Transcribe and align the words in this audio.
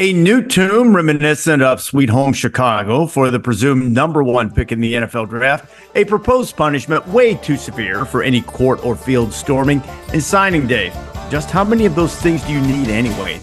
A 0.00 0.14
new 0.14 0.40
tomb 0.40 0.96
reminiscent 0.96 1.62
of 1.62 1.78
Sweet 1.78 2.08
Home 2.08 2.32
Chicago 2.32 3.06
for 3.06 3.30
the 3.30 3.38
presumed 3.38 3.92
number 3.92 4.22
one 4.22 4.50
pick 4.50 4.72
in 4.72 4.80
the 4.80 4.94
NFL 4.94 5.28
draft. 5.28 5.70
A 5.94 6.06
proposed 6.06 6.56
punishment 6.56 7.06
way 7.08 7.34
too 7.34 7.58
severe 7.58 8.06
for 8.06 8.22
any 8.22 8.40
court 8.40 8.82
or 8.82 8.96
field 8.96 9.30
storming. 9.30 9.82
And 10.14 10.22
signing 10.22 10.66
day. 10.66 10.90
Just 11.28 11.50
how 11.50 11.64
many 11.64 11.84
of 11.84 11.96
those 11.96 12.16
things 12.16 12.42
do 12.44 12.52
you 12.54 12.62
need 12.62 12.88
anyway? 12.88 13.42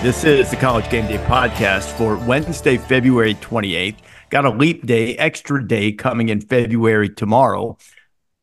This 0.00 0.22
is 0.22 0.48
the 0.50 0.56
College 0.56 0.88
Game 0.88 1.08
Day 1.08 1.18
podcast 1.18 1.90
for 1.98 2.16
Wednesday, 2.16 2.76
February 2.76 3.34
28th. 3.34 3.96
Got 4.30 4.44
a 4.44 4.50
leap 4.50 4.86
day, 4.86 5.16
extra 5.16 5.66
day 5.66 5.90
coming 5.90 6.28
in 6.28 6.40
February 6.40 7.08
tomorrow. 7.08 7.78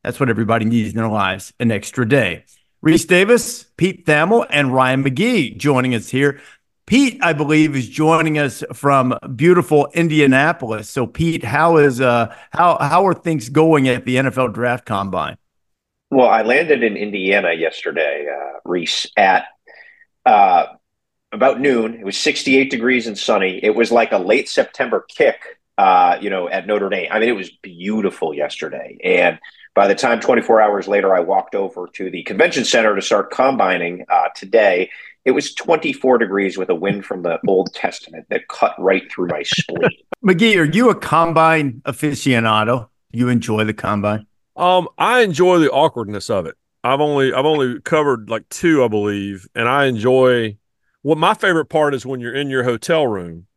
That's 0.04 0.20
what 0.20 0.30
everybody 0.30 0.66
needs 0.66 0.90
in 0.90 0.98
their 0.98 1.08
lives 1.08 1.54
an 1.62 1.72
extra 1.72 2.06
day. 2.06 2.44
Rece 2.86 3.08
Davis, 3.08 3.66
Pete 3.78 4.06
Thamel, 4.06 4.46
and 4.50 4.74
Ryan 4.74 5.04
McGee 5.04 5.56
joining 5.56 5.94
us 5.94 6.10
here. 6.10 6.42
Pete, 6.88 7.20
I 7.22 7.32
believe, 7.34 7.76
is 7.76 7.88
joining 7.88 8.40
us 8.40 8.64
from 8.74 9.18
beautiful 9.36 9.88
Indianapolis. 9.94 10.90
So, 10.90 11.06
Pete, 11.06 11.44
how 11.44 11.78
is 11.78 12.02
uh 12.02 12.36
how 12.50 12.78
how 12.80 13.06
are 13.06 13.14
things 13.14 13.50
going 13.50 13.88
at 13.88 14.06
the 14.06 14.16
NFL 14.16 14.54
Draft 14.54 14.86
Combine? 14.86 15.38
Well, 16.10 16.28
I 16.28 16.42
landed 16.42 16.84
in 16.84 16.98
Indiana 16.98 17.54
yesterday, 17.54 18.28
uh, 18.28 18.60
Rece, 18.68 19.08
at 19.16 19.46
uh, 20.26 20.66
about 21.32 21.62
noon. 21.62 21.94
It 21.94 22.04
was 22.04 22.18
68 22.18 22.70
degrees 22.70 23.08
and 23.08 23.18
sunny. 23.18 23.60
It 23.64 23.76
was 23.76 23.92
like 23.92 24.12
a 24.12 24.18
late 24.18 24.50
September 24.50 25.06
kick, 25.08 25.40
uh, 25.78 26.18
you 26.20 26.30
know, 26.30 26.50
at 26.50 26.68
Notre 26.68 26.90
Dame. 26.90 27.08
I 27.12 27.20
mean, 27.20 27.30
it 27.30 27.36
was 27.36 27.52
beautiful 27.62 28.34
yesterday, 28.34 28.98
and 29.04 29.40
by 29.74 29.88
the 29.88 29.96
time 29.96 30.20
24 30.20 30.62
hours 30.62 30.88
later, 30.88 31.16
I 31.16 31.22
walked 31.22 31.56
over 31.56 31.88
to 31.94 32.10
the 32.10 32.24
convention 32.24 32.66
center 32.66 32.96
to 32.96 33.02
start 33.02 33.32
combining 33.32 34.06
uh, 34.10 34.30
today. 34.36 34.90
It 35.24 35.32
was 35.32 35.54
24 35.54 36.18
degrees 36.18 36.58
with 36.58 36.70
a 36.70 36.76
wind 36.76 37.06
from 37.06 37.22
the 37.22 37.40
Old 37.48 37.74
Testament 37.74 38.26
that 38.30 38.48
cut 38.48 38.76
right 38.78 39.10
through 39.12 39.28
my 39.28 39.44
spleen. 39.44 39.92
McGee, 40.26 40.58
are 40.58 40.66
you 40.66 40.90
a 40.90 40.96
combine 40.96 41.82
aficionado? 41.86 42.90
You 43.12 43.30
enjoy 43.30 43.64
the 43.64 43.74
combine? 43.74 44.26
Um, 44.56 44.88
I 44.98 45.22
enjoy 45.22 45.60
the 45.60 45.72
awkwardness 45.72 46.30
of 46.30 46.46
it. 46.46 46.56
I've 46.84 47.02
only 47.02 47.32
I've 47.32 47.46
only 47.46 47.80
covered 47.82 48.30
like 48.30 48.50
two, 48.50 48.84
I 48.84 48.88
believe, 48.88 49.48
and 49.56 49.70
I 49.70 49.86
enjoy. 49.86 50.58
What 51.04 51.18
my 51.18 51.34
favorite 51.34 51.66
part 51.66 51.96
is 51.96 52.06
when 52.06 52.20
you're 52.20 52.36
in 52.36 52.50
your 52.50 52.64
hotel 52.64 53.08
room 53.08 53.48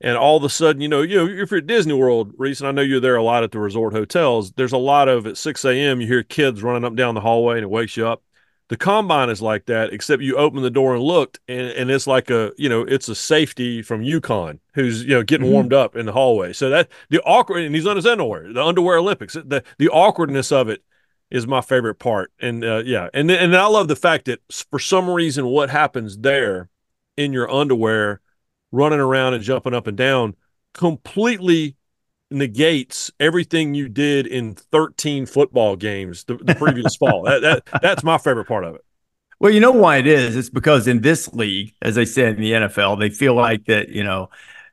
and 0.00 0.16
all 0.16 0.36
of 0.36 0.44
a 0.44 0.48
sudden, 0.48 0.82
you 0.82 0.88
know, 0.88 1.00
you 1.00 1.16
know, 1.16 1.42
if 1.42 1.50
you're 1.50 1.58
at 1.58 1.66
Disney 1.66 1.94
World, 1.94 2.36
Rece, 2.36 2.66
I 2.66 2.70
know 2.70 2.82
you're 2.82 3.00
there 3.00 3.16
a 3.16 3.22
lot 3.22 3.44
at 3.44 3.52
the 3.52 3.58
resort 3.58 3.94
hotels. 3.94 4.52
There's 4.52 4.72
a 4.72 4.78
lot 4.78 5.08
of 5.08 5.26
at 5.26 5.38
6 5.38 5.64
a.m. 5.64 6.00
You 6.00 6.06
hear 6.06 6.22
kids 6.22 6.62
running 6.62 6.84
up 6.84 6.94
down 6.96 7.14
the 7.14 7.20
hallway, 7.22 7.56
and 7.56 7.64
it 7.64 7.70
wakes 7.70 7.96
you 7.96 8.06
up. 8.06 8.22
The 8.68 8.76
combine 8.76 9.30
is 9.30 9.40
like 9.40 9.66
that, 9.66 9.92
except 9.92 10.22
you 10.22 10.36
open 10.36 10.62
the 10.62 10.70
door 10.70 10.94
and 10.94 11.02
looked, 11.02 11.38
and, 11.46 11.68
and 11.68 11.90
it's 11.90 12.06
like 12.06 12.30
a, 12.30 12.52
you 12.58 12.68
know, 12.68 12.82
it's 12.82 13.08
a 13.08 13.14
safety 13.14 13.80
from 13.80 14.02
UConn 14.02 14.58
who's, 14.74 15.04
you 15.04 15.10
know, 15.10 15.22
getting 15.22 15.46
mm-hmm. 15.46 15.54
warmed 15.54 15.72
up 15.72 15.94
in 15.94 16.04
the 16.04 16.12
hallway. 16.12 16.52
So 16.52 16.68
that 16.70 16.88
the 17.08 17.22
awkward, 17.22 17.62
and 17.62 17.74
he's 17.74 17.86
on 17.86 17.96
his 17.96 18.06
underwear, 18.06 18.52
the 18.52 18.64
underwear 18.64 18.98
Olympics. 18.98 19.34
The 19.34 19.62
the 19.78 19.88
awkwardness 19.88 20.50
of 20.50 20.68
it 20.68 20.82
is 21.30 21.46
my 21.46 21.60
favorite 21.60 22.00
part, 22.00 22.32
and 22.40 22.64
uh, 22.64 22.82
yeah, 22.84 23.08
and 23.14 23.30
and 23.30 23.56
I 23.56 23.66
love 23.66 23.86
the 23.86 23.96
fact 23.96 24.24
that 24.26 24.40
for 24.70 24.80
some 24.80 25.08
reason, 25.08 25.46
what 25.46 25.70
happens 25.70 26.18
there 26.18 26.68
in 27.16 27.32
your 27.32 27.50
underwear 27.50 28.20
running 28.76 29.00
around 29.00 29.34
and 29.34 29.42
jumping 29.42 29.74
up 29.74 29.86
and 29.86 29.96
down 29.96 30.34
completely 30.74 31.76
negates 32.30 33.10
everything 33.20 33.74
you 33.74 33.88
did 33.88 34.26
in 34.26 34.54
13 34.54 35.26
football 35.26 35.76
games 35.76 36.24
the, 36.24 36.36
the 36.36 36.54
previous 36.54 36.96
fall. 37.00 37.22
That, 37.22 37.42
that 37.42 37.82
that's 37.82 38.04
my 38.04 38.18
favorite 38.18 38.46
part 38.46 38.64
of 38.64 38.74
it. 38.74 38.82
Well, 39.38 39.52
you 39.52 39.60
know 39.60 39.72
why 39.72 39.98
it 39.98 40.06
is? 40.06 40.34
It's 40.34 40.50
because 40.50 40.88
in 40.88 41.02
this 41.02 41.32
league, 41.34 41.74
as 41.82 41.98
I 41.98 42.04
said 42.04 42.36
in 42.36 42.40
the 42.40 42.52
NFL, 42.52 42.98
they 42.98 43.10
feel 43.10 43.34
like 43.34 43.66
that, 43.66 43.90
you 43.90 44.02
know, 44.02 44.30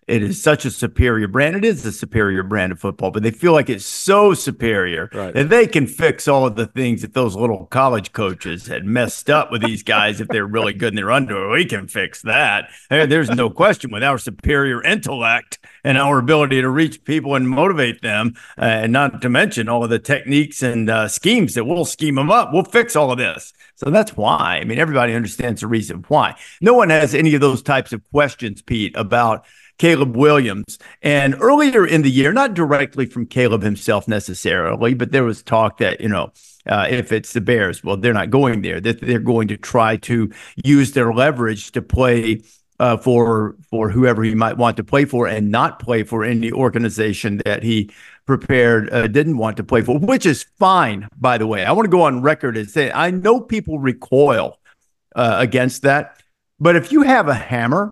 it 0.07 0.23
is 0.23 0.41
such 0.41 0.65
a 0.65 0.71
superior 0.71 1.27
brand. 1.27 1.55
It 1.55 1.65
is 1.65 1.85
a 1.85 1.91
superior 1.91 2.43
brand 2.43 2.71
of 2.71 2.79
football, 2.79 3.11
but 3.11 3.23
they 3.23 3.31
feel 3.31 3.53
like 3.53 3.69
it's 3.69 3.85
so 3.85 4.33
superior 4.33 5.09
right. 5.13 5.33
that 5.33 5.49
they 5.49 5.67
can 5.67 5.87
fix 5.87 6.27
all 6.27 6.45
of 6.45 6.55
the 6.55 6.67
things 6.67 7.01
that 7.01 7.13
those 7.13 7.35
little 7.35 7.65
college 7.67 8.11
coaches 8.11 8.67
had 8.67 8.85
messed 8.85 9.29
up 9.29 9.51
with 9.51 9.61
these 9.61 9.83
guys 9.83 10.19
if 10.19 10.27
they're 10.27 10.45
really 10.45 10.73
good 10.73 10.93
in 10.93 10.95
their 10.95 11.11
underwear. 11.11 11.49
We 11.49 11.65
can 11.65 11.87
fix 11.87 12.21
that. 12.23 12.69
There's 12.89 13.29
no 13.29 13.49
question 13.49 13.91
with 13.91 14.03
our 14.03 14.17
superior 14.17 14.83
intellect 14.83 15.59
and 15.83 15.97
our 15.97 16.19
ability 16.19 16.61
to 16.61 16.69
reach 16.69 17.03
people 17.03 17.35
and 17.35 17.49
motivate 17.49 18.01
them, 18.01 18.35
uh, 18.57 18.63
and 18.63 18.93
not 18.93 19.21
to 19.21 19.29
mention 19.29 19.67
all 19.67 19.83
of 19.83 19.89
the 19.89 19.99
techniques 19.99 20.63
and 20.63 20.89
uh, 20.89 21.07
schemes 21.07 21.53
that 21.55 21.65
we'll 21.65 21.85
scheme 21.85 22.15
them 22.15 22.31
up. 22.31 22.53
We'll 22.53 22.63
fix 22.63 22.95
all 22.95 23.11
of 23.11 23.17
this. 23.17 23.53
So 23.75 23.89
that's 23.89 24.15
why. 24.15 24.59
I 24.61 24.63
mean, 24.63 24.79
everybody 24.79 25.13
understands 25.13 25.61
the 25.61 25.67
reason 25.67 26.05
why. 26.07 26.35
No 26.61 26.73
one 26.73 26.89
has 26.89 27.13
any 27.13 27.35
of 27.35 27.41
those 27.41 27.61
types 27.61 27.91
of 27.91 28.01
questions, 28.11 28.61
Pete, 28.61 28.95
about 28.95 29.45
Caleb 29.77 30.15
Williams. 30.15 30.77
And 31.01 31.35
earlier 31.39 31.85
in 31.85 32.01
the 32.01 32.11
year, 32.11 32.33
not 32.33 32.53
directly 32.53 33.05
from 33.05 33.25
Caleb 33.25 33.63
himself 33.63 34.07
necessarily, 34.07 34.93
but 34.93 35.11
there 35.11 35.23
was 35.23 35.41
talk 35.41 35.77
that, 35.79 36.01
you 36.01 36.09
know, 36.09 36.31
uh, 36.67 36.87
if 36.89 37.11
it's 37.11 37.33
the 37.33 37.41
Bears, 37.41 37.83
well, 37.83 37.97
they're 37.97 38.13
not 38.13 38.29
going 38.29 38.61
there, 38.61 38.79
that 38.79 39.01
they're 39.01 39.19
going 39.19 39.47
to 39.49 39.57
try 39.57 39.97
to 39.97 40.31
use 40.63 40.93
their 40.93 41.13
leverage 41.13 41.71
to 41.73 41.81
play. 41.81 42.41
Uh, 42.79 42.97
for 42.97 43.55
for 43.69 43.91
whoever 43.91 44.23
he 44.23 44.33
might 44.33 44.57
want 44.57 44.75
to 44.75 44.83
play 44.83 45.05
for, 45.05 45.27
and 45.27 45.51
not 45.51 45.77
play 45.77 46.01
for 46.03 46.23
any 46.23 46.51
organization 46.51 47.39
that 47.45 47.61
he 47.61 47.89
prepared 48.25 48.91
uh, 48.91 49.05
didn't 49.05 49.37
want 49.37 49.55
to 49.55 49.63
play 49.63 49.83
for, 49.83 49.99
which 49.99 50.25
is 50.25 50.43
fine. 50.57 51.07
By 51.15 51.37
the 51.37 51.45
way, 51.45 51.63
I 51.63 51.71
want 51.71 51.85
to 51.85 51.91
go 51.91 52.01
on 52.01 52.23
record 52.23 52.57
and 52.57 52.67
say 52.67 52.91
I 52.91 53.11
know 53.11 53.39
people 53.39 53.77
recoil 53.77 54.57
uh, 55.15 55.35
against 55.37 55.83
that, 55.83 56.19
but 56.59 56.75
if 56.75 56.91
you 56.91 57.03
have 57.03 57.27
a 57.27 57.35
hammer 57.35 57.91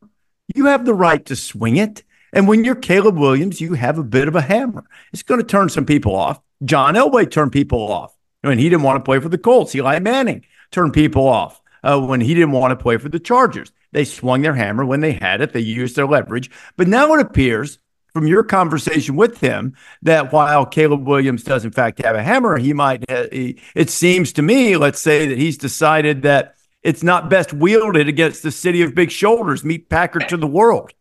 you 0.56 0.66
have 0.66 0.86
the 0.86 0.94
right 0.94 1.26
to 1.26 1.36
swing 1.36 1.78
it. 1.78 2.04
And 2.34 2.48
when 2.48 2.64
you're 2.64 2.76
Caleb 2.76 3.18
Williams, 3.18 3.60
you 3.60 3.74
have 3.74 3.98
a 3.98 4.04
bit 4.04 4.28
of 4.28 4.36
a 4.36 4.42
hammer. 4.42 4.86
It's 5.12 5.24
going 5.24 5.42
to 5.42 5.48
turn 5.48 5.70
some 5.70 5.86
people 5.86 6.16
off. 6.16 6.40
John 6.64 6.96
Elway 6.96 7.30
turned 7.30 7.52
people 7.52 7.92
off 7.92 8.16
when 8.42 8.58
he 8.58 8.70
didn't 8.70 8.84
want 8.84 8.98
to 8.98 9.04
play 9.04 9.20
for 9.20 9.30
the 9.30 9.38
Colts. 9.38 9.76
Eli 9.76 10.00
Manning 10.00 10.46
turned 10.72 10.94
people 10.94 11.28
off 11.28 11.62
uh, 11.84 12.00
when 12.00 12.22
he 12.22 12.34
didn't 12.34 12.52
want 12.52 12.72
to 12.72 12.82
play 12.82 12.98
for 12.98 13.10
the 13.10 13.20
Chargers. 13.20 13.72
They 13.92 14.06
swung 14.06 14.42
their 14.42 14.56
hammer 14.56 14.86
when 14.86 15.02
they 15.02 15.14
had 15.14 15.42
it. 15.42 15.54
They 15.54 15.60
used 15.60 15.96
their 15.96 16.08
leverage. 16.08 16.50
But 16.78 16.88
now 16.88 17.14
it 17.14 17.20
appears 17.20 17.80
from 18.14 18.28
your 18.28 18.44
conversation 18.44 19.16
with 19.16 19.40
him 19.40 19.76
that 20.02 20.32
while 20.32 20.66
Caleb 20.66 21.08
Williams 21.08 21.44
does 21.44 21.66
in 21.66 21.72
fact 21.72 22.04
have 22.04 22.16
a 22.16 22.24
hammer, 22.24 22.58
he 22.58 22.74
might. 22.74 23.10
He, 23.32 23.60
it 23.76 23.90
seems 23.90 24.34
to 24.34 24.42
me, 24.42 24.78
let's 24.78 25.02
say 25.02 25.28
that 25.28 25.38
he's 25.38 25.58
decided 25.58 26.22
that 26.24 26.56
it's 26.84 27.03
not 27.03 27.30
best 27.30 27.53
wielded 27.53 28.08
against 28.08 28.44
the 28.44 28.52
city 28.52 28.81
of 28.81 28.96
big 28.96 29.12
shoulders. 29.12 29.64
Meet 29.64 29.90
Packard 29.90 30.28
to 30.30 30.38
the 30.38 30.47
world. 30.47 30.92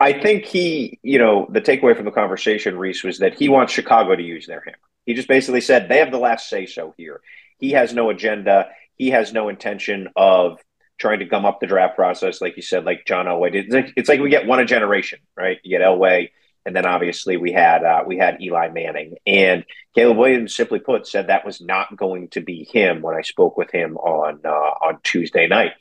I 0.00 0.12
think 0.12 0.44
he, 0.44 0.98
you 1.02 1.18
know, 1.18 1.46
the 1.50 1.60
takeaway 1.60 1.94
from 1.96 2.04
the 2.04 2.10
conversation, 2.10 2.76
Rece, 2.76 3.04
was 3.04 3.18
that 3.18 3.34
he 3.34 3.48
wants 3.48 3.72
Chicago 3.72 4.14
to 4.14 4.22
use 4.22 4.46
their 4.46 4.62
hammer. 4.64 4.78
He 5.04 5.14
just 5.14 5.28
basically 5.28 5.60
said 5.60 5.88
they 5.88 5.98
have 5.98 6.10
the 6.10 6.18
last 6.18 6.48
say 6.48 6.66
so 6.66 6.94
here. 6.96 7.20
He 7.58 7.72
has 7.72 7.94
no 7.94 8.10
agenda. 8.10 8.68
He 8.96 9.10
has 9.10 9.32
no 9.32 9.48
intention 9.48 10.08
of 10.16 10.58
trying 10.98 11.18
to 11.18 11.26
gum 11.26 11.44
up 11.44 11.60
the 11.60 11.66
draft 11.66 11.96
process, 11.96 12.40
like 12.40 12.56
you 12.56 12.62
said, 12.62 12.84
like 12.84 13.04
John 13.06 13.26
Elway 13.26 13.52
did. 13.52 13.66
It's 13.66 13.74
like, 13.74 13.92
it's 13.96 14.08
like 14.08 14.20
we 14.20 14.30
get 14.30 14.46
one 14.46 14.60
a 14.60 14.64
generation, 14.64 15.18
right? 15.36 15.58
You 15.62 15.78
get 15.78 15.86
Elway, 15.86 16.30
and 16.66 16.74
then 16.74 16.84
obviously 16.84 17.36
we 17.36 17.52
had 17.52 17.84
uh, 17.84 18.02
we 18.04 18.18
had 18.18 18.42
Eli 18.42 18.68
Manning 18.68 19.14
and 19.24 19.64
Caleb 19.94 20.18
Williams. 20.18 20.54
Simply 20.54 20.80
put, 20.80 21.06
said 21.06 21.28
that 21.28 21.46
was 21.46 21.60
not 21.60 21.96
going 21.96 22.28
to 22.30 22.40
be 22.40 22.64
him 22.64 23.00
when 23.02 23.14
I 23.14 23.22
spoke 23.22 23.56
with 23.56 23.70
him 23.70 23.96
on 23.96 24.40
uh, 24.44 24.48
on 24.48 24.98
Tuesday 25.04 25.46
night. 25.46 25.72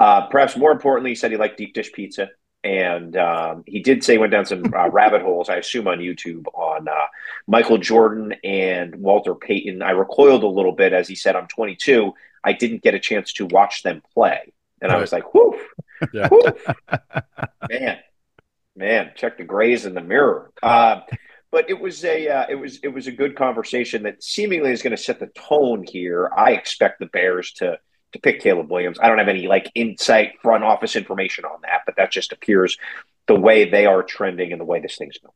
Uh, 0.00 0.26
perhaps 0.26 0.56
more 0.56 0.72
importantly, 0.72 1.12
he 1.12 1.14
said 1.14 1.30
he 1.30 1.36
liked 1.36 1.58
deep 1.58 1.74
dish 1.74 1.92
pizza, 1.92 2.28
and 2.64 3.16
um, 3.16 3.62
he 3.66 3.80
did 3.80 4.02
say 4.02 4.14
he 4.14 4.18
went 4.18 4.32
down 4.32 4.44
some 4.44 4.64
uh, 4.74 4.88
rabbit 4.90 5.22
holes. 5.22 5.48
I 5.48 5.56
assume 5.56 5.86
on 5.86 5.98
YouTube 5.98 6.44
on 6.54 6.88
uh, 6.88 7.06
Michael 7.46 7.78
Jordan 7.78 8.34
and 8.42 8.96
Walter 8.96 9.36
Payton. 9.36 9.80
I 9.80 9.92
recoiled 9.92 10.42
a 10.42 10.48
little 10.48 10.72
bit 10.72 10.92
as 10.92 11.06
he 11.06 11.14
said, 11.14 11.36
"I'm 11.36 11.46
22. 11.46 12.12
I 12.42 12.52
didn't 12.52 12.82
get 12.82 12.94
a 12.94 13.00
chance 13.00 13.32
to 13.34 13.46
watch 13.46 13.84
them 13.84 14.02
play," 14.12 14.52
and. 14.80 14.90
I 14.90 14.96
was 14.96 15.12
like, 15.12 15.32
"Whoo, 15.32 15.56
yeah. 16.12 16.28
man." 17.70 17.98
Man, 18.76 19.12
check 19.14 19.38
the 19.38 19.44
grays 19.44 19.86
in 19.86 19.94
the 19.94 20.00
mirror. 20.00 20.50
Uh, 20.62 21.00
but 21.50 21.68
it 21.68 21.78
was 21.78 22.04
a 22.04 22.28
uh, 22.28 22.46
it 22.48 22.54
was 22.54 22.78
it 22.82 22.88
was 22.88 23.06
a 23.06 23.12
good 23.12 23.36
conversation 23.36 24.04
that 24.04 24.22
seemingly 24.22 24.72
is 24.72 24.82
going 24.82 24.96
to 24.96 25.02
set 25.02 25.20
the 25.20 25.28
tone 25.28 25.84
here. 25.86 26.30
I 26.36 26.52
expect 26.52 26.98
the 26.98 27.06
Bears 27.06 27.52
to 27.54 27.78
to 28.12 28.18
pick 28.18 28.40
Caleb 28.40 28.70
Williams. 28.70 28.98
I 29.00 29.08
don't 29.08 29.18
have 29.18 29.28
any 29.28 29.46
like 29.46 29.70
insight 29.74 30.32
front 30.42 30.64
office 30.64 30.96
information 30.96 31.44
on 31.44 31.60
that, 31.62 31.82
but 31.86 31.96
that 31.96 32.10
just 32.10 32.32
appears 32.32 32.76
the 33.26 33.34
way 33.38 33.68
they 33.68 33.86
are 33.86 34.02
trending 34.02 34.52
and 34.52 34.60
the 34.60 34.64
way 34.64 34.80
this 34.80 34.96
thing's 34.96 35.18
going. 35.18 35.32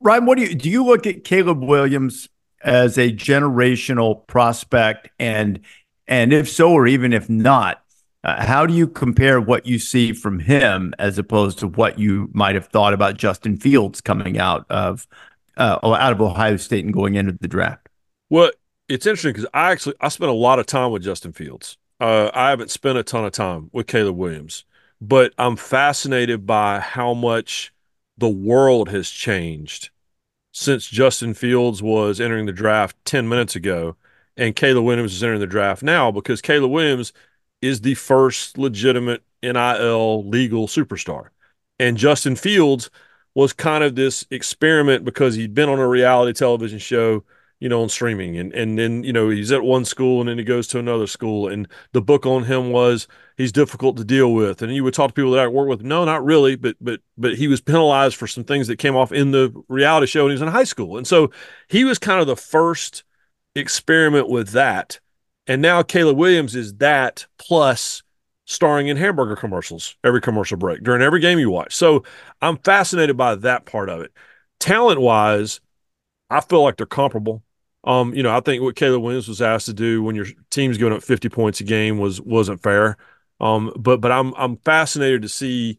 Ryan, 0.00 0.26
what 0.26 0.36
do 0.36 0.44
you 0.44 0.54
do? 0.54 0.68
You 0.68 0.84
look 0.84 1.06
at 1.06 1.24
Caleb 1.24 1.64
Williams 1.64 2.28
as 2.62 2.98
a 2.98 3.10
generational 3.10 4.26
prospect, 4.26 5.08
and 5.18 5.60
and 6.06 6.32
if 6.32 6.50
so, 6.50 6.70
or 6.72 6.86
even 6.86 7.12
if 7.12 7.30
not, 7.30 7.82
uh, 8.26 8.44
how 8.44 8.66
do 8.66 8.74
you 8.74 8.86
compare 8.86 9.40
what 9.40 9.64
you 9.66 9.78
see 9.78 10.12
from 10.12 10.38
him 10.40 10.92
as 10.98 11.16
opposed 11.16 11.58
to 11.60 11.68
what 11.68 11.98
you 11.98 12.28
might 12.32 12.54
have 12.54 12.66
thought 12.66 12.92
about 12.92 13.16
Justin 13.16 13.56
Fields 13.56 14.00
coming 14.00 14.38
out 14.38 14.66
of 14.68 15.06
uh, 15.56 15.78
out 15.82 16.12
of 16.12 16.20
Ohio 16.20 16.56
State 16.56 16.84
and 16.84 16.92
going 16.92 17.14
into 17.14 17.32
the 17.32 17.48
draft? 17.48 17.88
Well, 18.28 18.50
it's 18.88 19.06
interesting 19.06 19.32
because 19.32 19.46
I 19.54 19.70
actually 19.72 19.94
I 20.00 20.08
spent 20.08 20.30
a 20.30 20.34
lot 20.34 20.58
of 20.58 20.66
time 20.66 20.90
with 20.90 21.02
Justin 21.02 21.32
Fields, 21.32 21.78
uh, 22.00 22.30
I 22.34 22.50
haven't 22.50 22.70
spent 22.70 22.98
a 22.98 23.02
ton 23.02 23.24
of 23.24 23.32
time 23.32 23.70
with 23.72 23.86
Caleb 23.86 24.16
Williams, 24.16 24.64
but 25.00 25.32
I'm 25.38 25.56
fascinated 25.56 26.46
by 26.46 26.80
how 26.80 27.14
much 27.14 27.72
the 28.18 28.28
world 28.28 28.88
has 28.90 29.08
changed 29.08 29.90
since 30.52 30.86
Justin 30.86 31.34
Fields 31.34 31.82
was 31.82 32.20
entering 32.20 32.46
the 32.46 32.52
draft 32.52 32.96
10 33.04 33.28
minutes 33.28 33.56
ago 33.56 33.96
and 34.36 34.56
Caleb 34.56 34.84
Williams 34.84 35.14
is 35.14 35.22
entering 35.22 35.40
the 35.40 35.46
draft 35.46 35.82
now 35.82 36.10
because 36.10 36.40
Caleb 36.40 36.70
Williams 36.70 37.12
is 37.62 37.80
the 37.80 37.94
first 37.94 38.58
legitimate 38.58 39.22
NIL 39.42 40.28
legal 40.28 40.66
superstar. 40.66 41.28
And 41.78 41.96
Justin 41.96 42.36
Fields 42.36 42.90
was 43.34 43.52
kind 43.52 43.84
of 43.84 43.94
this 43.94 44.26
experiment 44.30 45.04
because 45.04 45.34
he'd 45.34 45.54
been 45.54 45.68
on 45.68 45.78
a 45.78 45.88
reality 45.88 46.32
television 46.32 46.78
show 46.78 47.24
you 47.58 47.68
know, 47.68 47.82
on 47.82 47.88
streaming. 47.88 48.36
And 48.36 48.52
and 48.52 48.78
then, 48.78 49.02
you 49.02 49.12
know, 49.12 49.30
he's 49.30 49.52
at 49.52 49.62
one 49.62 49.84
school 49.84 50.20
and 50.20 50.28
then 50.28 50.38
he 50.38 50.44
goes 50.44 50.66
to 50.68 50.78
another 50.78 51.06
school. 51.06 51.48
And 51.48 51.66
the 51.92 52.02
book 52.02 52.26
on 52.26 52.44
him 52.44 52.70
was 52.70 53.08
he's 53.36 53.52
difficult 53.52 53.96
to 53.96 54.04
deal 54.04 54.32
with. 54.34 54.62
And 54.62 54.74
you 54.74 54.84
would 54.84 54.94
talk 54.94 55.10
to 55.10 55.14
people 55.14 55.30
that 55.32 55.44
I 55.44 55.48
work 55.48 55.68
with, 55.68 55.82
no, 55.82 56.04
not 56.04 56.24
really, 56.24 56.56
but 56.56 56.76
but 56.80 57.00
but 57.16 57.36
he 57.36 57.48
was 57.48 57.60
penalized 57.60 58.16
for 58.16 58.26
some 58.26 58.44
things 58.44 58.66
that 58.68 58.76
came 58.76 58.96
off 58.96 59.12
in 59.12 59.30
the 59.30 59.52
reality 59.68 60.06
show 60.06 60.24
when 60.24 60.30
he 60.30 60.34
was 60.34 60.42
in 60.42 60.48
high 60.48 60.64
school. 60.64 60.98
And 60.98 61.06
so 61.06 61.30
he 61.68 61.84
was 61.84 61.98
kind 61.98 62.20
of 62.20 62.26
the 62.26 62.36
first 62.36 63.04
experiment 63.54 64.28
with 64.28 64.50
that. 64.50 65.00
And 65.46 65.62
now 65.62 65.82
Caleb 65.82 66.16
Williams 66.16 66.54
is 66.54 66.74
that 66.76 67.26
plus 67.38 68.02
starring 68.44 68.88
in 68.88 68.96
hamburger 68.96 69.36
commercials 69.36 69.96
every 70.04 70.20
commercial 70.20 70.56
break 70.56 70.82
during 70.82 71.02
every 71.02 71.20
game 71.20 71.38
you 71.38 71.50
watch. 71.50 71.74
So 71.74 72.04
I'm 72.40 72.58
fascinated 72.58 73.16
by 73.16 73.34
that 73.36 73.66
part 73.66 73.88
of 73.88 74.00
it. 74.00 74.12
Talent 74.60 75.00
wise, 75.00 75.60
I 76.30 76.40
feel 76.40 76.62
like 76.62 76.76
they're 76.76 76.86
comparable. 76.86 77.42
Um, 77.84 78.14
you 78.14 78.22
know, 78.22 78.36
I 78.36 78.40
think 78.40 78.62
what 78.62 78.76
Caleb 78.76 79.02
Williams 79.02 79.28
was 79.28 79.42
asked 79.42 79.66
to 79.66 79.74
do 79.74 80.02
when 80.02 80.16
your 80.16 80.26
team's 80.50 80.78
going 80.78 80.92
up 80.92 81.02
50 81.02 81.28
points 81.28 81.60
a 81.60 81.64
game 81.64 81.98
was 81.98 82.20
wasn't 82.20 82.62
fair. 82.62 82.96
Um, 83.40 83.72
but 83.76 84.00
but 84.00 84.10
I'm 84.10 84.34
I'm 84.34 84.56
fascinated 84.58 85.22
to 85.22 85.28
see 85.28 85.78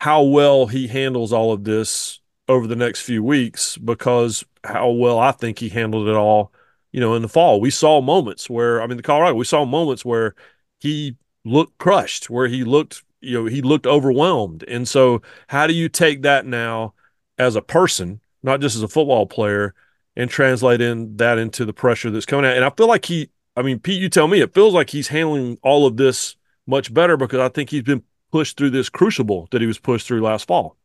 how 0.00 0.22
well 0.22 0.66
he 0.66 0.88
handles 0.88 1.32
all 1.32 1.52
of 1.52 1.64
this 1.64 2.20
over 2.48 2.66
the 2.66 2.76
next 2.76 3.02
few 3.02 3.22
weeks 3.22 3.76
because 3.78 4.44
how 4.64 4.90
well 4.90 5.18
I 5.18 5.32
think 5.32 5.58
he 5.58 5.68
handled 5.68 6.08
it 6.08 6.16
all, 6.16 6.52
you 6.92 7.00
know, 7.00 7.14
in 7.14 7.22
the 7.22 7.28
fall. 7.28 7.60
We 7.60 7.70
saw 7.70 8.00
moments 8.00 8.48
where 8.48 8.82
I 8.82 8.86
mean 8.86 8.96
the 8.96 9.02
Colorado, 9.02 9.34
we 9.34 9.44
saw 9.44 9.64
moments 9.64 10.04
where 10.04 10.34
he 10.80 11.16
looked 11.44 11.78
crushed, 11.78 12.30
where 12.30 12.48
he 12.48 12.64
looked, 12.64 13.02
you 13.20 13.34
know, 13.34 13.46
he 13.46 13.62
looked 13.62 13.86
overwhelmed. 13.86 14.64
And 14.64 14.86
so 14.86 15.22
how 15.48 15.66
do 15.66 15.72
you 15.74 15.88
take 15.88 16.22
that 16.22 16.46
now 16.46 16.94
as 17.38 17.56
a 17.56 17.62
person, 17.62 18.20
not 18.42 18.60
just 18.60 18.76
as 18.76 18.82
a 18.82 18.88
football 18.88 19.26
player, 19.26 19.74
and 20.16 20.28
translate 20.28 20.80
in 20.80 21.16
that 21.16 21.38
into 21.38 21.64
the 21.64 21.72
pressure 21.72 22.10
that's 22.10 22.26
coming 22.26 22.44
out. 22.44 22.56
And 22.56 22.64
I 22.64 22.70
feel 22.70 22.88
like 22.88 23.04
he, 23.04 23.30
I 23.56 23.62
mean, 23.62 23.78
Pete, 23.78 24.02
you 24.02 24.08
tell 24.08 24.26
me, 24.26 24.40
it 24.40 24.52
feels 24.52 24.74
like 24.74 24.90
he's 24.90 25.08
handling 25.08 25.58
all 25.62 25.86
of 25.86 25.96
this 25.96 26.36
much 26.66 26.92
better 26.92 27.16
because 27.16 27.38
I 27.38 27.48
think 27.48 27.70
he's 27.70 27.82
been 27.82 28.02
pushed 28.32 28.56
through 28.56 28.70
this 28.70 28.88
crucible 28.88 29.48
that 29.52 29.60
he 29.60 29.66
was 29.66 29.78
pushed 29.78 30.06
through 30.06 30.20
last 30.20 30.46
fall. 30.46 30.76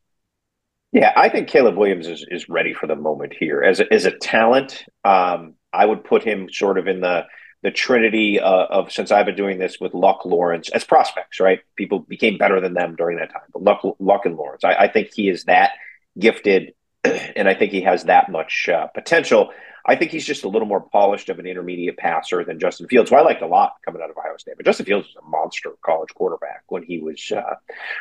Yeah, 0.91 1.11
I 1.15 1.29
think 1.29 1.47
Caleb 1.47 1.75
Williams 1.75 2.07
is, 2.07 2.23
is 2.29 2.47
ready 2.47 2.73
for 2.73 2.85
the 2.85 2.95
moment 2.95 3.33
here 3.37 3.63
as 3.63 3.79
a, 3.79 3.91
as 3.91 4.05
a 4.05 4.11
talent. 4.11 4.85
Um, 5.03 5.55
I 5.73 5.85
would 5.85 6.03
put 6.03 6.23
him 6.23 6.49
sort 6.51 6.77
of 6.77 6.87
in 6.87 7.01
the 7.01 7.25
the 7.63 7.71
trinity 7.71 8.41
uh, 8.41 8.65
of 8.65 8.91
since 8.91 9.09
I've 9.09 9.25
been 9.25 9.37
doing 9.37 9.57
this 9.57 9.79
with 9.79 9.93
Luck 9.93 10.25
Lawrence 10.25 10.69
as 10.69 10.83
prospects, 10.83 11.39
right? 11.39 11.61
People 11.77 11.99
became 11.99 12.37
better 12.37 12.59
than 12.59 12.73
them 12.73 12.95
during 12.97 13.17
that 13.17 13.31
time, 13.31 13.43
but 13.53 13.63
Luck, 13.63 13.81
Luck 13.99 14.25
and 14.25 14.35
Lawrence, 14.35 14.65
I, 14.65 14.73
I 14.73 14.87
think 14.89 15.11
he 15.13 15.29
is 15.29 15.45
that 15.45 15.71
gifted 16.19 16.73
and 17.03 17.47
I 17.47 17.53
think 17.53 17.71
he 17.71 17.81
has 17.81 18.03
that 18.05 18.29
much 18.29 18.69
uh, 18.69 18.87
potential. 18.87 19.51
I 19.85 19.95
think 19.95 20.11
he's 20.11 20.25
just 20.25 20.45
a 20.45 20.49
little 20.49 20.67
more 20.67 20.81
polished 20.81 21.29
of 21.29 21.39
an 21.39 21.45
intermediate 21.45 21.97
passer 21.97 22.45
than 22.45 22.59
Justin 22.59 22.87
Fields, 22.87 23.09
who 23.09 23.17
I 23.17 23.21
liked 23.21 23.41
a 23.41 23.47
lot 23.47 23.73
coming 23.83 24.01
out 24.01 24.09
of 24.09 24.17
Ohio 24.17 24.37
State. 24.37 24.55
But 24.55 24.65
Justin 24.65 24.85
Fields 24.85 25.07
was 25.07 25.23
a 25.23 25.29
monster 25.29 25.71
college 25.85 26.13
quarterback 26.13 26.63
when 26.67 26.83
he 26.83 26.99
was 26.99 27.31
uh, 27.35 27.55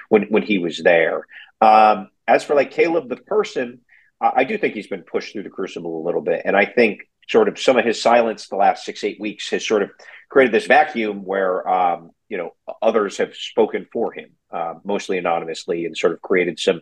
when 0.09 0.25
when 0.25 0.43
he 0.43 0.59
was 0.59 0.79
there. 0.79 1.27
Um, 1.61 2.11
as 2.29 2.45
for 2.45 2.55
like 2.55 2.71
Caleb 2.71 3.09
the 3.09 3.17
person, 3.17 3.81
I 4.21 4.45
do 4.45 4.57
think 4.57 4.75
he's 4.75 4.87
been 4.87 5.03
pushed 5.03 5.33
through 5.33 5.43
the 5.43 5.51
crucible 5.51 6.01
a 6.01 6.07
little 6.07 6.21
bit, 6.21 6.43
and 6.45 6.57
I 6.57 6.67
think 6.67 7.09
sort 7.29 7.49
of 7.49 7.59
some 7.59 7.79
of 7.79 7.85
his 7.85 8.01
silence 8.01 8.49
the 8.49 8.57
last 8.57 8.85
six 8.85 9.05
eight 9.05 9.21
weeks 9.21 9.51
has 9.51 9.67
sort 9.67 9.83
of 9.83 9.91
created 10.33 10.55
this 10.55 10.67
vacuum 10.67 11.25
where 11.25 11.69
um, 11.69 12.11
you 12.29 12.39
know 12.39 12.55
others 12.81 13.19
have 13.19 13.35
spoken 13.35 13.87
for 13.93 14.13
him, 14.13 14.31
uh, 14.51 14.75
mostly 14.85 15.19
anonymously, 15.19 15.85
and 15.85 15.97
sort 15.97 16.15
of 16.15 16.23
created 16.23 16.59
some 16.59 16.81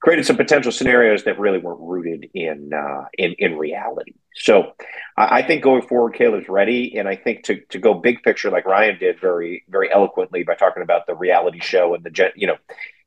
created 0.00 0.24
some 0.24 0.36
potential 0.36 0.70
scenarios 0.70 1.24
that 1.24 1.38
really 1.40 1.58
weren't 1.58 1.80
rooted 1.80 2.30
in 2.32 2.70
uh, 2.72 3.04
in 3.18 3.34
in 3.38 3.58
reality. 3.58 4.14
So 4.36 4.72
I 5.16 5.42
think 5.42 5.62
going 5.62 5.82
forward, 5.82 6.14
Caleb's 6.14 6.48
ready, 6.48 6.96
and 6.96 7.08
I 7.08 7.16
think 7.16 7.42
to 7.44 7.60
to 7.70 7.78
go 7.78 7.94
big 7.94 8.22
picture 8.22 8.50
like 8.50 8.64
Ryan 8.64 8.98
did 8.98 9.20
very 9.20 9.64
very 9.68 9.92
eloquently 9.92 10.44
by 10.44 10.54
talking 10.54 10.84
about 10.84 11.06
the 11.06 11.16
reality 11.16 11.58
show 11.60 11.94
and 11.94 12.04
the 12.04 12.10
gen, 12.10 12.30
you 12.36 12.46
know. 12.46 12.56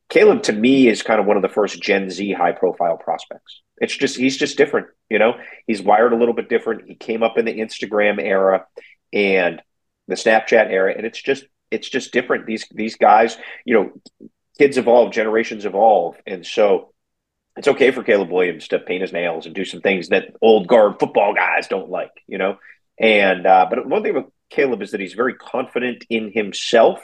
Caleb 0.08 0.44
to 0.44 0.52
me 0.52 0.86
is 0.86 1.02
kind 1.02 1.18
of 1.18 1.26
one 1.26 1.36
of 1.36 1.42
the 1.42 1.48
first 1.48 1.82
Gen 1.82 2.10
Z 2.10 2.32
high 2.32 2.52
profile 2.52 2.96
prospects. 2.96 3.62
It's 3.78 3.96
just 3.96 4.16
he's 4.16 4.36
just 4.36 4.56
different, 4.56 4.88
you 5.10 5.18
know. 5.18 5.34
He's 5.66 5.82
wired 5.82 6.12
a 6.12 6.16
little 6.16 6.34
bit 6.34 6.48
different. 6.48 6.88
He 6.88 6.94
came 6.94 7.22
up 7.22 7.38
in 7.38 7.44
the 7.44 7.58
Instagram 7.58 8.20
era 8.20 8.66
and 9.12 9.60
the 10.08 10.14
Snapchat 10.14 10.70
era, 10.70 10.94
and 10.96 11.06
it's 11.06 11.20
just 11.20 11.44
it's 11.70 11.88
just 11.88 12.12
different. 12.12 12.46
These 12.46 12.66
these 12.72 12.96
guys, 12.96 13.36
you 13.64 13.74
know, 13.74 14.28
kids 14.58 14.78
evolve, 14.78 15.12
generations 15.12 15.64
evolve, 15.64 16.16
and 16.26 16.46
so 16.46 16.92
it's 17.56 17.68
okay 17.68 17.90
for 17.90 18.02
Caleb 18.02 18.30
Williams 18.30 18.68
to 18.68 18.78
paint 18.78 19.02
his 19.02 19.12
nails 19.12 19.46
and 19.46 19.54
do 19.54 19.64
some 19.64 19.80
things 19.80 20.08
that 20.08 20.34
old 20.42 20.66
guard 20.68 20.98
football 21.00 21.34
guys 21.34 21.68
don't 21.68 21.90
like, 21.90 22.12
you 22.26 22.38
know. 22.38 22.58
And 22.98 23.46
uh, 23.46 23.66
but 23.68 23.86
one 23.86 24.02
thing 24.02 24.12
about 24.16 24.32
Caleb 24.50 24.82
is 24.82 24.92
that 24.92 25.00
he's 25.00 25.14
very 25.14 25.34
confident 25.34 26.04
in 26.08 26.30
himself, 26.32 27.00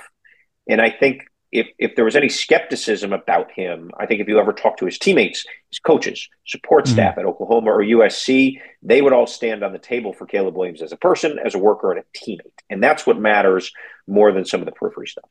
and 0.68 0.80
I 0.80 0.90
think 0.90 1.24
if 1.52 1.68
if 1.78 1.94
there 1.94 2.04
was 2.04 2.16
any 2.16 2.28
skepticism 2.28 3.12
about 3.12 3.52
him, 3.52 3.90
I 3.98 4.06
think 4.06 4.20
if 4.20 4.28
you 4.28 4.40
ever 4.40 4.52
talk 4.52 4.78
to 4.78 4.86
his 4.86 4.98
teammates, 4.98 5.44
his 5.70 5.78
coaches, 5.78 6.28
support 6.46 6.86
mm-hmm. 6.86 6.94
staff 6.94 7.18
at 7.18 7.26
Oklahoma 7.26 7.70
or 7.70 7.80
USC, 7.80 8.60
they 8.82 9.02
would 9.02 9.12
all 9.12 9.26
stand 9.26 9.62
on 9.62 9.72
the 9.72 9.78
table 9.78 10.12
for 10.12 10.26
Caleb 10.26 10.56
Williams 10.56 10.82
as 10.82 10.92
a 10.92 10.96
person, 10.96 11.38
as 11.38 11.54
a 11.54 11.58
worker, 11.58 11.92
and 11.92 12.00
a 12.00 12.18
teammate, 12.18 12.58
and 12.70 12.82
that's 12.82 13.06
what 13.06 13.20
matters 13.20 13.70
more 14.08 14.32
than 14.32 14.44
some 14.44 14.60
of 14.60 14.66
the 14.66 14.72
periphery 14.72 15.06
stuff. 15.06 15.28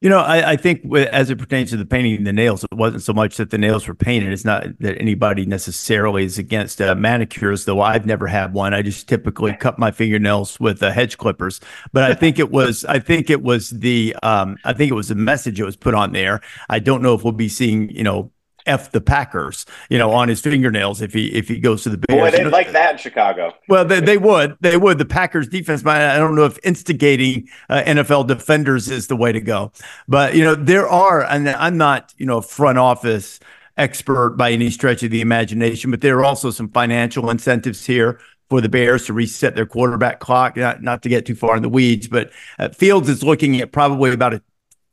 You 0.00 0.08
know, 0.08 0.20
I, 0.20 0.52
I, 0.52 0.56
think 0.56 0.90
as 0.94 1.28
it 1.28 1.36
pertains 1.36 1.70
to 1.70 1.76
the 1.76 1.84
painting 1.84 2.24
the 2.24 2.32
nails, 2.32 2.64
it 2.64 2.72
wasn't 2.72 3.02
so 3.02 3.12
much 3.12 3.36
that 3.36 3.50
the 3.50 3.58
nails 3.58 3.86
were 3.86 3.94
painted. 3.94 4.32
It's 4.32 4.46
not 4.46 4.64
that 4.78 4.98
anybody 4.98 5.44
necessarily 5.44 6.24
is 6.24 6.38
against 6.38 6.80
uh, 6.80 6.94
manicures, 6.94 7.66
though 7.66 7.82
I've 7.82 8.06
never 8.06 8.26
had 8.26 8.54
one. 8.54 8.72
I 8.72 8.80
just 8.80 9.08
typically 9.08 9.52
cut 9.52 9.78
my 9.78 9.90
fingernails 9.90 10.58
with 10.58 10.82
uh, 10.82 10.90
hedge 10.90 11.18
clippers. 11.18 11.60
But 11.92 12.04
I 12.04 12.14
think 12.14 12.38
it 12.38 12.50
was, 12.50 12.86
I 12.86 12.98
think 12.98 13.28
it 13.28 13.42
was 13.42 13.68
the, 13.68 14.16
um, 14.22 14.56
I 14.64 14.72
think 14.72 14.90
it 14.90 14.94
was 14.94 15.08
the 15.08 15.16
message 15.16 15.58
that 15.58 15.66
was 15.66 15.76
put 15.76 15.92
on 15.92 16.12
there. 16.12 16.40
I 16.70 16.78
don't 16.78 17.02
know 17.02 17.12
if 17.12 17.22
we'll 17.22 17.34
be 17.34 17.50
seeing, 17.50 17.90
you 17.90 18.02
know, 18.02 18.32
f 18.66 18.90
the 18.92 19.00
Packers, 19.00 19.66
you 19.88 19.98
know, 19.98 20.10
on 20.12 20.28
his 20.28 20.40
fingernails 20.40 21.00
if 21.00 21.12
he 21.12 21.28
if 21.28 21.48
he 21.48 21.58
goes 21.58 21.82
to 21.84 21.88
the 21.88 21.98
Bears. 21.98 22.32
Boy, 22.32 22.36
they 22.36 22.44
like 22.44 22.72
that 22.72 22.92
in 22.92 22.98
Chicago. 22.98 23.54
Well, 23.68 23.84
they, 23.84 24.00
they 24.00 24.18
would, 24.18 24.56
they 24.60 24.76
would. 24.76 24.98
The 24.98 25.04
Packers 25.04 25.48
defense, 25.48 25.82
but 25.82 26.00
I 26.00 26.18
don't 26.18 26.34
know 26.34 26.44
if 26.44 26.58
instigating 26.64 27.48
uh, 27.68 27.82
NFL 27.86 28.26
defenders 28.26 28.88
is 28.88 29.06
the 29.06 29.16
way 29.16 29.32
to 29.32 29.40
go. 29.40 29.72
But 30.08 30.34
you 30.34 30.44
know, 30.44 30.54
there 30.54 30.88
are, 30.88 31.24
and 31.24 31.48
I'm 31.48 31.76
not, 31.76 32.14
you 32.16 32.26
know, 32.26 32.40
front 32.40 32.78
office 32.78 33.40
expert 33.76 34.30
by 34.30 34.50
any 34.52 34.70
stretch 34.70 35.02
of 35.02 35.10
the 35.10 35.20
imagination, 35.20 35.90
but 35.90 36.00
there 36.00 36.18
are 36.18 36.24
also 36.24 36.50
some 36.50 36.68
financial 36.68 37.30
incentives 37.30 37.86
here 37.86 38.20
for 38.50 38.60
the 38.60 38.68
Bears 38.68 39.06
to 39.06 39.12
reset 39.12 39.54
their 39.54 39.64
quarterback 39.64 40.20
clock. 40.20 40.56
Not, 40.56 40.82
not 40.82 41.02
to 41.04 41.08
get 41.08 41.24
too 41.24 41.36
far 41.36 41.56
in 41.56 41.62
the 41.62 41.68
weeds, 41.68 42.08
but 42.08 42.30
uh, 42.58 42.68
Fields 42.70 43.08
is 43.08 43.22
looking 43.22 43.60
at 43.60 43.72
probably 43.72 44.12
about 44.12 44.34
a 44.34 44.42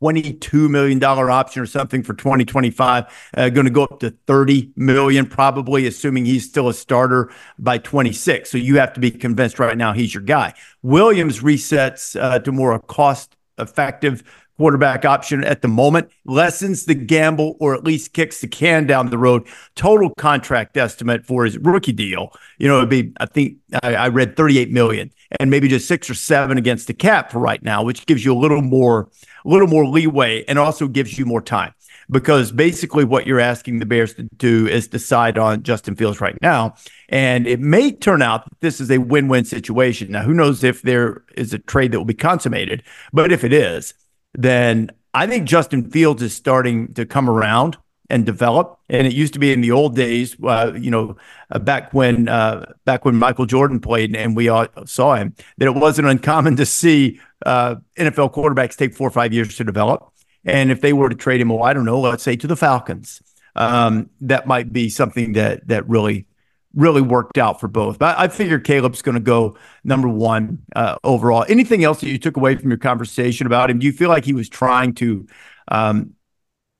$22 0.02 0.70
million 0.70 1.02
option 1.02 1.62
or 1.62 1.66
something 1.66 2.02
for 2.02 2.14
2025, 2.14 3.30
uh, 3.36 3.48
going 3.48 3.66
to 3.66 3.70
go 3.70 3.84
up 3.84 4.00
to 4.00 4.10
30 4.26 4.72
million, 4.76 5.26
probably 5.26 5.86
assuming 5.86 6.24
he's 6.24 6.48
still 6.48 6.68
a 6.68 6.74
starter 6.74 7.30
by 7.58 7.78
26. 7.78 8.50
So 8.50 8.58
you 8.58 8.78
have 8.78 8.92
to 8.94 9.00
be 9.00 9.10
convinced 9.10 9.58
right 9.58 9.76
now 9.76 9.92
he's 9.92 10.14
your 10.14 10.22
guy. 10.22 10.54
Williams 10.82 11.40
resets 11.40 12.20
uh, 12.20 12.38
to 12.40 12.52
more 12.52 12.72
a 12.72 12.80
cost 12.80 13.36
effective 13.58 14.22
quarterback 14.58 15.04
option 15.04 15.42
at 15.44 15.62
the 15.62 15.68
moment, 15.68 16.10
lessens 16.26 16.84
the 16.84 16.94
gamble 16.94 17.56
or 17.60 17.74
at 17.74 17.84
least 17.84 18.12
kicks 18.12 18.40
the 18.40 18.48
can 18.48 18.86
down 18.86 19.08
the 19.08 19.16
road. 19.16 19.46
Total 19.74 20.12
contract 20.16 20.76
estimate 20.76 21.24
for 21.24 21.44
his 21.44 21.56
rookie 21.58 21.92
deal, 21.92 22.32
you 22.58 22.68
know, 22.68 22.78
it'd 22.78 22.90
be, 22.90 23.12
I 23.20 23.26
think 23.26 23.56
I, 23.82 23.94
I 23.94 24.08
read 24.08 24.36
38 24.36 24.70
million 24.70 25.10
and 25.40 25.50
maybe 25.50 25.68
just 25.68 25.88
six 25.88 26.10
or 26.10 26.14
seven 26.14 26.58
against 26.58 26.88
the 26.88 26.94
cap 26.94 27.30
for 27.30 27.38
right 27.38 27.62
now, 27.62 27.82
which 27.82 28.04
gives 28.06 28.24
you 28.24 28.34
a 28.34 28.38
little 28.38 28.62
more 28.62 29.08
a 29.44 29.48
little 29.48 29.68
more 29.68 29.86
leeway 29.86 30.44
and 30.46 30.58
also 30.58 30.88
gives 30.88 31.16
you 31.16 31.24
more 31.24 31.40
time 31.40 31.72
because 32.10 32.52
basically 32.52 33.04
what 33.04 33.26
you're 33.26 33.40
asking 33.40 33.78
the 33.78 33.86
Bears 33.86 34.14
to 34.14 34.24
do 34.36 34.66
is 34.66 34.88
decide 34.88 35.38
on 35.38 35.62
Justin 35.62 35.94
Fields 35.94 36.20
right 36.20 36.36
now. 36.40 36.74
And 37.08 37.46
it 37.46 37.60
may 37.60 37.92
turn 37.92 38.22
out 38.22 38.44
that 38.44 38.60
this 38.60 38.80
is 38.80 38.90
a 38.90 38.98
win 38.98 39.28
win 39.28 39.44
situation. 39.44 40.10
Now, 40.10 40.22
who 40.22 40.34
knows 40.34 40.64
if 40.64 40.82
there 40.82 41.22
is 41.36 41.52
a 41.52 41.58
trade 41.58 41.92
that 41.92 41.98
will 41.98 42.04
be 42.04 42.14
consummated, 42.14 42.82
but 43.12 43.32
if 43.32 43.44
it 43.44 43.52
is, 43.52 43.94
then 44.34 44.90
I 45.14 45.26
think 45.26 45.48
Justin 45.48 45.90
Fields 45.90 46.22
is 46.22 46.34
starting 46.34 46.94
to 46.94 47.06
come 47.06 47.28
around 47.28 47.76
and 48.10 48.24
develop. 48.24 48.78
And 48.88 49.06
it 49.06 49.12
used 49.12 49.34
to 49.34 49.38
be 49.38 49.52
in 49.52 49.60
the 49.60 49.70
old 49.70 49.94
days, 49.94 50.36
uh, 50.42 50.72
you 50.78 50.90
know, 50.90 51.16
uh, 51.50 51.58
back 51.58 51.92
when 51.92 52.28
uh, 52.28 52.72
back 52.84 53.04
when 53.04 53.16
Michael 53.16 53.46
Jordan 53.46 53.80
played 53.80 54.14
and 54.16 54.36
we 54.36 54.48
all 54.48 54.66
saw 54.86 55.14
him, 55.14 55.34
that 55.58 55.66
it 55.66 55.74
wasn't 55.74 56.08
uncommon 56.08 56.56
to 56.56 56.66
see 56.66 57.20
uh, 57.44 57.76
NFL 57.98 58.32
quarterbacks 58.32 58.76
take 58.76 58.94
four 58.94 59.08
or 59.08 59.12
five 59.12 59.32
years 59.32 59.56
to 59.56 59.64
develop. 59.64 60.12
And 60.44 60.70
if 60.70 60.80
they 60.80 60.92
were 60.92 61.08
to 61.08 61.16
trade 61.16 61.40
him, 61.40 61.50
well, 61.50 61.64
I 61.64 61.72
don't 61.72 61.84
know, 61.84 62.00
let's 62.00 62.22
say 62.22 62.36
to 62.36 62.46
the 62.46 62.56
Falcons, 62.56 63.20
um, 63.54 64.08
that 64.22 64.46
might 64.46 64.72
be 64.72 64.88
something 64.88 65.32
that 65.32 65.68
that 65.68 65.88
really 65.88 66.26
really 66.74 67.02
worked 67.02 67.38
out 67.38 67.60
for 67.60 67.68
both. 67.68 67.98
But 67.98 68.18
I 68.18 68.28
figure 68.28 68.58
Caleb's 68.58 69.02
going 69.02 69.14
to 69.14 69.20
go 69.20 69.56
number 69.84 70.08
one 70.08 70.58
uh, 70.76 70.96
overall. 71.02 71.44
Anything 71.48 71.84
else 71.84 72.00
that 72.00 72.08
you 72.08 72.18
took 72.18 72.36
away 72.36 72.56
from 72.56 72.70
your 72.70 72.78
conversation 72.78 73.46
about 73.46 73.70
him? 73.70 73.78
Do 73.78 73.86
you 73.86 73.92
feel 73.92 74.08
like 74.08 74.24
he 74.24 74.34
was 74.34 74.48
trying 74.48 74.94
to 74.94 75.26
um, 75.68 76.14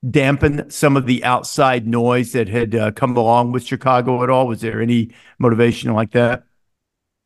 dampen 0.07 0.69
some 0.69 0.95
of 0.95 1.05
the 1.05 1.23
outside 1.23 1.87
noise 1.87 2.31
that 2.33 2.47
had 2.47 2.75
uh, 2.75 2.91
come 2.91 3.17
along 3.17 3.51
with 3.51 3.63
Chicago 3.63 4.23
at 4.23 4.29
all? 4.29 4.47
Was 4.47 4.61
there 4.61 4.81
any 4.81 5.11
motivation 5.39 5.93
like 5.93 6.11
that? 6.11 6.43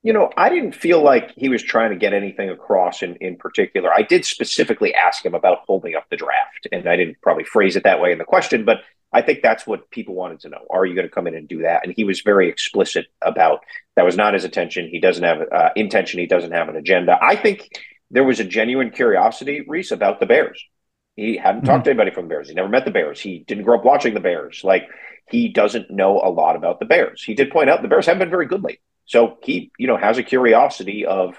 You 0.06 0.12
know, 0.12 0.30
I 0.36 0.50
didn't 0.50 0.74
feel 0.74 1.02
like 1.02 1.32
he 1.38 1.48
was 1.48 1.64
trying 1.64 1.92
to 1.92 1.96
get 1.96 2.14
anything 2.14 2.50
across 2.50 3.02
in, 3.02 3.16
in 3.18 3.38
particular. 3.38 3.90
I 3.94 4.02
did 4.02 4.26
specifically 4.26 4.94
ask 4.94 5.26
him 5.26 5.34
about 5.34 5.60
holding 5.66 5.96
up 5.96 6.10
the 6.10 6.18
draft, 6.18 6.68
and 6.74 6.90
I 6.90 6.98
didn't 6.98 7.22
probably 7.22 7.46
phrase 7.46 7.78
it 7.78 7.84
that 7.86 8.02
way 8.02 8.12
in 8.12 8.18
the 8.18 8.26
question, 8.26 8.66
but 8.66 8.82
I 9.14 9.22
think 9.22 9.42
that's 9.42 9.68
what 9.68 9.90
people 9.92 10.16
wanted 10.16 10.42
to 10.42 10.50
know. 10.50 10.66
Are 10.70 10.86
you 10.86 10.96
going 10.96 11.08
to 11.08 11.14
come 11.14 11.28
in 11.28 11.36
and 11.36 11.48
do 11.48 11.62
that? 11.62 11.86
And 11.86 11.94
he 11.96 12.04
was 12.04 12.22
very 12.22 12.50
explicit 12.50 13.08
about 13.22 13.64
that 13.96 14.06
was 14.06 14.18
not 14.18 14.34
his 14.34 14.46
intention. 14.46 14.90
He 14.90 15.00
doesn't 15.00 15.24
have 15.24 15.42
uh, 15.52 15.70
intention. 15.76 16.20
He 16.20 16.26
doesn't 16.26 16.52
have 16.52 16.70
an 16.70 16.76
agenda. 16.76 17.18
I 17.22 17.36
think 17.36 17.70
there 18.12 18.24
was 18.24 18.40
a 18.40 18.44
genuine 18.44 18.90
curiosity, 18.90 19.64
Rece, 19.68 19.92
about 19.92 20.20
the 20.20 20.26
Bears. 20.26 20.64
He 21.16 21.38
hadn't 21.38 21.62
mm-hmm. 21.62 21.68
talked 21.68 21.86
to 21.86 21.92
anybody 21.92 22.12
from 22.12 22.26
the 22.26 22.30
Bears. 22.30 22.50
He 22.50 22.56
never 22.56 22.70
met 22.70 22.86
the 22.86 22.92
Bears. 22.92 23.20
He 23.20 23.40
didn't 23.40 23.64
grow 23.64 23.78
up 23.78 23.86
watching 23.86 24.14
the 24.14 24.20
Bears. 24.20 24.64
Like 24.64 24.90
he 25.30 25.50
doesn't 25.50 25.92
know 25.92 26.20
a 26.20 26.30
lot 26.30 26.56
about 26.56 26.80
the 26.80 26.86
Bears. 26.86 27.24
He 27.24 27.34
did 27.34 27.52
point 27.52 27.70
out 27.70 27.82
the 27.82 27.88
Bears 27.88 28.08
haven't 28.08 28.20
been 28.20 28.30
very 28.30 28.48
good 28.48 28.64
lately. 28.64 28.82
So 29.06 29.38
he, 29.44 29.72
you 29.78 29.88
know, 29.88 29.98
has 29.98 30.18
a 30.18 30.24
curiosity 30.24 31.06
of, 31.06 31.36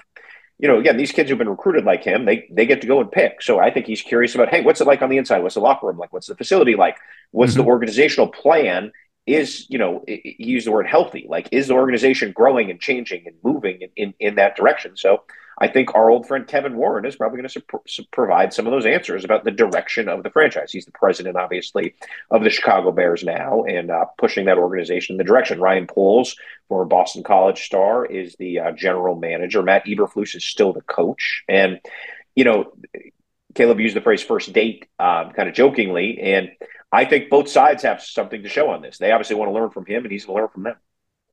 you 0.57 0.67
know, 0.67 0.79
again, 0.79 0.97
these 0.97 1.11
kids 1.11 1.29
who've 1.29 1.37
been 1.37 1.49
recruited 1.49 1.83
like 1.83 2.03
him, 2.03 2.25
they 2.25 2.47
they 2.49 2.65
get 2.65 2.81
to 2.81 2.87
go 2.87 3.01
and 3.01 3.11
pick. 3.11 3.41
So 3.41 3.59
I 3.59 3.71
think 3.71 3.85
he's 3.85 4.01
curious 4.01 4.35
about, 4.35 4.49
hey, 4.49 4.61
what's 4.61 4.81
it 4.81 4.87
like 4.87 5.01
on 5.01 5.09
the 5.09 5.17
inside? 5.17 5.39
What's 5.39 5.55
the 5.55 5.61
locker 5.61 5.87
room 5.87 5.97
like? 5.97 6.13
What's 6.13 6.27
the 6.27 6.35
facility 6.35 6.75
like? 6.75 6.97
What's 7.31 7.53
mm-hmm. 7.53 7.61
the 7.61 7.67
organizational 7.67 8.27
plan? 8.27 8.91
Is 9.27 9.65
you 9.69 9.79
know, 9.79 10.03
he 10.07 10.35
used 10.37 10.67
the 10.67 10.71
word 10.71 10.87
healthy. 10.87 11.25
Like, 11.27 11.49
is 11.51 11.67
the 11.67 11.73
organization 11.73 12.31
growing 12.31 12.69
and 12.69 12.79
changing 12.79 13.23
and 13.25 13.35
moving 13.43 13.81
in, 13.81 13.89
in, 13.95 14.13
in 14.19 14.35
that 14.35 14.55
direction? 14.55 14.95
So 14.95 15.23
I 15.57 15.67
think 15.67 15.95
our 15.95 16.09
old 16.09 16.27
friend 16.27 16.47
Kevin 16.47 16.75
Warren 16.75 17.05
is 17.05 17.15
probably 17.15 17.39
going 17.39 17.49
to 17.49 17.63
su- 17.87 18.03
provide 18.11 18.53
some 18.53 18.67
of 18.67 18.71
those 18.71 18.85
answers 18.85 19.23
about 19.23 19.43
the 19.43 19.51
direction 19.51 20.09
of 20.09 20.23
the 20.23 20.29
franchise. 20.29 20.71
He's 20.71 20.85
the 20.85 20.91
president, 20.91 21.37
obviously, 21.37 21.95
of 22.29 22.43
the 22.43 22.49
Chicago 22.49 22.91
Bears 22.91 23.23
now 23.23 23.63
and 23.63 23.89
uh, 23.89 24.05
pushing 24.17 24.45
that 24.45 24.57
organization 24.57 25.13
in 25.13 25.17
the 25.17 25.23
direction. 25.23 25.59
Ryan 25.59 25.87
Poles, 25.87 26.35
former 26.67 26.85
Boston 26.85 27.23
College 27.23 27.63
star, 27.63 28.05
is 28.05 28.35
the 28.37 28.59
uh, 28.59 28.71
general 28.71 29.15
manager. 29.15 29.63
Matt 29.63 29.85
Eberflus 29.85 30.35
is 30.35 30.43
still 30.43 30.73
the 30.73 30.81
coach. 30.81 31.43
And, 31.47 31.79
you 32.35 32.43
know, 32.43 32.73
Caleb 33.53 33.79
used 33.79 33.95
the 33.95 34.01
phrase 34.01 34.21
first 34.21 34.51
date 34.51 34.87
um, 34.99 35.31
kind 35.31 35.47
of 35.47 35.55
jokingly. 35.55 36.19
And 36.21 36.49
I 36.91 37.05
think 37.05 37.29
both 37.29 37.49
sides 37.49 37.83
have 37.83 38.01
something 38.01 38.43
to 38.43 38.49
show 38.49 38.69
on 38.69 38.81
this. 38.81 38.97
They 38.97 39.11
obviously 39.11 39.37
want 39.37 39.49
to 39.49 39.53
learn 39.53 39.69
from 39.69 39.85
him, 39.85 40.03
and 40.03 40.11
he's 40.11 40.25
going 40.25 40.37
to 40.37 40.41
learn 40.41 40.51
from 40.51 40.63
them 40.63 40.75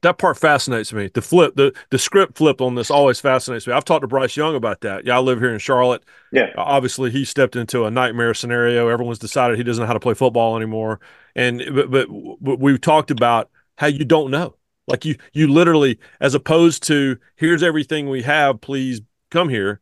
that 0.03 0.19
part 0.19 0.37
fascinates 0.37 0.93
me. 0.93 1.09
The 1.13 1.23
flip, 1.23 1.55
the 1.57 1.73
the 1.91 1.99
script 1.99 2.37
flip 2.37 2.61
on 2.61 2.75
this 2.75 2.91
always 2.91 3.21
fascinates 3.21 3.67
me. 3.67 3.73
I've 3.73 3.85
talked 3.85 4.03
to 4.03 4.09
Bryce 4.09 4.37
Young 4.37 4.55
about 4.55 4.81
that. 4.83 5.05
Yeah, 5.07 5.17
I 5.17 5.21
live 5.21 5.39
here 5.39 5.53
in 5.53 5.59
Charlotte. 5.59 6.05
Yeah. 6.33 6.51
Uh, 6.57 6.63
obviously, 6.63 7.11
he 7.11 7.25
stepped 7.25 7.57
into 7.57 7.85
a 7.85 7.91
nightmare 7.91 8.35
scenario. 8.35 8.89
Everyone's 8.89 9.19
decided 9.19 9.57
he 9.57 9.65
doesn't 9.65 9.83
know 9.83 9.87
how 9.87 9.93
to 9.93 10.01
play 10.01 10.15
football 10.15 10.57
anymore. 10.57 11.01
And 11.35 11.63
but, 11.75 11.91
but, 11.91 12.09
but 12.41 12.59
we've 12.59 12.81
talked 12.81 13.11
about 13.11 13.51
how 13.79 13.87
you 13.87 14.05
don't 14.05 14.31
know. 14.31 14.57
Like 14.89 15.05
you 15.05 15.17
you 15.33 15.47
literally, 15.47 15.99
as 16.21 16.35
opposed 16.35 16.83
to 16.85 17.17
here's 17.37 17.63
everything 17.63 18.09
we 18.11 18.23
have, 18.23 18.61
please 18.61 19.01
come 19.31 19.49
here. 19.49 19.81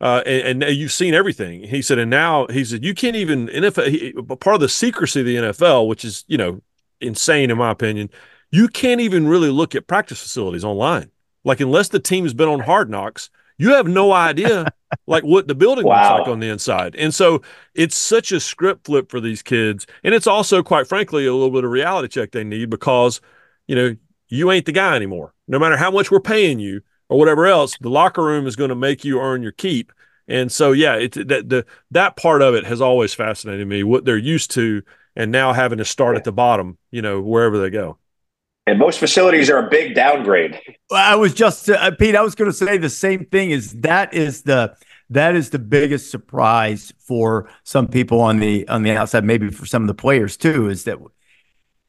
Uh, 0.00 0.22
and, 0.26 0.62
and, 0.62 0.76
you've 0.76 0.92
seen 0.92 1.12
everything. 1.12 1.64
He 1.64 1.82
said, 1.82 1.98
and 1.98 2.08
now 2.08 2.46
he 2.46 2.64
said 2.64 2.84
you 2.84 2.94
can't 2.94 3.16
even 3.16 3.48
NFL. 3.48 3.88
He, 3.88 4.12
part 4.12 4.54
of 4.54 4.60
the 4.60 4.68
secrecy 4.68 5.20
of 5.20 5.26
the 5.26 5.36
NFL, 5.36 5.88
which 5.88 6.04
is 6.04 6.24
you 6.28 6.38
know 6.38 6.62
insane 7.00 7.50
in 7.50 7.58
my 7.58 7.70
opinion, 7.70 8.08
you 8.50 8.68
can't 8.68 9.00
even 9.00 9.28
really 9.28 9.50
look 9.50 9.74
at 9.74 9.86
practice 9.86 10.20
facilities 10.20 10.64
online. 10.64 11.10
Like 11.44 11.60
unless 11.60 11.88
the 11.88 12.00
team's 12.00 12.34
been 12.34 12.48
on 12.48 12.60
hard 12.60 12.90
knocks, 12.90 13.30
you 13.58 13.70
have 13.70 13.86
no 13.86 14.12
idea 14.12 14.72
like 15.06 15.24
what 15.24 15.48
the 15.48 15.54
building 15.54 15.84
wow. 15.84 16.16
looks 16.16 16.20
like 16.20 16.32
on 16.32 16.40
the 16.40 16.48
inside. 16.48 16.94
And 16.96 17.14
so 17.14 17.42
it's 17.74 17.96
such 17.96 18.32
a 18.32 18.40
script 18.40 18.86
flip 18.86 19.10
for 19.10 19.20
these 19.20 19.42
kids. 19.42 19.86
And 20.02 20.14
it's 20.14 20.26
also, 20.26 20.62
quite 20.62 20.86
frankly, 20.86 21.26
a 21.26 21.32
little 21.32 21.50
bit 21.50 21.64
of 21.64 21.70
reality 21.70 22.08
check 22.08 22.30
they 22.30 22.44
need 22.44 22.70
because, 22.70 23.20
you 23.66 23.76
know, 23.76 23.96
you 24.28 24.50
ain't 24.50 24.66
the 24.66 24.72
guy 24.72 24.94
anymore. 24.94 25.34
No 25.46 25.58
matter 25.58 25.76
how 25.76 25.90
much 25.90 26.10
we're 26.10 26.20
paying 26.20 26.58
you 26.58 26.82
or 27.08 27.18
whatever 27.18 27.46
else, 27.46 27.76
the 27.80 27.90
locker 27.90 28.22
room 28.22 28.46
is 28.46 28.56
going 28.56 28.70
to 28.70 28.76
make 28.76 29.04
you 29.04 29.20
earn 29.20 29.42
your 29.42 29.52
keep. 29.52 29.92
And 30.28 30.52
so, 30.52 30.72
yeah, 30.72 30.96
it's 30.96 31.16
that 31.16 31.48
the 31.48 31.64
that 31.90 32.16
part 32.16 32.42
of 32.42 32.54
it 32.54 32.66
has 32.66 32.82
always 32.82 33.14
fascinated 33.14 33.66
me. 33.66 33.82
What 33.82 34.04
they're 34.04 34.18
used 34.18 34.50
to, 34.52 34.82
and 35.16 35.32
now 35.32 35.54
having 35.54 35.78
to 35.78 35.86
start 35.86 36.16
at 36.16 36.24
the 36.24 36.32
bottom, 36.32 36.76
you 36.90 37.00
know, 37.00 37.22
wherever 37.22 37.58
they 37.58 37.70
go. 37.70 37.96
And 38.68 38.78
most 38.78 38.98
facilities 38.98 39.48
are 39.48 39.66
a 39.66 39.70
big 39.70 39.94
downgrade. 39.94 40.60
Well, 40.90 41.02
I 41.02 41.14
was 41.14 41.32
just 41.32 41.70
uh, 41.70 41.90
Pete. 41.92 42.14
I 42.14 42.20
was 42.20 42.34
going 42.34 42.50
to 42.50 42.56
say 42.56 42.76
the 42.76 42.90
same 42.90 43.24
thing. 43.24 43.50
Is 43.50 43.72
that 43.80 44.12
is 44.12 44.42
the 44.42 44.76
that 45.08 45.34
is 45.34 45.48
the 45.48 45.58
biggest 45.58 46.10
surprise 46.10 46.92
for 46.98 47.48
some 47.64 47.88
people 47.88 48.20
on 48.20 48.40
the 48.40 48.68
on 48.68 48.82
the 48.82 48.90
outside, 48.90 49.24
maybe 49.24 49.48
for 49.48 49.64
some 49.64 49.82
of 49.82 49.88
the 49.88 49.94
players 49.94 50.36
too. 50.36 50.68
Is 50.68 50.84
that 50.84 50.98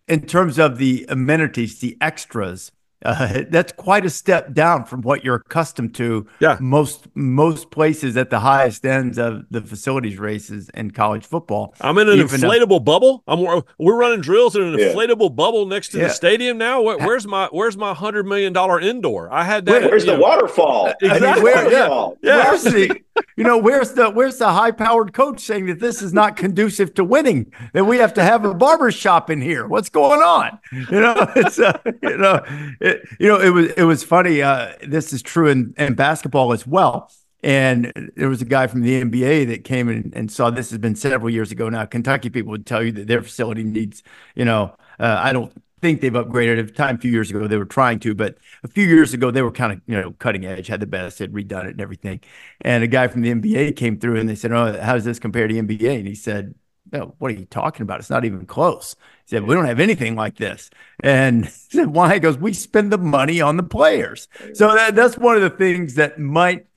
in 0.07 0.25
terms 0.25 0.57
of 0.57 0.77
the 0.77 1.05
amenities, 1.09 1.79
the 1.79 1.98
extras, 2.00 2.71
uh, 3.05 3.43
that's 3.49 3.71
quite 3.71 4.05
a 4.05 4.09
step 4.09 4.53
down 4.53 4.85
from 4.85 5.01
what 5.01 5.23
you're 5.23 5.35
accustomed 5.35 5.95
to. 5.95 6.27
Yeah. 6.39 6.57
Most 6.59 7.07
most 7.15 7.71
places 7.71 8.17
at 8.17 8.29
the 8.29 8.39
highest 8.39 8.85
ends 8.85 9.17
of 9.17 9.45
the 9.49 9.61
facilities 9.61 10.19
races 10.19 10.69
in 10.73 10.91
college 10.91 11.25
football. 11.25 11.73
I'm 11.81 11.97
in 11.97 12.09
an 12.09 12.19
inflatable 12.19 12.69
though, 12.69 12.79
bubble. 12.79 13.23
I'm 13.27 13.63
we're 13.77 13.97
running 13.97 14.21
drills 14.21 14.55
in 14.55 14.63
an 14.63 14.77
yeah. 14.77 14.87
inflatable 14.87 15.35
bubble 15.35 15.65
next 15.65 15.89
to 15.89 15.97
yeah. 15.97 16.07
the 16.07 16.13
stadium 16.13 16.57
now. 16.57 16.81
where's 16.81 17.25
my 17.25 17.47
where's 17.51 17.77
my 17.77 17.93
hundred 17.93 18.25
million 18.25 18.53
dollar 18.53 18.79
indoor? 18.79 19.31
I 19.31 19.43
had 19.43 19.65
that. 19.65 19.83
where's 19.83 20.05
the 20.05 20.15
know, 20.15 20.19
waterfall? 20.19 20.93
Exactly. 21.01 21.27
I 21.27 21.33
mean, 21.35 21.43
where, 21.43 21.71
yeah. 21.71 22.09
yeah. 22.21 22.35
Where's 22.43 22.63
the 22.63 23.01
you 23.35 23.43
know 23.43 23.57
where's 23.57 23.93
the 23.93 24.09
where's 24.09 24.38
the 24.38 24.51
high 24.51 24.71
powered 24.71 25.13
coach 25.13 25.41
saying 25.41 25.67
that 25.67 25.79
this 25.79 26.01
is 26.01 26.13
not 26.13 26.35
conducive 26.35 26.93
to 26.95 27.03
winning? 27.03 27.51
That 27.73 27.85
we 27.85 27.97
have 27.97 28.13
to 28.15 28.23
have 28.23 28.45
a 28.45 28.53
barber 28.53 28.91
shop 28.91 29.29
in 29.29 29.41
here. 29.41 29.67
What's 29.67 29.89
going 29.89 30.21
on? 30.21 30.59
You 30.71 30.99
know, 30.99 31.15
it's 31.35 31.59
uh, 31.59 31.77
you 32.01 32.17
know. 32.17 32.43
It, 32.81 33.07
you 33.19 33.27
know, 33.27 33.39
it 33.39 33.49
was 33.49 33.71
it 33.71 33.83
was 33.83 34.03
funny. 34.03 34.41
Uh, 34.41 34.73
this 34.88 35.13
is 35.13 35.21
true 35.21 35.47
in, 35.47 35.73
in 35.77 35.93
basketball 35.95 36.53
as 36.53 36.65
well. 36.65 37.11
And 37.41 38.11
there 38.15 38.27
was 38.27 38.41
a 38.41 38.45
guy 38.45 38.67
from 38.67 38.81
the 38.81 39.01
NBA 39.01 39.47
that 39.47 39.63
came 39.63 39.88
in 39.88 40.11
and 40.13 40.29
saw 40.29 40.49
this 40.49 40.71
has 40.71 40.79
been 40.79 40.95
several 40.95 41.29
years 41.29 41.51
ago 41.51 41.69
now. 41.69 41.85
Kentucky 41.85 42.29
people 42.29 42.51
would 42.51 42.65
tell 42.65 42.83
you 42.83 42.91
that 42.91 43.07
their 43.07 43.21
facility 43.21 43.63
needs, 43.63 44.03
you 44.35 44.43
know, 44.43 44.75
uh, 44.99 45.21
I 45.23 45.31
don't 45.31 45.53
think 45.81 46.01
they've 46.01 46.12
upgraded. 46.12 46.59
At 46.59 46.67
the 46.67 46.74
time, 46.74 46.95
a 46.95 47.00
few 47.00 47.12
years 47.12 47.29
ago, 47.29 47.48
they 47.48 47.57
were 47.57 47.65
trying 47.65 48.00
to, 48.00 48.13
but 48.15 48.38
a 48.63 48.67
few 48.67 48.86
years 48.86 49.13
ago, 49.13 49.31
they 49.31 49.41
were 49.41 49.51
kind 49.51 49.74
of, 49.74 49.81
you 49.86 50.00
know, 50.00 50.12
cutting 50.13 50.45
edge, 50.45 50.67
had 50.67 50.79
the 50.79 50.88
best, 50.88 51.19
had 51.19 51.33
redone 51.33 51.65
it 51.65 51.71
and 51.71 51.81
everything. 51.81 52.19
And 52.62 52.83
a 52.83 52.88
guy 52.88 53.07
from 53.07 53.21
the 53.21 53.33
NBA 53.33 53.75
came 53.75 54.00
through 54.00 54.19
and 54.19 54.29
they 54.29 54.36
said, 54.36 54.51
Oh, 54.51 54.79
how 54.81 54.93
does 54.93 55.05
this 55.05 55.19
compare 55.19 55.48
to 55.48 55.53
NBA? 55.53 55.98
And 56.00 56.07
he 56.07 56.15
said, 56.15 56.55
no, 56.91 57.15
what 57.19 57.31
are 57.31 57.36
you 57.36 57.45
talking 57.45 57.83
about? 57.83 58.00
It's 58.00 58.09
not 58.09 58.25
even 58.25 58.45
close. 58.45 58.95
He 59.25 59.36
said, 59.36 59.43
we 59.43 59.53
don't 59.53 59.65
have 59.65 59.79
anything 59.79 60.15
like 60.15 60.38
this. 60.38 60.69
And 61.01 61.45
he 61.45 61.51
said, 61.51 61.88
why? 61.88 62.15
He 62.15 62.19
goes, 62.19 62.38
we 62.38 62.53
spend 62.53 62.91
the 62.91 62.98
money 62.98 63.41
on 63.41 63.57
the 63.57 63.63
players. 63.63 64.27
So 64.53 64.74
that, 64.74 64.95
that's 64.95 65.17
one 65.17 65.36
of 65.36 65.41
the 65.41 65.50
things 65.50 65.95
that 65.95 66.19
might, 66.19 66.67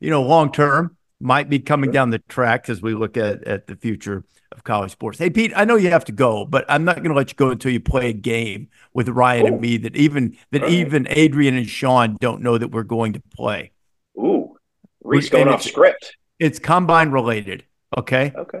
you 0.00 0.10
know, 0.10 0.22
long 0.22 0.52
term 0.52 0.96
might 1.20 1.48
be 1.48 1.60
coming 1.60 1.90
down 1.90 2.10
the 2.10 2.18
tracks 2.18 2.68
as 2.68 2.82
we 2.82 2.94
look 2.94 3.16
at, 3.16 3.44
at 3.44 3.66
the 3.66 3.76
future 3.76 4.24
of 4.62 4.64
college 4.64 4.92
sports. 4.92 5.18
Hey, 5.18 5.30
Pete, 5.30 5.52
I 5.56 5.64
know 5.64 5.76
you 5.76 5.90
have 5.90 6.04
to 6.06 6.12
go, 6.12 6.44
but 6.44 6.64
I'm 6.68 6.84
not 6.84 6.96
going 6.96 7.10
to 7.10 7.14
let 7.14 7.30
you 7.30 7.36
go 7.36 7.50
until 7.50 7.72
you 7.72 7.80
play 7.80 8.10
a 8.10 8.12
game 8.12 8.68
with 8.94 9.08
Ryan 9.08 9.44
Ooh. 9.44 9.48
and 9.48 9.60
me 9.60 9.76
that 9.78 9.96
even 9.96 10.36
that 10.52 10.68
even 10.68 11.06
Adrian 11.10 11.56
and 11.56 11.68
Sean 11.68 12.16
don't 12.20 12.42
know 12.42 12.58
that 12.58 12.68
we're 12.68 12.82
going 12.82 13.12
to 13.14 13.22
play. 13.34 13.72
Ooh, 14.16 14.56
Rece 15.04 15.30
going 15.30 15.48
off 15.48 15.62
script. 15.62 16.16
It's 16.38 16.58
combine 16.58 17.10
related. 17.10 17.64
Okay. 17.96 18.32
Okay. 18.36 18.60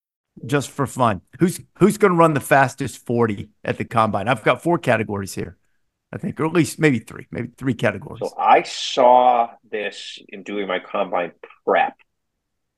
just 0.45 0.69
for 0.71 0.87
fun. 0.87 1.21
Who's 1.39 1.59
who's 1.79 1.97
going 1.97 2.11
to 2.13 2.17
run 2.17 2.33
the 2.33 2.39
fastest 2.39 3.05
40 3.05 3.49
at 3.63 3.77
the 3.77 3.85
combine? 3.85 4.27
I've 4.27 4.43
got 4.43 4.61
four 4.63 4.77
categories 4.77 5.33
here. 5.35 5.57
I 6.13 6.17
think, 6.17 6.39
or 6.41 6.45
at 6.45 6.51
least 6.51 6.77
maybe 6.77 6.99
three, 6.99 7.27
maybe 7.31 7.51
three 7.57 7.73
categories. 7.73 8.19
So 8.21 8.33
I 8.37 8.63
saw 8.63 9.49
this 9.69 10.19
in 10.27 10.43
doing 10.43 10.67
my 10.67 10.79
combine 10.79 11.31
prep. 11.65 11.93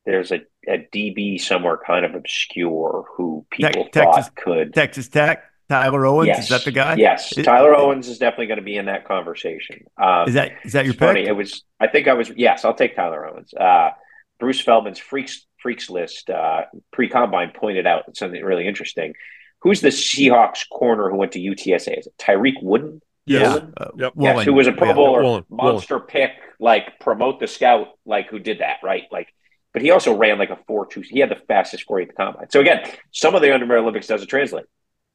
there's 0.06 0.32
a, 0.32 0.42
a 0.68 0.88
DB 0.94 1.42
somewhere 1.42 1.80
kind 1.84 2.06
of 2.06 2.14
obscure 2.14 3.06
who 3.18 3.44
people 3.50 3.86
Te- 3.86 3.90
thought 3.92 4.16
Texas- 4.18 4.34
could. 4.36 4.74
Texas 4.76 5.08
Tech, 5.08 5.46
Tyler 5.68 6.06
Owens. 6.06 6.28
yes, 6.28 6.44
Is 6.44 6.50
that 6.50 6.64
the 6.66 6.72
guy? 6.72 6.94
Yes, 6.96 7.36
Is- 7.36 7.44
Tyler 7.46 7.76
Owens 7.76 8.08
is 8.08 8.20
definitely 8.20 8.48
going 8.48 8.60
to 8.60 8.64
be 8.66 8.78
in 8.78 8.86
that 8.86 9.08
conversation. 9.08 9.86
Um, 9.98 10.28
Is 10.28 10.36
that 10.36 10.52
is 10.64 10.74
that 10.74 10.86
your 10.86 10.94
it's 10.94 11.00
funny. 11.00 11.22
pick? 11.22 11.30
It 11.30 11.34
was. 11.34 11.64
I 11.80 11.88
think 11.88 12.08
I 12.08 12.14
was. 12.14 12.30
Yes, 12.36 12.64
I'll 12.66 12.76
take 12.76 12.96
Tyler 12.96 13.28
Owens. 13.28 13.52
Uh, 13.54 13.92
Bruce 14.40 14.60
Feldman's 14.62 15.00
freaks 15.00 15.48
freaks 15.64 15.90
list 15.90 16.30
uh, 16.30 16.64
pre 16.92 17.10
combine 17.10 17.52
pointed 17.56 17.88
out 17.88 18.16
something 18.16 18.44
really 18.44 18.68
interesting. 18.68 19.14
Who's 19.62 19.82
the 19.82 19.88
Seahawks 19.90 20.70
corner 20.70 21.10
who 21.10 21.16
went 21.18 21.32
to 21.32 21.40
UTSA? 21.40 21.98
Is 22.00 22.06
it 22.08 22.14
Tariq 22.20 22.62
Wooden? 22.62 23.02
Yes. 23.26 23.48
Woolen? 23.48 23.74
Uh, 23.78 23.86
Yep. 23.98 24.16
Woolen. 24.16 24.36
Yes, 24.38 24.46
who 24.46 24.54
was 24.54 24.68
a 24.68 24.74
Pro 24.74 24.90
Yeah. 24.90 24.94
Bowler, 24.94 25.24
Woolen, 25.24 25.46
Woolen. 25.50 25.74
monster 25.76 26.00
pick, 26.02 26.32
like 26.60 27.00
promote 27.00 27.40
the 27.40 27.48
scout, 27.48 27.88
like 28.06 28.28
who 28.28 28.38
did 28.40 28.60
that, 28.60 28.78
right? 28.84 29.04
Like, 29.12 29.34
but 29.72 29.82
he 29.82 29.90
also 29.92 30.14
ran 30.16 30.38
like 30.38 30.50
a 30.52 30.60
four 30.68 30.86
two. 30.86 31.02
He 31.02 31.20
had 31.20 31.30
the 31.32 31.42
fastest 31.48 31.86
forty 31.86 32.04
at 32.04 32.10
the 32.10 32.16
combine. 32.16 32.50
So 32.52 32.60
again, 32.60 32.82
some 33.12 33.34
of 33.34 33.42
the 33.42 33.54
Under 33.54 33.78
Olympics 33.78 34.06
doesn't 34.08 34.28
translate. 34.28 34.66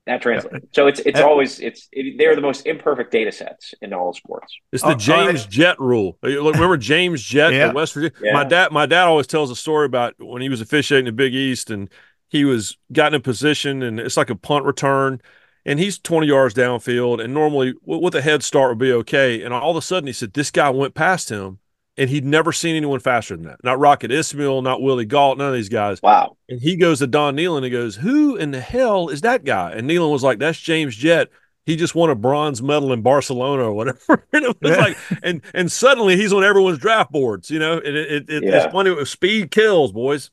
That 0.08 0.22
translates. 0.22 0.66
So 0.72 0.86
it's 0.86 1.00
it's 1.00 1.20
always 1.20 1.60
it's 1.60 1.88
it, 1.92 2.16
they're 2.16 2.34
the 2.34 2.40
most 2.40 2.66
imperfect 2.66 3.12
data 3.12 3.30
sets 3.30 3.74
in 3.82 3.92
all 3.92 4.14
sports. 4.14 4.52
It's 4.72 4.82
Oh, 4.82 4.88
the 4.88 4.94
James 4.94 5.44
I- 5.44 5.48
Jett 5.50 5.78
rule. 5.78 6.16
Look, 6.22 6.54
Remember 6.54 6.78
James 6.78 7.22
Jett 7.22 7.52
Yeah. 7.52 7.68
at 7.68 7.74
West 7.74 7.92
Virginia? 7.92 8.16
Yeah. 8.22 8.32
My 8.32 8.44
dad, 8.44 8.72
my 8.72 8.86
dad 8.86 9.04
always 9.04 9.26
tells 9.26 9.50
a 9.50 9.56
story 9.56 9.84
about 9.84 10.14
when 10.18 10.40
he 10.40 10.48
was 10.48 10.62
officiating 10.62 11.04
the 11.04 11.12
Big 11.12 11.34
East 11.34 11.70
and 11.70 11.90
he 12.30 12.46
was 12.46 12.76
got 12.90 13.12
in 13.12 13.20
a 13.20 13.22
position 13.22 13.82
and 13.82 14.00
it's 14.00 14.16
like 14.16 14.30
a 14.30 14.34
punt 14.34 14.64
return 14.64 15.20
and 15.66 15.78
he's 15.78 15.98
20 15.98 16.26
yards 16.26 16.54
downfield 16.54 17.22
and 17.22 17.34
normally 17.34 17.74
with 17.84 18.14
a 18.14 18.22
head 18.22 18.42
start 18.42 18.70
would 18.70 18.78
be 18.78 18.92
okay. 18.92 19.42
And 19.42 19.52
all 19.52 19.70
of 19.72 19.76
a 19.76 19.82
sudden 19.82 20.06
he 20.06 20.12
said 20.14 20.32
this 20.32 20.50
guy 20.50 20.70
went 20.70 20.94
past 20.94 21.28
him 21.28 21.58
and 21.98 22.08
he'd 22.08 22.24
never 22.24 22.52
seen 22.52 22.76
anyone 22.76 23.00
faster 23.00 23.36
than 23.36 23.44
that. 23.46 23.62
Not 23.62 23.78
Rocket 23.78 24.10
Ismail, 24.12 24.62
not 24.62 24.80
Willie 24.80 25.04
Gault, 25.04 25.36
none 25.38 25.48
of 25.48 25.54
these 25.54 25.68
guys. 25.68 26.00
Wow. 26.02 26.36
And 26.48 26.60
he 26.60 26.76
goes 26.76 27.00
to 27.00 27.06
Don 27.06 27.36
Nehlen 27.36 27.62
and 27.64 27.72
goes, 27.72 27.96
Who 27.96 28.36
in 28.36 28.50
the 28.52 28.60
hell 28.60 29.08
is 29.08 29.20
that 29.22 29.44
guy? 29.44 29.72
And 29.72 29.88
Nealon 29.88 30.10
was 30.10 30.22
like, 30.22 30.38
That's 30.38 30.58
James 30.58 30.94
Jett. 30.96 31.28
He 31.66 31.76
just 31.76 31.94
won 31.94 32.08
a 32.08 32.14
bronze 32.14 32.62
medal 32.62 32.94
in 32.94 33.02
Barcelona 33.02 33.64
or 33.64 33.72
whatever. 33.74 34.26
and 34.32 34.44
it 34.46 34.56
was 34.62 34.70
Yeah. 34.70 34.76
like, 34.78 34.96
and 35.22 35.42
and 35.52 35.70
suddenly 35.70 36.16
he's 36.16 36.32
on 36.32 36.42
everyone's 36.44 36.78
draft 36.78 37.12
boards, 37.12 37.50
you 37.50 37.58
know. 37.58 37.74
And 37.74 37.96
it, 37.96 38.12
it, 38.12 38.30
it 38.30 38.44
Yeah. 38.44 38.64
it's 38.64 38.72
funny. 38.72 39.04
Speed 39.04 39.50
kills, 39.50 39.92
boys. 39.92 40.30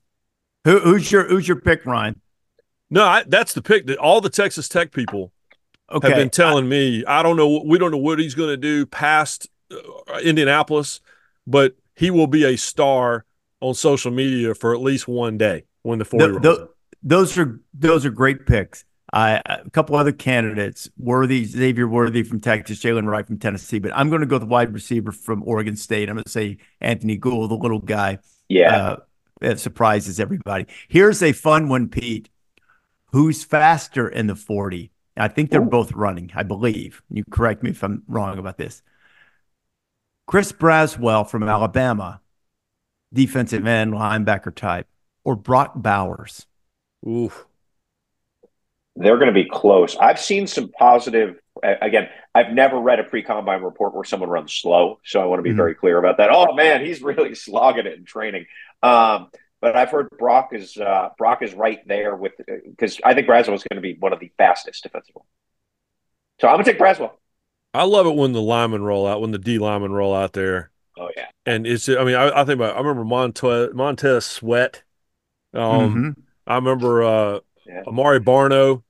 Who, 0.64 0.80
who's 0.80 1.12
your 1.12 1.28
who's 1.28 1.48
your 1.48 1.60
pick, 1.60 1.86
Ryan? 1.86 2.22
No, 2.90 3.04
I, 3.04 3.24
that's 3.28 3.54
the 3.54 3.62
pick 3.62 3.88
that 3.88 3.98
all 3.98 4.22
the 4.22 4.30
Texas 4.30 4.70
Tech 4.70 4.92
people 4.92 5.32
Okay, 5.92 6.08
have 6.08 6.18
been 6.18 6.30
telling 6.30 6.70
me. 6.70 7.04
I 7.06 7.22
don't 7.22 7.36
know. 7.36 7.62
We 7.66 7.78
don't 7.80 7.92
know 7.92 7.98
what 7.98 8.18
he's 8.20 8.34
going 8.36 8.50
to 8.50 8.58
do 8.58 8.86
past 8.86 9.50
uh, 9.72 10.18
Indianapolis, 10.24 11.02
but 11.48 11.76
he 11.96 12.12
will 12.12 12.28
be 12.28 12.44
a 12.44 12.58
star 12.58 13.26
on 13.62 13.74
social 13.74 14.12
media 14.12 14.54
for 14.54 14.74
at 14.74 14.82
least 14.82 15.08
one 15.08 15.38
day 15.38 15.66
when 15.84 16.00
the 16.00 16.06
four 16.06 16.20
Th- 16.20 16.32
year 16.32 16.40
th- 16.40 16.60
those 17.04 17.38
are 17.38 17.62
those 17.74 18.06
are 18.06 18.10
great 18.10 18.46
picks. 18.46 18.86
I 19.14 19.42
a 19.46 19.70
couple 19.70 19.96
other 19.96 20.12
candidates: 20.12 20.90
Worthy, 20.98 21.46
Xavier 21.46 21.88
Worthy 21.88 22.24
from 22.24 22.40
Texas, 22.40 22.80
Jaylen 22.80 23.08
Wright 23.08 23.26
from 23.26 23.40
Tennessee. 23.40 23.80
But 23.80 23.92
I'm 23.96 24.10
going 24.10 24.22
to 24.22 24.28
go 24.28 24.36
with 24.36 24.42
the 24.42 24.48
wide 24.48 24.74
receiver 24.74 25.12
from 25.12 25.44
Oregon 25.46 25.76
State. 25.76 26.10
I'm 26.10 26.16
going 26.16 26.26
to 26.26 26.30
say 26.30 26.58
Anthony 26.82 27.18
Gould, 27.18 27.52
the 27.52 27.56
little 27.56 27.80
guy. 27.80 28.20
Yeah. 28.50 28.76
Uh, 28.76 28.96
that 29.42 29.60
surprises 29.60 30.20
everybody. 30.20 30.66
Here's 30.88 31.22
a 31.22 31.32
fun 31.32 31.70
one, 31.70 31.90
Pete. 31.90 32.30
Who's 33.12 33.44
faster 33.44 34.08
in 34.08 34.28
the 34.28 34.36
40? 34.36 34.92
I 35.18 35.28
think 35.28 35.50
they're 35.50 35.62
Ooh. 35.62 35.70
both 35.70 35.94
running, 35.94 36.32
I 36.36 36.44
believe. 36.44 37.02
You 37.10 37.24
correct 37.30 37.64
me 37.64 37.70
if 37.70 37.84
I'm 37.84 38.04
wrong 38.08 38.38
about 38.38 38.58
this. 38.58 38.82
Chris 40.28 40.52
Braswell 40.52 41.28
from 41.30 41.44
Alabama, 41.44 42.22
defensive 43.14 43.66
end, 43.68 43.94
linebacker 43.94 44.54
type, 44.54 44.88
or 45.24 45.36
Brock 45.36 45.74
Bowers. 45.76 46.48
Oof. 47.08 47.46
they're 48.98 49.18
going 49.18 49.28
to 49.28 49.34
be 49.34 49.48
close. 49.50 49.98
I've 49.98 50.20
seen 50.20 50.48
some 50.48 50.70
positive. 50.70 51.36
Again, 51.62 52.08
I've 52.34 52.54
never 52.54 52.80
read 52.80 53.00
a 53.00 53.04
pre-combine 53.04 53.62
report 53.62 53.94
where 53.94 54.06
someone 54.06 54.30
runs 54.30 54.54
slow, 54.54 55.00
so 55.04 55.20
I 55.22 55.26
want 55.26 55.40
to 55.40 55.44
be 55.44 55.52
Mhm. 55.52 55.58
very 55.58 55.76
clear 55.76 55.98
about 55.98 56.18
that. 56.18 56.30
Oh 56.32 56.54
man, 56.54 56.84
he's 56.84 57.02
really 57.02 57.36
slogging 57.36 57.86
it 57.88 57.94
in 57.98 58.06
training. 58.06 58.46
Um, 58.82 59.30
but 59.62 59.76
I've 59.76 59.90
heard 59.90 60.10
Brock 60.18 60.50
is 60.54 60.78
uh, 60.78 61.10
Brock 61.18 61.42
is 61.42 61.54
right 61.54 61.86
there 61.88 62.16
with 62.16 62.34
because 62.66 63.00
I 63.04 63.14
think 63.14 63.28
Braswell 63.28 63.56
is 63.56 63.64
going 63.64 63.76
to 63.76 63.82
be 63.82 63.96
one 64.00 64.14
of 64.14 64.20
the 64.22 64.32
fastest 64.38 64.84
defensive. 64.84 65.16
So 66.40 66.48
I'm 66.48 66.54
gonna 66.56 66.64
take 66.64 66.80
Braswell. 66.80 67.12
I 67.76 67.84
love 67.84 68.06
it 68.08 68.16
when 68.16 68.32
the 68.34 68.42
linemen 68.42 68.84
roll 68.84 69.06
out, 69.08 69.22
when 69.22 69.32
the 69.32 69.38
D 69.38 69.58
linemen 69.60 69.92
roll 69.92 70.14
out 70.16 70.34
there. 70.34 70.72
Oh 70.98 71.10
yeah, 71.16 71.28
And 71.46 71.68
it's, 71.68 71.90
I 71.90 72.04
mean, 72.04 72.16
I, 72.16 72.30
I 72.42 72.46
think 72.46 72.56
about, 72.58 72.76
I 72.76 72.80
remember 72.80 73.04
Montez, 73.04 73.74
Montez 73.74 74.26
Sweat. 74.26 74.84
Um, 75.54 76.16
Mhm. 76.16 76.24
I 76.48 76.56
remember 76.56 77.04
uh, 77.04 77.40
Yeah. 77.66 77.84
Amare 77.88 78.20
Barno 78.20 78.84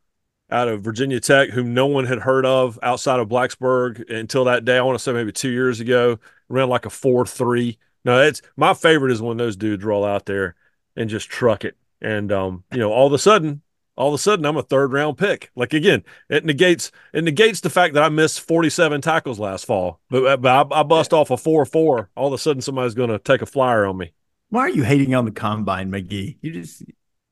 out 0.51 0.67
of 0.67 0.81
Virginia 0.83 1.19
Tech, 1.19 1.49
whom 1.49 1.73
no 1.73 1.87
one 1.87 2.05
had 2.05 2.19
heard 2.19 2.45
of 2.45 2.77
outside 2.83 3.19
of 3.19 3.27
Blacksburg 3.29 4.09
until 4.09 4.43
that 4.45 4.65
day. 4.65 4.77
I 4.77 4.81
want 4.81 4.97
to 4.97 5.03
say 5.03 5.13
maybe 5.13 5.31
two 5.31 5.49
years 5.49 5.79
ago, 5.79 6.19
ran 6.49 6.69
like 6.69 6.85
a 6.85 6.89
4 6.89 7.25
3. 7.25 7.77
No, 8.03 8.21
it's 8.21 8.41
my 8.55 8.73
favorite 8.75 9.11
is 9.11 9.21
when 9.21 9.37
those 9.37 9.55
dudes 9.55 9.83
roll 9.83 10.05
out 10.05 10.25
there 10.25 10.55
and 10.95 11.09
just 11.09 11.29
truck 11.29 11.65
it. 11.65 11.75
And, 12.01 12.31
um, 12.31 12.63
you 12.71 12.77
know, 12.77 12.91
all 12.91 13.07
of 13.07 13.13
a 13.13 13.17
sudden, 13.17 13.61
all 13.97 14.09
of 14.09 14.13
a 14.13 14.17
sudden 14.17 14.45
I'm 14.45 14.57
a 14.57 14.63
third 14.63 14.91
round 14.93 15.17
pick. 15.17 15.51
Like 15.55 15.73
again, 15.73 16.03
it 16.29 16.45
negates 16.45 16.91
it 17.13 17.23
negates 17.23 17.61
the 17.61 17.69
fact 17.69 17.93
that 17.93 18.03
I 18.03 18.09
missed 18.09 18.41
47 18.41 19.01
tackles 19.01 19.39
last 19.39 19.65
fall, 19.65 19.99
but, 20.09 20.25
uh, 20.25 20.37
but 20.37 20.71
I, 20.73 20.79
I 20.79 20.83
bust 20.83 21.13
off 21.13 21.31
a 21.31 21.37
4 21.37 21.65
4. 21.65 22.09
All 22.15 22.27
of 22.27 22.33
a 22.33 22.37
sudden 22.37 22.61
somebody's 22.61 22.93
going 22.93 23.09
to 23.09 23.19
take 23.19 23.41
a 23.41 23.45
flyer 23.45 23.85
on 23.85 23.97
me. 23.97 24.11
Why 24.49 24.61
are 24.61 24.69
you 24.69 24.83
hating 24.83 25.15
on 25.15 25.25
the 25.25 25.31
combine, 25.31 25.89
McGee? 25.91 26.37
You 26.41 26.51
just, 26.51 26.83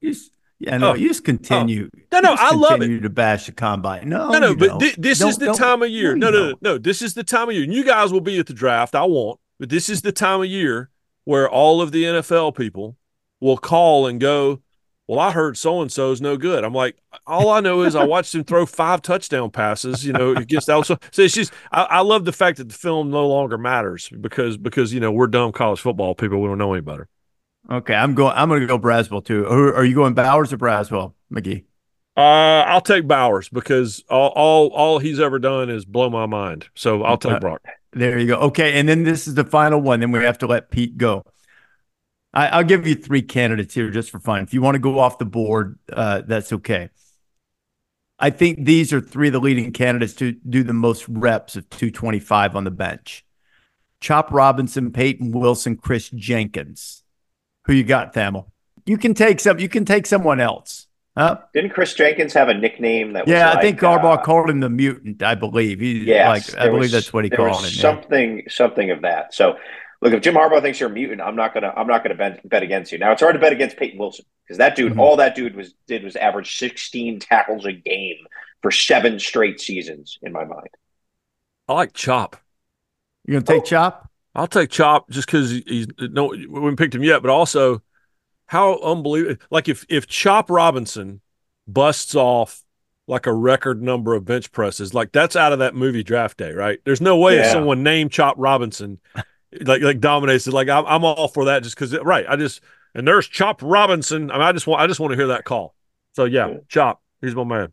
you 0.02 0.12
just, 0.13 0.32
yeah, 0.60 0.78
no, 0.78 0.91
Oh. 0.91 0.93
you 0.95 1.08
just 1.10 1.23
continue. 1.23 1.89
Oh. 1.95 1.99
No, 2.21 2.30
no, 2.32 2.36
I 2.39 2.56
love 2.56 2.71
it. 2.73 2.80
continue 2.80 3.02
to 3.02 3.10
bash 3.10 3.45
the 3.45 3.52
combine. 3.52 4.10
No, 4.10 4.30
No, 4.30 4.39
no, 4.39 4.56
but 4.56 4.67
don't. 4.67 4.80
thi- 4.82 4.95
this 4.97 5.19
Don't- 5.19 5.30
is 5.30 5.38
the 5.38 5.54
time 5.54 5.84
of 5.84 5.89
year. 5.89 6.15
no, 6.15 6.30
No, 6.32 6.39
no, 6.39 6.49
no, 6.52 6.56
no. 6.62 6.78
This 6.78 7.02
is 7.02 7.13
the 7.13 7.23
time 7.23 7.49
of 7.49 7.56
year. 7.56 7.63
And 7.65 7.73
you 7.73 7.84
guys 7.84 8.12
will 8.12 8.21
be 8.21 8.39
at 8.39 8.47
the 8.47 8.54
draft. 8.54 8.95
I 8.95 9.04
won't. 9.04 9.39
But 9.60 9.69
this 9.69 9.89
is 9.89 10.02
the 10.02 10.12
time 10.12 10.39
of 10.41 10.47
year 10.47 10.89
where 11.26 11.49
all 11.49 11.82
of 11.82 11.91
the 11.91 12.04
NFL 12.06 12.56
people 12.56 12.97
will 13.39 13.58
call 13.58 14.08
and 14.08 14.19
go, 14.19 14.62
Well, 15.08 15.20
I 15.20 15.32
heard 15.32 15.58
so 15.58 15.82
and 15.82 15.92
so's 15.92 16.22
no 16.22 16.38
good. 16.38 16.63
I'm 16.63 16.74
like, 16.74 16.96
all 17.28 17.50
I 17.50 17.60
know 17.60 17.82
is 17.82 17.94
I 17.94 18.06
watched 18.06 18.34
him 18.34 18.46
throw 18.46 18.66
five 18.66 19.02
touchdown 19.02 19.52
passes, 19.52 20.06
you 20.06 20.13
know, 20.13 20.32
against 20.32 20.70
also. 20.70 20.98
So 21.12 21.24
it's 21.24 21.34
just 21.34 21.52
I, 21.72 21.84
I 21.84 22.00
love 22.02 22.24
the 22.24 22.32
fact 22.32 22.58
that 22.58 22.70
the 22.70 22.76
film 22.76 23.10
no 23.12 23.28
longer 23.28 23.58
matters 23.58 24.10
because 24.22 24.56
because 24.56 24.94
you 24.94 25.00
know 25.02 25.12
we're 25.12 25.28
dumb 25.28 25.52
college 25.52 25.82
football 25.82 26.16
people. 26.16 26.42
We 26.42 26.48
don't 26.48 26.58
know 26.58 26.74
any 26.74 26.82
better. 26.82 27.10
Okay, 27.70 27.94
I'm 27.94 28.13
going. 28.16 28.34
I'm 28.36 28.48
going 28.50 28.62
to 28.62 28.68
go 28.68 28.80
Braswell 28.80 29.24
too. 29.24 29.46
Are 29.48 29.86
you 29.86 29.96
going 29.96 30.13
Bowers 30.13 30.52
or 30.54 30.58
Braswell, 30.58 31.13
McGee? 31.34 31.66
Uh, 32.16 32.63
I'll 32.68 32.82
take 32.82 33.08
Bowers 33.08 33.50
because 33.50 34.04
all 34.10 34.30
all 34.36 34.68
all 34.70 35.00
he's 35.00 35.20
ever 35.20 35.39
done 35.39 35.70
is 35.70 35.84
blow 35.84 36.10
my 36.10 36.26
mind. 36.28 36.68
So 36.76 37.04
I'll 37.04 37.18
take 37.18 37.34
Uh, 37.34 37.39
Brock. 37.39 37.62
There 37.92 38.18
you 38.20 38.28
go. 38.28 38.36
Okay, 38.38 38.80
and 38.80 38.88
then 38.88 39.04
this 39.04 39.28
is 39.28 39.36
the 39.36 39.44
final 39.44 39.80
one. 39.82 40.00
Then 40.00 40.12
we 40.12 40.24
have 40.24 40.38
to 40.39 40.48
let 40.48 40.72
Pete 40.72 40.98
go. 40.98 41.26
I, 42.34 42.48
I'll 42.48 42.63
give 42.63 42.88
you 42.88 42.96
three 42.96 43.22
candidates 43.22 43.74
here 43.74 43.89
just 43.91 44.10
for 44.10 44.19
fun. 44.19 44.41
If 44.41 44.54
you 44.54 44.62
want 44.62 44.76
to 44.76 44.80
go 44.80 45.00
off 45.00 45.17
the 45.19 45.26
board, 45.26 45.78
uh, 45.91 46.22
that's 46.26 46.52
okay. 46.54 46.89
I 48.19 48.30
think 48.30 48.65
these 48.65 48.93
are 48.93 49.02
three 49.02 49.28
of 49.28 49.34
the 49.34 49.39
leading 49.39 49.72
candidates 49.74 50.13
to 50.15 50.32
do 50.32 50.63
the 50.63 50.74
most 50.74 51.08
reps 51.08 51.56
of 51.56 51.69
225 51.69 52.56
on 52.56 52.63
the 52.63 52.72
bench. 52.72 53.26
Chop 54.00 54.32
Robinson, 54.32 54.91
Payton 54.91 55.32
Wilson, 55.32 55.78
Kris 55.78 56.10
Jenkins. 56.10 57.04
Who 57.65 57.74
you 57.74 57.84
got, 57.84 58.13
Thamel? 58.13 58.48
You 58.86 58.98
can 58.98 59.13
take 59.13 59.39
some. 59.39 59.60
You 59.60 59.69
can 59.69 59.86
take 59.86 60.06
someone 60.06 60.41
else. 60.41 60.88
Huh? 61.15 61.38
didn't 61.54 61.69
Kris 61.69 61.93
Jenkins 61.93 62.34
have 62.34 62.50
a 62.50 62.56
nickname 62.56 63.13
that? 63.13 63.26
Was 63.26 63.32
Yeah, 63.32 63.52
I 63.52 63.62
think 63.62 63.80
Harbaugh 63.80 64.17
uh, 64.17 64.22
called 64.24 64.50
him 64.50 64.62
the 64.62 64.69
mutant. 64.69 65.22
I 65.22 65.36
believe 65.36 65.80
he. 65.80 66.06
Yes, 66.06 66.56
like 66.56 66.60
I 66.60 66.65
believe 66.65 66.82
was- 66.82 66.91
that's 66.91 67.13
what 67.13 67.24
he 67.24 67.30
called 67.30 67.60
him. 67.60 67.65
it. 67.65 67.76
yeah. 67.76 67.82
Something, 67.82 68.43
something 68.50 68.89
of 68.89 69.02
that. 69.04 69.34
So, 69.34 69.58
look, 70.04 70.13
if 70.13 70.22
Jim 70.22 70.36
Harbaugh 70.36 70.62
thinks 70.62 70.80
you're 70.80 70.89
a 70.89 70.94
mutant, 70.94 71.22
I'm 71.22 71.36
not 71.36 71.54
gonna, 71.54 71.74
I'm 71.76 71.88
not 71.88 72.04
gonna 72.04 72.16
bet, 72.16 72.48
bet 72.48 72.62
against 72.63 72.92
you. 72.92 72.98
Now, 72.98 73.12
it's 73.12 73.22
hard 73.22 73.34
to 73.34 73.39
bet 73.39 73.54
against 73.54 73.78
Payton 73.78 73.98
Wilson 73.98 74.26
because 74.46 74.58
that 74.58 74.76
dude, 74.76 74.94
Mhm. 74.94 75.00
all 75.00 75.16
that 75.18 75.36
dude 75.36 75.56
was 75.56 75.74
did 75.88 76.04
was 76.04 76.16
average 76.16 76.58
16 76.58 77.20
tackles 77.20 77.66
a 77.66 77.72
game 77.72 78.18
for 78.62 78.70
seven 78.72 79.20
straight 79.20 79.60
seasons. 79.60 80.18
In 80.22 80.32
my 80.32 80.46
mind, 80.46 80.68
I 81.68 81.74
like 81.74 81.94
Chop. 81.94 82.36
You 83.26 83.34
gonna 83.34 83.46
take 83.46 83.66
Chop? 83.66 84.10
I'll 84.36 84.48
take 84.48 84.70
Chop 84.70 85.10
just 85.10 85.28
because 85.28 85.52
he's 85.52 85.88
no 86.00 86.28
we 86.28 86.48
haven't 86.54 86.78
picked 86.78 86.96
him 86.96 87.04
yet, 87.04 87.22
but 87.22 87.30
also 87.32 87.82
how 88.48 88.80
unbelievable! 88.82 89.38
Like 89.50 89.70
if 89.70 89.86
if 89.89 90.08
Chop 90.08 90.50
Robinson 90.50 91.22
busts 91.68 92.16
off 92.16 92.62
like 93.08 93.26
a 93.26 93.34
record 93.34 93.82
number 93.82 94.13
of 94.16 94.26
bench 94.26 94.52
presses, 94.52 94.94
like 94.94 95.12
that's 95.12 95.36
out 95.36 95.54
of 95.54 95.60
that 95.60 95.76
movie 95.76 96.04
Draft 96.04 96.38
Day, 96.38 96.52
right? 96.52 96.80
There's 96.86 97.02
no 97.02 97.18
way 97.18 97.38
if 97.38 97.48
someone 97.48 97.84
named 97.84 98.12
Chop 98.12 98.36
Robinson 98.38 99.00
like 99.62 99.82
like 99.82 100.00
dominates 100.00 100.48
it. 100.48 100.54
Like 100.54 100.70
I'm 100.70 100.86
I'm 100.86 101.04
all 101.04 101.28
for 101.28 101.46
that 101.46 101.63
just 101.63 101.76
because 101.76 101.98
right. 102.00 102.26
I 102.28 102.36
just 102.36 102.62
and 102.96 103.08
there's 103.08 103.28
Chop 103.28 103.62
Robinson. 103.62 104.32
I 104.32 104.36
mean, 104.36 104.42
I 104.44 104.52
just 104.52 104.68
want 104.68 104.82
I 104.82 104.88
just 104.88 105.00
want 105.00 105.12
to 105.12 105.18
hear 105.18 105.28
that 105.28 105.46
call. 105.46 105.76
So 106.16 106.26
yeah, 106.26 106.48
Yeah. 106.48 106.58
Chop, 106.68 107.02
he's 107.22 107.36
my 107.36 107.44
man. 107.44 107.72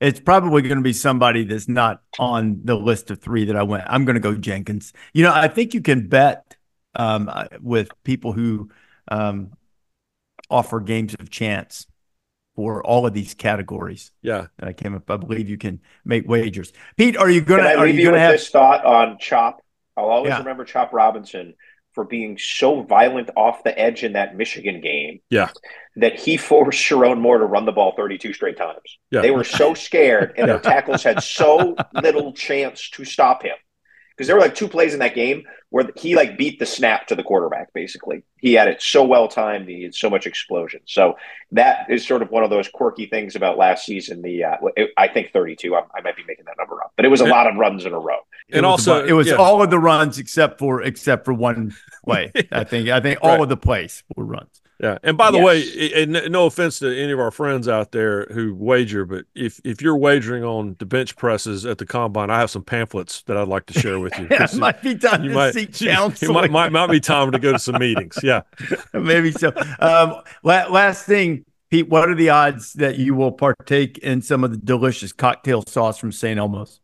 It's 0.00 0.18
probably 0.18 0.62
going 0.62 0.78
to 0.78 0.82
be 0.82 0.92
somebody 0.92 1.44
that's 1.44 1.68
not 1.68 2.02
on 2.18 2.60
the 2.64 2.74
list 2.74 3.12
of 3.12 3.20
three 3.20 3.44
that 3.44 3.56
I 3.56 3.62
went. 3.62 3.84
I'm 3.86 4.04
going 4.04 4.14
to 4.14 4.20
go 4.20 4.34
Jenkins. 4.34 4.92
You 5.12 5.22
know, 5.22 5.32
I 5.32 5.46
think 5.46 5.74
you 5.74 5.80
can 5.80 6.08
bet 6.08 6.56
um, 6.96 7.28
uh, 7.32 7.44
with 7.60 7.90
people 8.02 8.32
who 8.32 8.70
um, 9.06 9.52
offer 10.50 10.80
games 10.80 11.14
of 11.20 11.30
chance 11.30 11.86
for 12.56 12.84
all 12.84 13.06
of 13.06 13.14
these 13.14 13.34
categories. 13.34 14.10
Yeah. 14.22 14.46
And 14.58 14.68
I 14.68 14.72
came 14.72 14.94
up, 14.94 15.08
I 15.08 15.16
believe 15.16 15.48
you 15.48 15.56
can 15.56 15.80
make 16.04 16.28
wagers. 16.28 16.72
Pete, 16.96 17.16
are 17.16 17.30
you 17.30 17.40
going 17.40 17.62
to, 17.62 17.68
Can 17.68 17.78
I 17.78 17.80
are 17.80 17.86
you 17.86 17.94
you 17.94 18.02
going 18.02 18.14
to 18.14 18.18
with 18.18 18.22
have, 18.22 18.32
this 18.32 18.50
thought 18.50 18.84
on 18.84 19.18
Chop? 19.18 19.62
I'll 19.96 20.06
always 20.06 20.30
Yeah. 20.30 20.38
remember 20.38 20.64
Chop 20.64 20.92
Robinson 20.92 21.54
for 21.92 22.04
being 22.04 22.38
so 22.38 22.82
violent 22.82 23.28
off 23.36 23.62
the 23.64 23.78
edge 23.78 24.02
in 24.02 24.14
that 24.14 24.34
Michigan 24.34 24.80
game 24.80 25.20
Yeah. 25.28 25.50
that 25.96 26.18
he 26.18 26.38
forced 26.38 26.78
Sherrone 26.82 27.20
Moore 27.20 27.38
to 27.38 27.44
run 27.44 27.66
the 27.66 27.72
ball 27.72 27.92
32 27.96 28.32
straight 28.32 28.56
times. 28.56 28.98
Yeah. 29.10 29.20
They 29.20 29.30
were 29.30 29.44
so 29.44 29.74
scared, 29.74 30.32
and 30.38 30.48
their 30.48 30.58
tackles 30.58 31.02
had 31.02 31.22
so 31.22 31.76
little 32.02 32.32
chance 32.32 32.88
to 32.90 33.04
stop 33.04 33.42
him. 33.42 33.56
Because 34.16 34.26
there 34.26 34.36
were 34.36 34.42
like 34.42 34.54
two 34.54 34.68
plays 34.68 34.92
in 34.92 35.00
that 35.00 35.14
game 35.14 35.44
where 35.70 35.88
he 35.96 36.14
like 36.14 36.36
beat 36.36 36.58
the 36.58 36.66
snap 36.66 37.06
to 37.06 37.14
the 37.14 37.22
quarterback. 37.22 37.72
Basically, 37.72 38.22
he 38.38 38.52
had 38.52 38.68
it 38.68 38.82
so 38.82 39.02
well 39.04 39.26
timed. 39.26 39.68
He 39.68 39.82
had 39.84 39.94
so 39.94 40.10
much 40.10 40.26
explosion. 40.26 40.80
So 40.84 41.16
that 41.52 41.86
is 41.88 42.06
sort 42.06 42.20
of 42.22 42.30
one 42.30 42.44
of 42.44 42.50
those 42.50 42.68
quirky 42.68 43.06
things 43.06 43.36
about 43.36 43.56
last 43.58 43.86
season. 43.86 44.20
The 44.22 44.44
uh, 44.44 44.56
it- 44.76 44.90
I 44.98 45.08
think 45.08 45.32
32. 45.32 45.74
I, 45.74 45.80
I 45.94 46.00
might 46.02 46.16
be 46.16 46.24
making 46.28 46.44
that 46.44 46.56
number 46.58 46.82
up, 46.82 46.92
but 46.96 47.04
it 47.04 47.08
was 47.08 47.20
a 47.20 47.26
lot 47.26 47.46
of 47.46 47.56
runs 47.56 47.84
in 47.86 47.92
a 47.92 47.98
row. 47.98 48.18
it 48.48 48.56
And 48.58 48.66
was 48.66 48.86
also- 48.86 49.02
bu- 49.02 49.08
it 49.08 49.12
was 49.12 49.28
yeah. 49.28 49.34
all 49.34 49.62
of 49.62 49.70
the 49.70 49.78
runs 49.78 50.18
except 50.18 50.58
for, 50.58 50.82
except 50.82 51.24
for 51.24 51.32
one 51.32 51.74
play. 52.04 52.30
I 52.52 52.64
think, 52.64 52.88
I 52.90 53.00
think 53.00 53.18
all 53.22 53.30
Right. 53.32 53.40
of 53.40 53.48
the 53.48 53.56
plays 53.56 54.04
were 54.16 54.24
runs. 54.24 54.60
Yeah, 54.80 54.98
and 55.04 55.16
by 55.16 55.30
the 55.30 55.38
Yes. 55.38 55.46
way, 55.46 55.62
i- 55.62 56.00
and 56.02 56.32
no 56.32 56.46
offense 56.46 56.80
to 56.80 56.88
any 56.88 57.12
of 57.12 57.20
our 57.20 57.30
friends 57.30 57.68
out 57.68 57.92
there 57.92 58.26
who 58.32 58.52
wager, 58.54 59.04
but 59.04 59.26
if 59.34 59.60
if 59.64 59.80
you're 59.80 59.96
wagering 59.96 60.42
on 60.42 60.74
the 60.80 60.86
bench 60.86 61.14
presses 61.14 61.64
at 61.64 61.78
the 61.78 61.86
combine, 61.86 62.30
I 62.30 62.40
have 62.40 62.50
some 62.50 62.64
pamphlets 62.64 63.22
that 63.24 63.36
I'd 63.36 63.46
like 63.46 63.66
to 63.66 63.78
share 63.78 64.00
with 64.00 64.18
you. 64.18 64.26
Yeah, 64.30 64.38
'Cause 64.38 64.54
it 64.56 64.60
might 64.60 64.82
be 64.82 64.96
time 64.96 65.22
you 65.22 65.28
to 65.28 65.34
might, 65.36 65.52
seek 65.54 65.80
you- 65.80 65.90
counsel. 65.90 66.30
it 66.30 66.32
might, 66.32 66.50
might 66.50 66.72
might 66.72 66.90
be 66.90 66.98
time 66.98 67.30
to 67.30 67.38
go 67.38 67.52
to 67.52 67.58
some 67.60 67.78
meetings. 67.78 68.18
Yeah, 68.24 68.42
Maybe 68.92 69.30
so. 69.30 69.52
Um, 69.78 70.14
last 70.42 71.06
thing, 71.06 71.44
Pete, 71.70 71.88
what 71.88 72.08
are 72.10 72.14
the 72.16 72.30
odds 72.30 72.72
that 72.74 72.98
you 72.98 73.14
will 73.14 73.32
partake 73.32 73.98
in 73.98 74.20
some 74.20 74.42
of 74.42 74.50
the 74.50 74.56
delicious 74.56 75.12
cocktail 75.12 75.62
sauce 75.66 75.96
from 75.98 76.10
St. 76.10 76.40
Elmo's? 76.40 76.80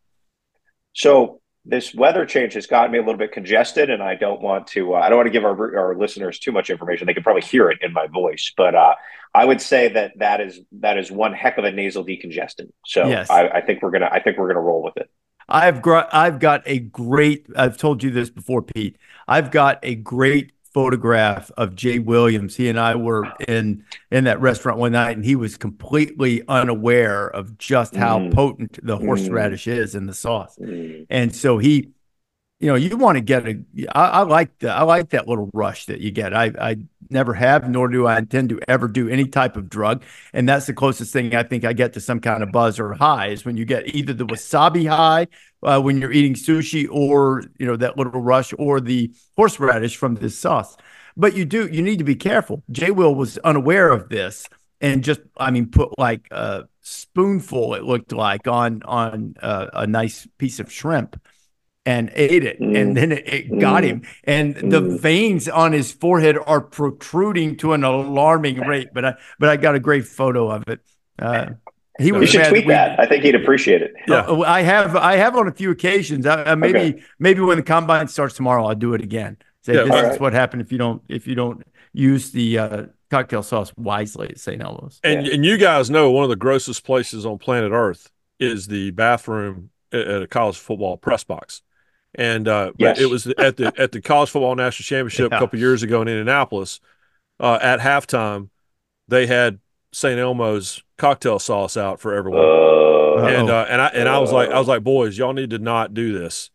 So 0.94 1.40
this 1.68 1.94
weather 1.94 2.24
change 2.24 2.54
has 2.54 2.66
gotten 2.66 2.90
me 2.90 2.98
a 2.98 3.02
little 3.02 3.18
bit 3.18 3.30
congested, 3.30 3.90
and 3.90 4.02
I 4.02 4.14
don't 4.14 4.40
want 4.40 4.66
to. 4.68 4.94
Uh, 4.94 4.98
I 4.98 5.08
don't 5.08 5.18
want 5.18 5.26
to 5.26 5.32
give 5.32 5.44
our 5.44 5.76
our 5.78 5.96
listeners 5.96 6.38
too 6.38 6.50
much 6.50 6.70
information. 6.70 7.06
They 7.06 7.14
can 7.14 7.22
probably 7.22 7.42
hear 7.42 7.70
it 7.70 7.78
in 7.82 7.92
my 7.92 8.06
voice, 8.06 8.52
but 8.56 8.74
uh, 8.74 8.94
I 9.34 9.44
would 9.44 9.60
say 9.60 9.88
that 9.88 10.12
that 10.18 10.40
is 10.40 10.60
that 10.80 10.96
is 10.98 11.10
one 11.10 11.34
heck 11.34 11.58
of 11.58 11.64
a 11.64 11.70
nasal 11.70 12.04
decongestant. 12.04 12.70
So 12.86 13.06
Yes. 13.06 13.30
I, 13.30 13.48
I 13.48 13.60
think 13.60 13.82
we're 13.82 13.90
gonna 13.90 14.08
I 14.10 14.20
think 14.20 14.38
we're 14.38 14.48
gonna 14.48 14.60
roll 14.60 14.82
with 14.82 14.96
it. 14.96 15.10
I've 15.48 15.82
got 15.82 16.12
I've 16.12 16.38
got 16.38 16.62
a 16.66 16.78
great 16.78 17.46
I've 17.54 17.76
told 17.76 18.02
you 18.02 18.10
this 18.10 18.30
before, 18.30 18.62
Pete. 18.62 18.96
I've 19.26 19.50
got 19.50 19.78
a 19.82 19.94
great 19.94 20.52
photograph 20.82 21.50
of 21.56 21.74
Jay 21.74 21.98
Williams. 21.98 22.54
He 22.54 22.68
and 22.68 22.78
I 22.78 22.94
were 22.94 23.24
in 23.48 23.82
in 24.12 24.22
that 24.24 24.40
restaurant 24.40 24.78
one 24.78 24.92
night 24.92 25.16
and 25.16 25.24
he 25.24 25.34
was 25.34 25.56
completely 25.56 26.40
unaware 26.46 27.26
of 27.26 27.58
just 27.58 27.96
how 27.96 28.20
Mm. 28.20 28.32
potent 28.32 28.78
the 28.86 28.96
Mm. 28.96 29.06
horseradish 29.06 29.66
is 29.66 29.96
in 29.96 30.06
the 30.06 30.14
sauce. 30.14 30.56
Mm. 30.60 31.06
And 31.10 31.34
so 31.34 31.58
he 31.58 31.88
you 32.60 32.66
know, 32.66 32.74
you 32.74 32.96
want 32.96 33.16
to 33.16 33.20
get 33.20 33.46
a 33.46 33.58
I, 33.94 34.08
I 34.08 34.22
like 34.22 34.58
the 34.58 34.70
I 34.70 34.82
like 34.82 35.10
that 35.10 35.28
little 35.28 35.48
rush 35.52 35.86
that 35.86 36.00
you 36.00 36.10
get. 36.10 36.34
I 36.34 36.52
I 36.60 36.76
never 37.10 37.34
have, 37.34 37.68
nor 37.68 37.88
do 37.88 38.06
I 38.06 38.18
intend 38.18 38.48
to 38.50 38.60
ever 38.68 38.88
do 38.88 39.08
any 39.08 39.26
type 39.26 39.56
of 39.56 39.70
drug. 39.70 40.02
And 40.32 40.48
that's 40.48 40.66
the 40.66 40.74
closest 40.74 41.12
thing 41.12 41.34
I 41.34 41.42
think 41.44 41.64
I 41.64 41.72
get 41.72 41.92
to 41.94 42.00
some 42.00 42.20
kind 42.20 42.42
of 42.42 42.50
buzz 42.50 42.80
or 42.80 42.94
high 42.94 43.28
is 43.28 43.44
when 43.44 43.56
you 43.56 43.64
get 43.64 43.94
either 43.94 44.12
the 44.12 44.26
wasabi 44.26 44.88
high 44.88 45.28
uh, 45.62 45.80
when 45.80 46.00
you're 46.00 46.12
eating 46.12 46.34
sushi 46.34 46.88
or, 46.90 47.44
you 47.58 47.66
know, 47.66 47.76
that 47.76 47.96
little 47.96 48.20
rush 48.20 48.52
or 48.58 48.80
the 48.80 49.12
horseradish 49.36 49.96
from 49.96 50.16
this 50.16 50.38
sauce. 50.38 50.76
But 51.16 51.34
you 51.34 51.44
do, 51.44 51.68
you 51.68 51.82
need 51.82 51.98
to 51.98 52.04
be 52.04 52.14
careful. 52.14 52.62
Jay 52.70 52.90
Will 52.90 53.14
was 53.14 53.38
unaware 53.38 53.90
of 53.90 54.08
this 54.08 54.48
and 54.80 55.02
just, 55.02 55.20
I 55.36 55.50
mean, 55.50 55.70
put 55.70 55.98
like 55.98 56.28
a 56.30 56.64
spoonful, 56.82 57.74
it 57.74 57.84
looked 57.84 58.12
like 58.12 58.46
on, 58.46 58.82
on 58.84 59.34
uh, 59.42 59.66
a 59.72 59.86
nice 59.86 60.28
piece 60.38 60.60
of 60.60 60.70
shrimp 60.70 61.20
and 61.86 62.10
ate 62.14 62.44
it. 62.44 62.60
Mm. 62.60 62.76
And 62.80 62.96
then 62.96 63.12
it, 63.12 63.26
it 63.28 63.58
got 63.58 63.82
Mm. 63.82 63.86
him. 63.86 64.02
And 64.24 64.54
the 64.56 64.80
Mm. 64.82 65.00
veins 65.00 65.48
on 65.48 65.72
his 65.72 65.90
forehead 65.92 66.36
are 66.46 66.60
protruding 66.60 67.56
to 67.58 67.72
an 67.72 67.84
alarming 67.84 68.60
rate. 68.60 68.88
But 68.92 69.04
I, 69.04 69.14
but 69.38 69.48
I 69.48 69.56
got 69.56 69.74
a 69.74 69.80
great 69.80 70.04
photo 70.04 70.50
of 70.50 70.64
it. 70.68 70.80
Uh, 71.18 71.46
he 71.98 72.08
You 72.08 72.14
was 72.14 72.32
You 72.32 72.40
should 72.40 72.48
tweet 72.50 72.66
we- 72.66 72.72
that. 72.72 73.00
I 73.00 73.06
think 73.06 73.24
he'd 73.24 73.34
appreciate 73.34 73.82
it. 73.82 73.94
Yeah. 74.06 74.20
uh, 74.20 74.40
I 74.42 74.62
have 74.62 74.94
I 74.96 75.16
have 75.16 75.34
on 75.36 75.48
a 75.48 75.52
few 75.52 75.70
occasions. 75.70 76.26
I, 76.26 76.42
uh, 76.42 76.56
maybe 76.56 76.78
Okay. 76.78 77.02
maybe 77.18 77.40
when 77.40 77.56
the 77.56 77.62
combine 77.62 78.06
starts 78.08 78.34
tomorrow, 78.34 78.66
I'll 78.66 78.74
do 78.74 78.94
it 78.94 79.02
again. 79.02 79.36
Say 79.62 79.74
Yeah, 79.74 79.82
this 79.84 79.90
all 79.92 79.98
is 79.98 80.04
right. 80.10 80.20
what 80.20 80.32
happened 80.32 80.62
if 80.62 80.70
you 80.70 80.78
don't 80.78 81.02
if 81.08 81.26
you 81.26 81.34
don't 81.34 81.66
use 81.92 82.30
the 82.32 82.58
uh, 82.58 82.82
cocktail 83.10 83.42
sauce 83.42 83.72
wisely 83.76 84.28
at 84.28 84.38
St. 84.38 84.62
Elmo's. 84.62 85.00
and 85.02 85.26
and 85.26 85.44
you 85.44 85.56
guys 85.56 85.90
know 85.90 86.10
one 86.10 86.22
of 86.22 86.30
the 86.30 86.36
grossest 86.36 86.84
places 86.84 87.24
on 87.26 87.38
planet 87.38 87.72
Earth 87.72 88.10
is 88.38 88.68
the 88.68 88.90
bathroom 88.92 89.70
at 89.92 90.06
at 90.06 90.22
a 90.22 90.26
college 90.28 90.58
football 90.58 90.96
press 90.98 91.24
box. 91.24 91.62
And 92.18 92.46
uh, 92.48 92.72
but 92.78 92.80
Yes. 92.84 93.00
it 93.00 93.06
was 93.08 93.26
at 93.28 93.56
the 93.56 93.72
at 93.78 93.92
the 93.92 94.02
college 94.02 94.28
football 94.30 94.54
national 94.56 94.84
championship 94.84 95.30
Yeah. 95.32 95.36
a 95.38 95.40
couple 95.40 95.58
years 95.58 95.82
ago 95.82 96.02
in 96.02 96.08
Indianapolis. 96.08 96.80
Uh, 97.40 97.58
at 97.62 97.78
halftime, 97.80 98.48
they 99.06 99.26
had 99.28 99.60
St. 99.92 100.18
Elmo's 100.18 100.82
cocktail 100.98 101.38
sauce 101.38 101.76
out 101.76 102.00
for 102.00 102.12
everyone. 102.12 102.40
Uh, 102.40 103.24
and 103.28 103.48
uh, 103.50 103.66
and 103.68 103.80
I 103.80 103.86
and 103.88 104.08
I 104.08 104.18
was 104.18 104.32
like 104.32 104.50
I 104.50 104.58
was 104.58 104.68
like 104.68 104.82
boys 104.82 105.16
y'all 105.16 105.32
need 105.32 105.50
to 105.50 105.58
not 105.58 105.94
do 105.94 106.16
this 106.18 106.50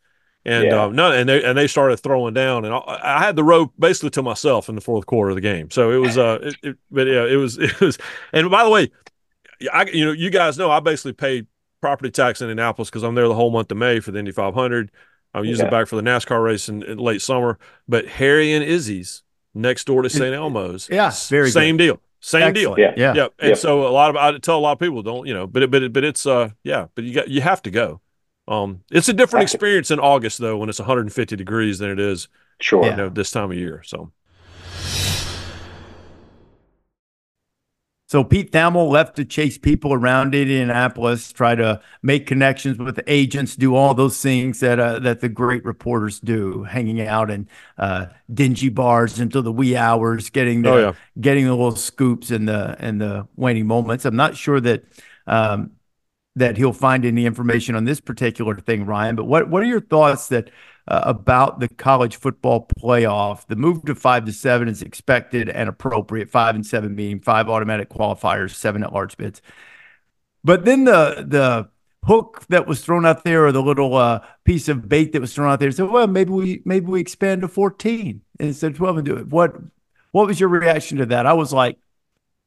and 0.45 0.65
Yeah. 0.65 0.83
uh, 0.83 0.87
no 0.89 1.11
and 1.11 1.27
they 1.27 1.43
and 1.43 1.57
they 1.57 1.67
started 1.67 1.97
throwing 1.97 2.33
down 2.33 2.63
and 2.65 2.73
I, 2.73 2.99
I 3.01 3.19
had 3.19 3.35
the 3.35 3.43
rope 3.43 3.71
basically 3.79 4.09
to 4.11 4.21
myself 4.23 4.67
in 4.69 4.75
the 4.75 4.81
fourth 4.81 5.05
quarter 5.05 5.31
of 5.31 5.35
the 5.35 5.41
game 5.41 5.71
so 5.71 5.91
it 5.91 5.97
was 5.97 6.17
uh 6.17 6.39
it, 6.41 6.55
it, 6.63 6.77
but 6.91 7.07
yeah 7.07 7.25
it 7.25 7.35
was 7.37 7.57
it 7.59 7.79
was 7.81 7.97
and 8.31 8.49
by 8.51 8.63
the 8.63 8.69
way 8.69 8.91
I 9.73 9.83
you 9.91 10.05
know 10.05 10.11
you 10.13 10.29
guys 10.29 10.57
know 10.57 10.71
I 10.71 10.79
basically 10.79 11.13
paid 11.13 11.47
property 11.81 12.11
tax 12.11 12.41
in 12.41 12.49
Indianapolis 12.49 12.89
because 12.89 13.03
I'm 13.03 13.15
there 13.15 13.27
the 13.27 13.35
whole 13.35 13.51
month 13.51 13.71
of 13.71 13.77
May 13.77 13.99
for 13.99 14.11
the 14.11 14.19
Indy 14.19 14.31
500 14.31 14.89
I'm 15.33 15.45
using 15.45 15.65
it 15.65 15.71
Yeah. 15.71 15.79
back 15.79 15.87
for 15.87 15.95
the 15.95 16.01
NASCAR 16.01 16.43
race 16.43 16.69
in, 16.69 16.83
in 16.83 16.97
late 16.97 17.21
summer 17.21 17.57
but 17.87 18.07
Harry 18.07 18.53
and 18.53 18.63
Izzy's 18.63 19.23
next 19.53 19.85
door 19.85 20.01
to 20.01 20.09
St. 20.09 20.33
Elmo's 20.33 20.89
Yeah, 20.91 21.11
very 21.29 21.47
good. 21.47 21.53
same 21.53 21.77
deal 21.77 21.99
same 22.19 22.53
deal 22.53 22.71
Excellent. 22.73 22.97
Yeah. 22.97 23.13
Yeah. 23.15 23.27
And 23.39 23.49
Yep. 23.49 23.57
so 23.57 23.85
a 23.87 23.89
lot 23.89 24.09
of 24.09 24.15
I 24.15 24.37
tell 24.37 24.57
a 24.57 24.61
lot 24.61 24.71
of 24.73 24.79
people 24.79 25.01
don't, 25.03 25.27
you 25.27 25.33
know, 25.33 25.45
but 25.45 25.63
it, 25.63 25.71
but 25.71 25.83
it, 25.83 25.93
but 25.93 26.03
it's 26.03 26.25
uh 26.25 26.49
yeah, 26.63 26.87
but 26.95 27.03
you 27.03 27.13
got 27.13 27.27
you 27.27 27.41
have 27.41 27.61
to 27.63 27.71
go. 27.71 27.99
Um 28.47 28.81
it's 28.91 29.09
a 29.09 29.13
different 29.13 29.43
experience 29.43 29.91
in 29.91 29.99
August 29.99 30.37
though 30.39 30.57
when 30.57 30.69
it's 30.69 30.79
150 30.79 31.35
degrees 31.35 31.79
than 31.79 31.89
it 31.91 31.99
is, 31.99 32.27
sure. 32.61 32.85
you 32.85 32.95
know, 32.95 33.09
this 33.09 33.31
time 33.31 33.51
of 33.51 33.57
year. 33.57 33.81
So 33.85 34.11
So 38.13 38.23
Pete 38.23 38.51
Thamel 38.51 38.91
left 38.91 39.15
to 39.15 39.25
chase 39.25 39.57
people 39.57 39.91
around 39.91 40.35
Indianapolis, 40.35 41.33
try 41.33 41.55
to 41.55 41.81
make 42.03 42.27
connections 42.27 42.77
with 42.77 42.99
agents, 43.07 43.55
do 43.55 43.73
all 43.73 43.95
those 43.95 44.21
things 44.21 44.59
that 44.59 44.79
uh, 44.79 44.99
that 44.99 45.21
the 45.21 45.29
great 45.29 45.65
reporters 45.65 46.19
do, 46.19 46.61
hanging 46.61 47.01
out 47.01 47.31
in 47.31 47.49
uh, 47.79 48.05
dingy 48.31 48.69
bars 48.69 49.19
until 49.19 49.41
the 49.41 49.51
wee 49.51 49.75
hours, 49.75 50.29
getting 50.29 50.61
the 50.61 50.71
Oh, 50.71 50.77
yeah. 50.77 50.93
getting 51.19 51.45
the 51.45 51.55
little 51.55 51.75
scoops 51.75 52.29
in 52.29 52.45
the 52.45 52.75
in 52.79 52.99
the 52.99 53.27
waning 53.35 53.65
moments. 53.65 54.05
I'm 54.05 54.15
not 54.15 54.37
sure 54.37 54.61
that 54.61 54.83
um, 55.25 55.71
that 56.35 56.55
he'll 56.57 56.71
find 56.71 57.05
any 57.05 57.25
information 57.25 57.73
on 57.73 57.85
this 57.85 57.99
particular 57.99 58.55
thing, 58.59 58.85
Ryan. 58.85 59.15
But 59.15 59.25
what 59.25 59.49
what 59.49 59.63
are 59.63 59.65
your 59.65 59.81
thoughts 59.81 60.27
that 60.27 60.51
uh, 60.87 61.01
about 61.03 61.59
the 61.59 61.67
college 61.67 62.15
football 62.15 62.67
playoff? 62.79 63.45
The 63.47 63.55
move 63.55 63.83
to 63.85 63.95
five 63.95 64.25
to 64.25 64.33
seven 64.33 64.67
is 64.67 64.81
expected 64.81 65.49
and 65.49 65.69
appropriate. 65.69 66.29
Five 66.29 66.55
and 66.55 66.65
seven 66.65 66.95
meaning 66.95 67.19
five 67.19 67.49
automatic 67.49 67.89
qualifiers, 67.89 68.51
seven 68.51 68.83
at 68.83 68.93
large 68.93 69.17
bids. 69.17 69.41
But 70.43 70.65
then 70.65 70.85
the 70.85 71.25
the 71.27 71.69
hook 72.05 72.45
that 72.49 72.67
was 72.67 72.83
thrown 72.83 73.05
out 73.05 73.23
there, 73.23 73.45
or 73.45 73.51
the 73.51 73.61
little 73.61 73.95
uh, 73.95 74.19
piece 74.43 74.67
of 74.67 74.89
bait 74.89 75.13
that 75.13 75.21
was 75.21 75.33
thrown 75.33 75.51
out 75.51 75.59
there, 75.59 75.71
said, 75.71 75.89
"Well, 75.89 76.07
maybe 76.07 76.31
we 76.31 76.61
maybe 76.65 76.87
we 76.87 77.01
expand 77.01 77.41
to 77.41 77.47
fourteen 77.47 78.21
instead 78.39 78.71
of 78.71 78.77
twelve 78.77 78.97
and 78.97 79.05
do 79.05 79.15
it." 79.17 79.27
What 79.27 79.55
what 80.11 80.27
was 80.27 80.39
your 80.39 80.49
reaction 80.49 80.97
to 80.99 81.05
that? 81.07 81.25
I 81.25 81.33
was 81.33 81.53
like, 81.53 81.77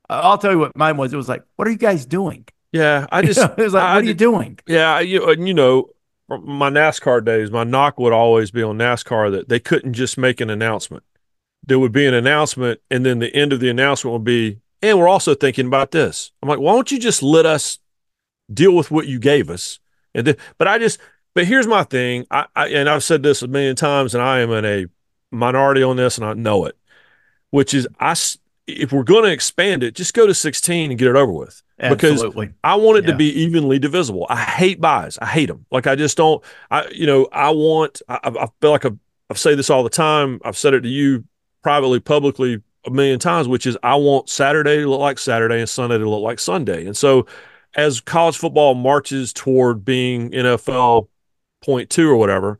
I'll 0.08 0.38
tell 0.38 0.52
you 0.52 0.58
what 0.58 0.76
mine 0.76 0.96
was. 0.96 1.12
It 1.12 1.16
was 1.16 1.28
like, 1.28 1.42
"What 1.56 1.68
are 1.68 1.70
you 1.70 1.78
guys 1.78 2.06
doing?" 2.06 2.46
yeah, 2.72 3.06
I 3.10 3.22
just 3.26 3.38
it 3.38 3.56
was 3.56 3.74
like, 3.74 3.82
I 3.82 3.94
"What 3.94 4.04
are 4.04 4.06
you 4.06 4.14
doing?" 4.14 4.58
Yeah, 4.66 5.00
you 5.00 5.28
and 5.30 5.46
you 5.48 5.54
know, 5.54 5.90
my 6.28 6.70
NASCAR 6.70 7.24
days, 7.24 7.50
my 7.50 7.64
knock 7.64 7.98
would 7.98 8.12
always 8.12 8.50
be 8.50 8.62
on 8.62 8.78
NASCAR 8.78 9.30
that 9.30 9.48
they 9.48 9.60
couldn't 9.60 9.92
just 9.92 10.18
make 10.18 10.40
an 10.40 10.50
announcement. 10.50 11.04
There 11.64 11.78
would 11.78 11.92
be 11.92 12.06
an 12.06 12.14
announcement, 12.14 12.80
and 12.90 13.04
then 13.04 13.18
the 13.18 13.34
end 13.34 13.52
of 13.52 13.60
the 13.60 13.68
announcement 13.68 14.12
would 14.12 14.24
be, 14.24 14.58
and 14.82 14.98
we're 14.98 15.08
also 15.08 15.34
thinking 15.34 15.66
about 15.66 15.90
this. 15.90 16.32
I'm 16.42 16.48
like, 16.48 16.58
why 16.58 16.72
don't 16.72 16.90
you 16.90 16.98
just 16.98 17.22
let 17.22 17.46
us 17.46 17.78
deal 18.52 18.74
with 18.74 18.90
what 18.90 19.06
you 19.06 19.18
gave 19.18 19.50
us? 19.50 19.78
And 20.14 20.26
then, 20.26 20.36
but 20.58 20.68
I 20.68 20.78
just, 20.78 20.98
but 21.34 21.46
here's 21.46 21.66
my 21.66 21.84
thing. 21.84 22.26
I, 22.30 22.46
I 22.54 22.68
and 22.68 22.88
I've 22.88 23.04
said 23.04 23.22
this 23.22 23.42
a 23.42 23.48
million 23.48 23.76
times, 23.76 24.14
and 24.14 24.22
I 24.22 24.40
am 24.40 24.50
in 24.50 24.64
a 24.64 24.86
minority 25.30 25.82
on 25.82 25.96
this, 25.96 26.18
and 26.18 26.26
I 26.26 26.34
know 26.34 26.64
it, 26.64 26.76
which 27.50 27.74
is 27.74 27.86
I 28.00 28.14
If 28.66 28.92
we're 28.92 29.02
going 29.04 29.24
to 29.24 29.32
expand 29.32 29.82
it, 29.82 29.94
just 29.94 30.14
go 30.14 30.26
to 30.26 30.34
16 30.34 30.90
and 30.90 30.98
get 30.98 31.08
it 31.08 31.16
over 31.16 31.32
with. 31.32 31.62
Because 31.78 32.24
I 32.64 32.74
want 32.76 32.98
it 32.98 33.04
Yeah. 33.04 33.10
to 33.12 33.16
be 33.16 33.28
evenly 33.42 33.78
divisible. 33.78 34.26
I 34.30 34.36
hate 34.36 34.80
buys. 34.80 35.18
I 35.18 35.26
hate 35.26 35.46
them. 35.46 35.66
Like 35.70 35.86
I 35.86 35.94
just 35.94 36.16
don't. 36.16 36.42
I 36.70 36.88
you 36.88 37.06
know 37.06 37.28
I 37.32 37.50
want. 37.50 38.00
I, 38.08 38.18
I 38.24 38.28
I 38.44 38.48
feel 38.60 38.70
like 38.70 38.84
I've, 38.84 38.98
I've 39.30 39.38
said 39.38 39.58
this 39.58 39.70
all 39.70 39.82
the 39.82 39.90
time. 39.90 40.40
I've 40.44 40.56
said 40.56 40.74
it 40.74 40.80
to 40.82 40.88
you 40.88 41.24
privately, 41.62 42.00
publicly 42.00 42.62
a 42.86 42.90
million 42.90 43.18
times, 43.18 43.48
which 43.48 43.66
is 43.66 43.76
I 43.82 43.96
want 43.96 44.28
Saturday 44.28 44.78
to 44.78 44.88
look 44.88 45.00
like 45.00 45.18
Saturday 45.18 45.58
and 45.58 45.68
Sunday 45.68 45.98
to 45.98 46.08
look 46.08 46.22
like 46.22 46.38
Sunday. 46.38 46.86
And 46.86 46.96
so 46.96 47.26
as 47.74 48.00
college 48.00 48.38
football 48.38 48.74
marches 48.74 49.32
toward 49.32 49.84
being 49.84 50.30
NFL 50.30 51.08
point 51.62 51.90
two 51.90 52.08
or 52.08 52.16
whatever, 52.16 52.58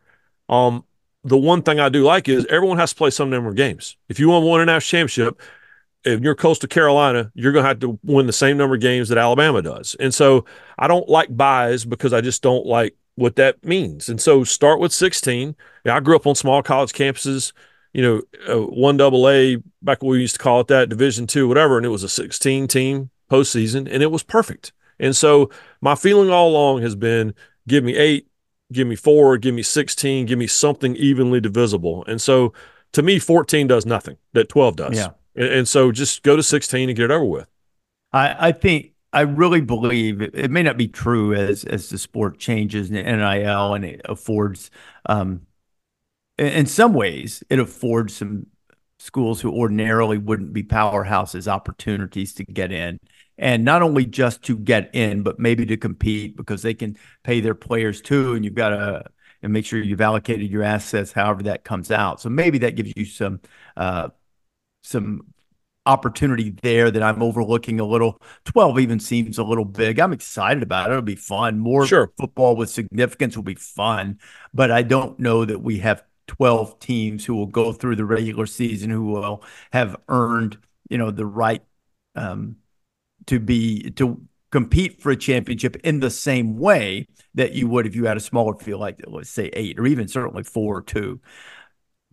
um, 0.48 0.84
the 1.24 1.38
one 1.38 1.62
thing 1.62 1.80
I 1.80 1.88
do 1.88 2.02
like 2.04 2.28
is 2.28 2.44
everyone 2.46 2.78
has 2.78 2.90
to 2.90 2.96
play 2.96 3.10
some 3.10 3.30
number 3.30 3.48
of 3.48 3.54
games. 3.56 3.96
If 4.08 4.18
you 4.20 4.28
want 4.28 4.42
to 4.44 4.50
win 4.50 4.60
a 4.60 4.66
national 4.66 5.00
championship, 5.00 5.40
if 6.06 6.20
you're 6.20 6.34
Coastal 6.34 6.68
Carolina, 6.68 7.30
you're 7.34 7.52
going 7.52 7.64
to 7.64 7.68
have 7.68 7.80
to 7.80 7.98
win 8.04 8.26
the 8.26 8.32
same 8.32 8.56
number 8.56 8.76
of 8.76 8.80
games 8.80 9.08
that 9.08 9.18
Alabama 9.18 9.60
does. 9.60 9.96
And 9.98 10.14
so 10.14 10.44
I 10.78 10.86
don't 10.86 11.08
like 11.08 11.36
buys 11.36 11.84
because 11.84 12.12
I 12.12 12.20
just 12.20 12.42
don't 12.42 12.64
like 12.64 12.94
what 13.16 13.36
that 13.36 13.64
means. 13.64 14.08
And 14.08 14.20
so 14.20 14.44
start 14.44 14.78
with 14.78 14.92
16. 14.92 15.56
I 15.84 16.00
grew 16.00 16.16
up 16.16 16.26
on 16.26 16.34
small 16.34 16.62
college 16.62 16.92
campuses, 16.92 17.52
you 17.92 18.02
know, 18.02 18.22
uh, 18.48 18.66
one 18.66 18.96
double 18.96 19.28
A 19.28 19.56
back 19.82 20.02
when 20.02 20.12
we 20.12 20.20
used 20.20 20.36
to 20.36 20.42
call 20.42 20.60
it 20.60 20.68
that, 20.68 20.88
Division 20.88 21.26
two, 21.26 21.48
whatever, 21.48 21.76
and 21.76 21.86
it 21.86 21.90
was 21.90 22.02
a 22.02 22.08
16 22.08 22.68
team 22.68 23.10
postseason, 23.30 23.88
and 23.90 24.02
it 24.02 24.10
was 24.10 24.22
perfect. 24.22 24.72
And 24.98 25.16
so 25.16 25.50
my 25.80 25.94
feeling 25.94 26.30
all 26.30 26.50
along 26.50 26.82
has 26.82 26.94
been 26.94 27.34
give 27.66 27.84
me 27.84 27.96
eight, 27.96 28.28
give 28.72 28.86
me 28.86 28.96
four, 28.96 29.38
give 29.38 29.54
me 29.54 29.62
16, 29.62 30.26
give 30.26 30.38
me 30.38 30.46
something 30.46 30.94
evenly 30.96 31.40
divisible. 31.40 32.04
And 32.06 32.20
so 32.20 32.52
to 32.92 33.02
me, 33.02 33.18
14 33.18 33.66
does 33.66 33.84
nothing 33.86 34.16
that 34.32 34.48
12 34.48 34.76
does. 34.76 34.96
Yeah. 34.96 35.08
And, 35.36 35.48
and 35.48 35.68
so 35.68 35.92
just 35.92 36.22
go 36.22 36.36
to 36.36 36.42
16 36.42 36.88
and 36.88 36.96
get 36.96 37.06
it 37.06 37.10
over 37.10 37.24
with. 37.24 37.48
I, 38.12 38.48
I 38.48 38.52
think 38.52 38.92
I 39.12 39.22
really 39.22 39.60
believe 39.60 40.20
it, 40.20 40.34
it, 40.34 40.50
may 40.50 40.62
not 40.62 40.76
be 40.76 40.88
true 40.88 41.34
as 41.34 41.64
as 41.64 41.88
the 41.88 41.98
sport 41.98 42.38
changes 42.38 42.90
in 42.90 42.94
NIL 42.94 43.74
and 43.74 43.84
it 43.84 44.00
affords 44.04 44.70
um 45.06 45.42
in, 46.38 46.46
in 46.48 46.66
some 46.66 46.92
ways 46.92 47.42
it 47.48 47.58
affords 47.58 48.16
some 48.16 48.46
schools 48.98 49.40
who 49.40 49.52
ordinarily 49.52 50.18
wouldn't 50.18 50.52
be 50.52 50.62
powerhouses 50.62 51.48
opportunities 51.48 52.32
to 52.34 52.44
get 52.44 52.72
in 52.72 52.98
and 53.38 53.64
not 53.64 53.82
only 53.82 54.06
just 54.06 54.42
to 54.44 54.56
get 54.56 54.94
in, 54.94 55.22
but 55.22 55.38
maybe 55.38 55.66
to 55.66 55.76
compete 55.76 56.36
because 56.36 56.62
they 56.62 56.74
can 56.74 56.96
pay 57.22 57.40
their 57.40 57.54
players 57.54 58.00
too, 58.00 58.34
and 58.34 58.44
you've 58.44 58.54
got 58.54 58.70
to 58.70 59.04
and 59.42 59.52
make 59.52 59.66
sure 59.66 59.80
you've 59.80 60.00
allocated 60.00 60.50
your 60.50 60.62
assets 60.62 61.12
however 61.12 61.42
that 61.42 61.62
comes 61.62 61.90
out. 61.90 62.20
So 62.20 62.30
maybe 62.30 62.58
that 62.58 62.74
gives 62.74 62.92
you 62.96 63.04
some 63.04 63.40
uh, 63.76 64.08
some 64.86 65.22
opportunity 65.84 66.50
there 66.62 66.90
that 66.90 67.02
I'm 67.02 67.22
overlooking 67.22 67.80
a 67.80 67.84
little. 67.84 68.20
12 68.44 68.80
even 68.80 69.00
seems 69.00 69.38
a 69.38 69.44
little 69.44 69.64
big. 69.64 69.98
I'm 69.98 70.12
excited 70.12 70.62
about 70.62 70.90
it. 70.90 70.92
It'll 70.92 71.02
be 71.02 71.16
fun. 71.16 71.58
More 71.58 71.86
sure. 71.86 72.12
football 72.18 72.56
with 72.56 72.70
significance 72.70 73.36
will 73.36 73.44
be 73.44 73.54
fun, 73.54 74.18
but 74.52 74.70
I 74.70 74.82
don't 74.82 75.18
know 75.18 75.44
that 75.44 75.60
we 75.60 75.78
have 75.78 76.02
12 76.26 76.80
teams 76.80 77.24
who 77.24 77.34
will 77.34 77.46
go 77.46 77.72
through 77.72 77.96
the 77.96 78.04
regular 78.04 78.46
season 78.46 78.90
who 78.90 79.06
will 79.06 79.44
have 79.72 79.96
earned, 80.08 80.58
you 80.90 80.98
know, 80.98 81.10
the 81.10 81.26
right 81.26 81.62
um, 82.16 82.56
to 83.26 83.38
be 83.38 83.90
to 83.92 84.20
compete 84.50 85.00
for 85.00 85.10
a 85.10 85.16
championship 85.16 85.76
in 85.84 86.00
the 86.00 86.10
same 86.10 86.56
way 86.56 87.06
that 87.34 87.52
you 87.52 87.68
would 87.68 87.86
if 87.86 87.94
you 87.94 88.06
had 88.06 88.16
a 88.16 88.20
smaller 88.20 88.54
field 88.54 88.80
like 88.80 89.00
let's 89.06 89.28
say 89.28 89.50
eight 89.52 89.78
or 89.78 89.86
even 89.86 90.08
certainly 90.08 90.42
four 90.42 90.78
or 90.78 90.82
two. 90.82 91.20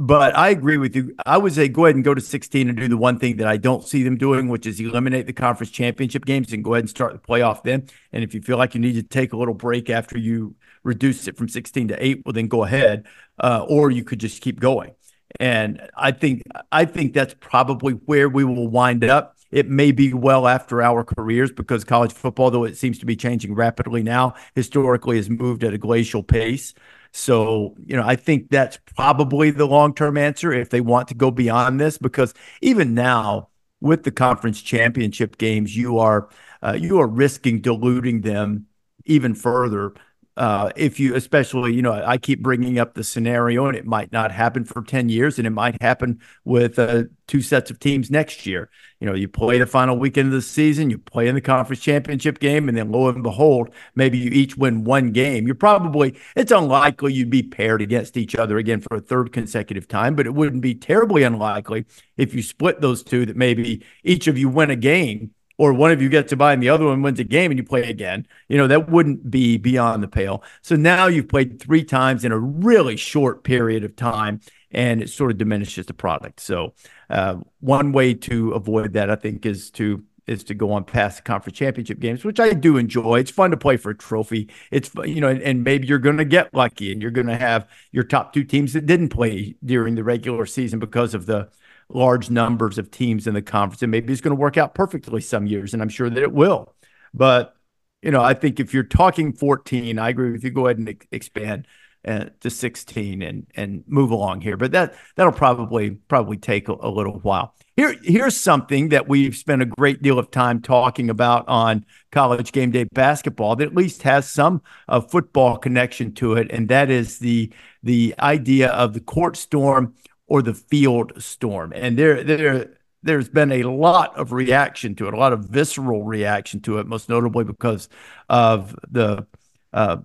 But 0.05 0.37
I 0.37 0.49
agree 0.49 0.75
with 0.75 0.97
you. 0.97 1.15
I 1.25 1.37
would 1.37 1.53
say 1.53 1.69
go 1.69 1.85
ahead 1.85 1.95
and 1.95 2.03
go 2.03 2.13
to 2.13 2.19
16 2.19 2.67
and 2.67 2.77
do 2.77 2.89
the 2.89 2.97
one 2.97 3.19
thing 3.19 3.37
that 3.37 3.47
I 3.47 3.55
don't 3.55 3.87
see 3.87 4.03
them 4.03 4.17
doing, 4.17 4.49
which 4.49 4.65
is 4.65 4.77
eliminate 4.81 5.27
the 5.27 5.33
conference 5.33 5.71
championship 5.71 6.25
games 6.25 6.51
and 6.51 6.61
go 6.61 6.73
ahead 6.73 6.83
and 6.83 6.89
start 6.89 7.13
the 7.13 7.19
playoff 7.19 7.63
then. 7.63 7.87
And 8.11 8.21
if 8.21 8.33
you 8.33 8.41
feel 8.41 8.57
like 8.57 8.75
you 8.75 8.81
need 8.81 8.95
to 8.95 9.03
take 9.03 9.31
a 9.31 9.37
little 9.37 9.53
break 9.53 9.89
after 9.89 10.17
you 10.17 10.55
reduce 10.83 11.29
it 11.29 11.37
from 11.37 11.47
16 11.47 11.87
to 11.87 12.05
eight, 12.05 12.21
well, 12.25 12.33
then 12.33 12.49
go 12.49 12.65
ahead. 12.65 13.05
Uh, 13.39 13.65
or 13.69 13.91
you 13.91 14.03
could 14.03 14.19
just 14.19 14.41
keep 14.41 14.59
going. 14.59 14.91
And 15.39 15.89
I 15.95 16.11
think 16.11 16.43
I 16.69 16.83
think 16.83 17.13
that's 17.13 17.35
probably 17.39 17.93
where 17.93 18.27
we 18.27 18.43
will 18.43 18.67
wind 18.67 19.05
up. 19.05 19.32
It 19.53 19.69
may 19.69 19.91
be 19.91 20.13
well 20.13 20.47
after 20.47 20.81
our 20.81 21.03
careers 21.03 21.51
because 21.51 21.83
college 21.83 22.11
football, 22.11 22.49
though 22.49 22.63
it 22.63 22.75
seems 22.75 22.97
to 22.97 23.05
be 23.05 23.15
changing 23.15 23.53
rapidly 23.53 24.01
now, 24.01 24.33
historically 24.55 25.17
has 25.17 25.29
moved 25.29 25.63
at 25.63 25.75
a 25.75 25.77
glacial 25.77 26.23
pace. 26.23 26.73
So, 27.11 27.75
you 27.85 27.95
know, 27.95 28.01
I 28.03 28.15
think 28.15 28.49
that's 28.49 28.79
probably 28.95 29.51
the 29.51 29.67
long 29.67 29.93
term 29.93 30.17
answer 30.17 30.51
if 30.51 30.71
they 30.71 30.81
want 30.81 31.07
to 31.09 31.13
go 31.13 31.29
beyond 31.29 31.79
this, 31.79 31.99
because 31.99 32.33
even 32.61 32.95
now 32.95 33.49
with 33.79 34.01
the 34.03 34.11
conference 34.11 34.59
championship 34.59 35.37
games, 35.37 35.77
you 35.77 35.99
are 35.99 36.29
uh, 36.63 36.73
you 36.79 36.99
are 36.99 37.07
risking 37.07 37.61
diluting 37.61 38.21
them 38.21 38.65
even 39.05 39.35
further 39.35 39.93
uh, 40.37 40.71
if 40.75 40.99
you 40.99 41.15
especially 41.15 41.73
you 41.73 41.81
know 41.81 41.93
i 41.93 42.17
keep 42.17 42.41
bringing 42.41 42.79
up 42.79 42.93
the 42.95 43.03
scenario 43.03 43.67
and 43.67 43.77
it 43.77 43.85
might 43.85 44.11
not 44.11 44.31
happen 44.31 44.65
for 44.65 44.81
10 44.81 45.09
years 45.09 45.37
and 45.37 45.45
it 45.45 45.51
might 45.51 45.79
happen 45.81 46.19
with 46.43 46.79
uh, 46.79 47.03
two 47.27 47.41
sets 47.41 47.71
of 47.71 47.79
teams 47.79 48.11
next 48.11 48.45
year. 48.45 48.69
You 48.99 49.07
know 49.07 49.15
you 49.15 49.27
play 49.27 49.57
the 49.57 49.65
final 49.65 49.97
weekend 49.97 50.27
of 50.27 50.33
the 50.33 50.41
season 50.41 50.89
you 50.89 50.97
play 50.97 51.27
in 51.27 51.35
the 51.35 51.41
conference 51.41 51.81
championship 51.81 52.39
game 52.39 52.69
and 52.69 52.77
then 52.77 52.91
lo 52.91 53.09
and 53.09 53.23
behold 53.23 53.69
maybe 53.95 54.17
you 54.17 54.29
each 54.31 54.55
win 54.57 54.83
one 54.83 55.11
game. 55.11 55.45
You're 55.45 55.55
probably 55.55 56.17
it's 56.35 56.51
unlikely 56.51 57.13
you'd 57.13 57.29
be 57.29 57.43
paired 57.43 57.81
against 57.81 58.17
each 58.17 58.35
other 58.35 58.57
again 58.57 58.81
for 58.81 58.97
a 58.97 59.01
third 59.01 59.33
consecutive 59.33 59.87
time 59.87 60.15
but 60.15 60.25
it 60.25 60.33
wouldn't 60.33 60.61
be 60.61 60.75
terribly 60.75 61.23
unlikely 61.23 61.85
if 62.17 62.33
you 62.33 62.41
split 62.41 62.81
those 62.81 63.03
two 63.03 63.25
that 63.25 63.35
maybe 63.35 63.85
each 64.03 64.27
of 64.27 64.37
you 64.37 64.49
win 64.49 64.69
a 64.69 64.75
game 64.75 65.31
or 65.57 65.73
one 65.73 65.91
of 65.91 66.01
you 66.01 66.09
gets 66.09 66.29
to 66.29 66.35
buy 66.35 66.53
and 66.53 66.63
the 66.63 66.69
other 66.69 66.85
one 66.85 67.01
wins 67.01 67.19
a 67.19 67.23
game 67.23 67.51
and 67.51 67.57
you 67.57 67.63
play 67.63 67.89
again, 67.89 68.25
you 68.47 68.57
know, 68.57 68.67
that 68.67 68.89
wouldn't 68.89 69.29
be 69.29 69.57
beyond 69.57 70.01
the 70.01 70.07
pale. 70.07 70.43
So 70.61 70.75
now 70.75 71.07
you've 71.07 71.29
played 71.29 71.61
three 71.61 71.83
times 71.83 72.25
in 72.25 72.31
a 72.31 72.39
really 72.39 72.97
short 72.97 73.43
period 73.43 73.83
of 73.83 73.95
time 73.95 74.41
and 74.71 75.01
it 75.01 75.09
sort 75.09 75.31
of 75.31 75.37
diminishes 75.37 75.85
the 75.85 75.93
product. 75.93 76.39
So 76.39 76.73
uh, 77.09 77.37
one 77.59 77.91
way 77.91 78.13
to 78.15 78.51
avoid 78.51 78.93
that, 78.93 79.09
I 79.09 79.15
think, 79.15 79.45
is 79.45 79.69
to 79.71 80.03
is 80.25 80.43
to 80.45 80.53
go 80.53 80.71
on 80.71 80.85
past 80.85 81.17
the 81.17 81.23
conference 81.23 81.57
championship 81.57 81.99
games, 81.99 82.23
which 82.23 82.39
I 82.39 82.53
do 82.53 82.77
enjoy. 82.77 83.19
It's 83.19 83.29
fun 83.29 83.51
to 83.51 83.57
play 83.57 83.75
for 83.75 83.89
a 83.89 83.97
trophy. 83.97 84.49
It's 84.71 84.89
you 85.03 85.19
know, 85.19 85.27
and, 85.27 85.41
and 85.41 85.63
maybe 85.63 85.87
you're 85.87 85.99
going 85.99 86.17
to 86.17 86.25
get 86.25 86.53
lucky, 86.53 86.91
and 86.91 87.01
you're 87.01 87.11
going 87.11 87.27
to 87.27 87.37
have 87.37 87.69
your 87.91 88.03
top 88.03 88.33
two 88.33 88.43
teams 88.43 88.73
that 88.73 88.85
didn't 88.85 89.09
play 89.09 89.55
during 89.63 89.95
the 89.95 90.03
regular 90.03 90.45
season 90.45 90.79
because 90.79 91.13
of 91.13 91.25
the 91.25 91.49
large 91.93 92.29
numbers 92.29 92.77
of 92.77 92.91
teams 92.91 93.27
in 93.27 93.34
the 93.34 93.41
conference. 93.41 93.82
And 93.82 93.91
maybe 93.91 94.12
it's 94.12 94.21
going 94.21 94.36
to 94.36 94.39
work 94.39 94.58
out 94.58 94.75
perfectly 94.75 95.21
some 95.21 95.45
years, 95.45 95.73
and 95.73 95.82
I'm 95.82 95.89
sure 95.89 96.10
that 96.10 96.21
it 96.21 96.32
will. 96.32 96.73
But, 97.13 97.56
you 98.01 98.12
know, 98.12 98.21
I 98.21 98.34
think 98.34 98.60
if 98.60 98.73
you're 98.73 98.84
talking 98.84 99.34
14, 99.34 99.99
I 99.99 100.10
agree 100.10 100.32
with 100.32 100.43
you. 100.43 100.51
Go 100.51 100.67
ahead 100.67 100.77
and 100.77 101.06
expand 101.12 101.67
uh, 102.06 102.25
to 102.41 102.49
16 102.49 103.21
and 103.21 103.47
and 103.56 103.84
move 103.88 104.12
along 104.12 104.41
here. 104.41 104.58
But 104.58 104.71
that 104.71 104.95
that'll 105.15 105.32
probably 105.32 105.91
probably 105.91 106.38
take 106.38 106.67
a, 106.67 106.73
a, 106.73 106.89
little 106.89 107.19
while. 107.19 107.56
Here 107.77 107.95
here's 108.03 108.36
something 108.36 108.89
that 108.89 109.08
we've 109.08 109.36
spent 109.36 109.62
a 109.62 109.65
great 109.65 110.01
deal 110.01 110.19
of 110.19 110.29
time 110.29 110.62
talking 110.62 111.10
about 111.10 111.47
on 111.47 111.86
college 112.12 112.51
game 112.51 112.71
day 112.71 112.84
basketball 112.84 113.56
that 113.56 113.67
at 113.67 113.75
least 113.75 114.03
has 114.03 114.29
some 114.29 114.62
uh, 114.89 114.99
football 114.99 115.58
connection 115.58 116.13
to 116.15 116.34
it, 116.34 116.51
and 116.51 116.67
that 116.67 116.89
is 116.89 117.19
the 117.19 117.53
the 117.84 118.13
idea 118.19 118.69
of 118.69 118.93
the 118.93 119.01
court 119.01 119.38
storm 119.38 119.93
or 120.27 120.41
the 120.41 120.53
field 120.53 121.13
storm. 121.21 121.73
And 121.75 121.97
there, 121.97 122.23
there, 122.23 122.77
there's 123.03 123.29
been 123.29 123.51
a 123.51 123.63
lot 123.63 124.17
of 124.17 124.31
reaction 124.31 124.95
to 124.95 125.07
it, 125.07 125.13
a 125.13 125.17
lot 125.17 125.33
of 125.33 125.45
visceral 125.45 126.03
reaction 126.03 126.62
to 126.62 126.79
it, 126.79 126.88
most 126.88 127.09
notably 127.09 127.43
because 127.43 127.89
of 128.29 128.75
the 128.89 129.27
uh, 129.73 129.97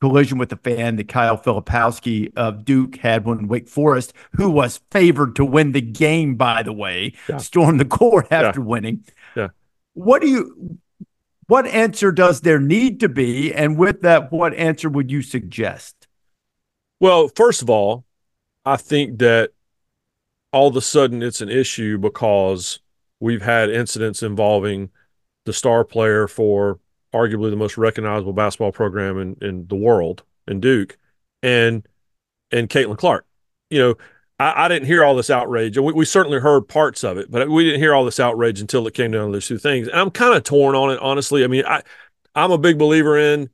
collision 0.00 0.36
with 0.36 0.50
the 0.50 0.56
fan 0.56 0.96
that 0.96 1.08
Kyle 1.08 1.38
Filipowski 1.38 2.32
of 2.36 2.64
Duke 2.64 2.96
had 2.96 3.24
when 3.24 3.48
Wake 3.48 3.68
Forest, 3.68 4.12
who 4.32 4.50
was 4.50 4.80
favored 4.90 5.36
to 5.36 5.44
win 5.44 5.72
the 5.72 5.80
game, 5.80 6.34
by 6.34 6.62
the 6.62 6.72
way, 6.72 7.14
yeah. 7.28 7.38
stormed 7.38 7.80
the 7.80 7.84
court 7.84 8.26
after 8.30 8.60
yeah. 8.60 8.66
winning. 8.66 9.04
Yeah. 9.36 9.48
What 9.94 10.22
do 10.22 10.28
you? 10.28 10.78
What 11.46 11.66
answer 11.66 12.12
does 12.12 12.40
there 12.40 12.60
need 12.60 13.00
to 13.00 13.08
be? 13.08 13.52
And 13.52 13.76
with 13.76 14.02
that, 14.02 14.32
what 14.32 14.54
answer 14.54 14.88
would 14.88 15.10
you 15.10 15.22
suggest? 15.22 16.08
Well, 16.98 17.28
first 17.28 17.62
of 17.62 17.70
all, 17.70 18.04
I 18.64 18.76
think 18.76 19.18
that 19.18 19.50
all 20.52 20.68
of 20.68 20.76
a 20.76 20.80
sudden 20.80 21.22
it's 21.22 21.40
an 21.40 21.48
issue 21.48 21.98
because 21.98 22.78
we've 23.20 23.42
had 23.42 23.70
incidents 23.70 24.22
involving 24.22 24.90
the 25.44 25.52
star 25.52 25.84
player 25.84 26.28
for 26.28 26.78
arguably 27.14 27.50
the 27.50 27.56
most 27.56 27.76
recognizable 27.76 28.32
basketball 28.32 28.72
program 28.72 29.18
in, 29.18 29.36
in 29.40 29.66
the 29.66 29.76
world 29.76 30.22
in 30.46 30.60
Duke 30.60 30.96
and 31.42 31.86
and 32.50 32.68
Caitlin 32.68 32.98
Clark. 32.98 33.26
You 33.70 33.78
know, 33.78 33.94
I, 34.38 34.64
I 34.64 34.68
didn't 34.68 34.86
hear 34.86 35.04
all 35.04 35.14
this 35.14 35.30
outrage. 35.30 35.78
We, 35.78 35.92
we 35.92 36.04
certainly 36.04 36.38
heard 36.38 36.68
parts 36.68 37.02
of 37.02 37.16
it, 37.16 37.30
but 37.30 37.48
we 37.48 37.64
didn't 37.64 37.80
hear 37.80 37.94
all 37.94 38.04
this 38.04 38.20
outrage 38.20 38.60
until 38.60 38.86
it 38.86 38.94
came 38.94 39.10
down 39.10 39.26
to 39.26 39.32
those 39.32 39.46
two 39.46 39.58
things. 39.58 39.88
And 39.88 39.98
I'm 39.98 40.10
kind 40.10 40.34
of 40.34 40.44
torn 40.44 40.74
on 40.74 40.90
it, 40.90 40.98
honestly. 41.00 41.44
I 41.44 41.46
mean, 41.46 41.64
I 41.66 41.82
I'm 42.34 42.50
a 42.50 42.58
big 42.58 42.78
believer 42.78 43.18
in, 43.18 43.50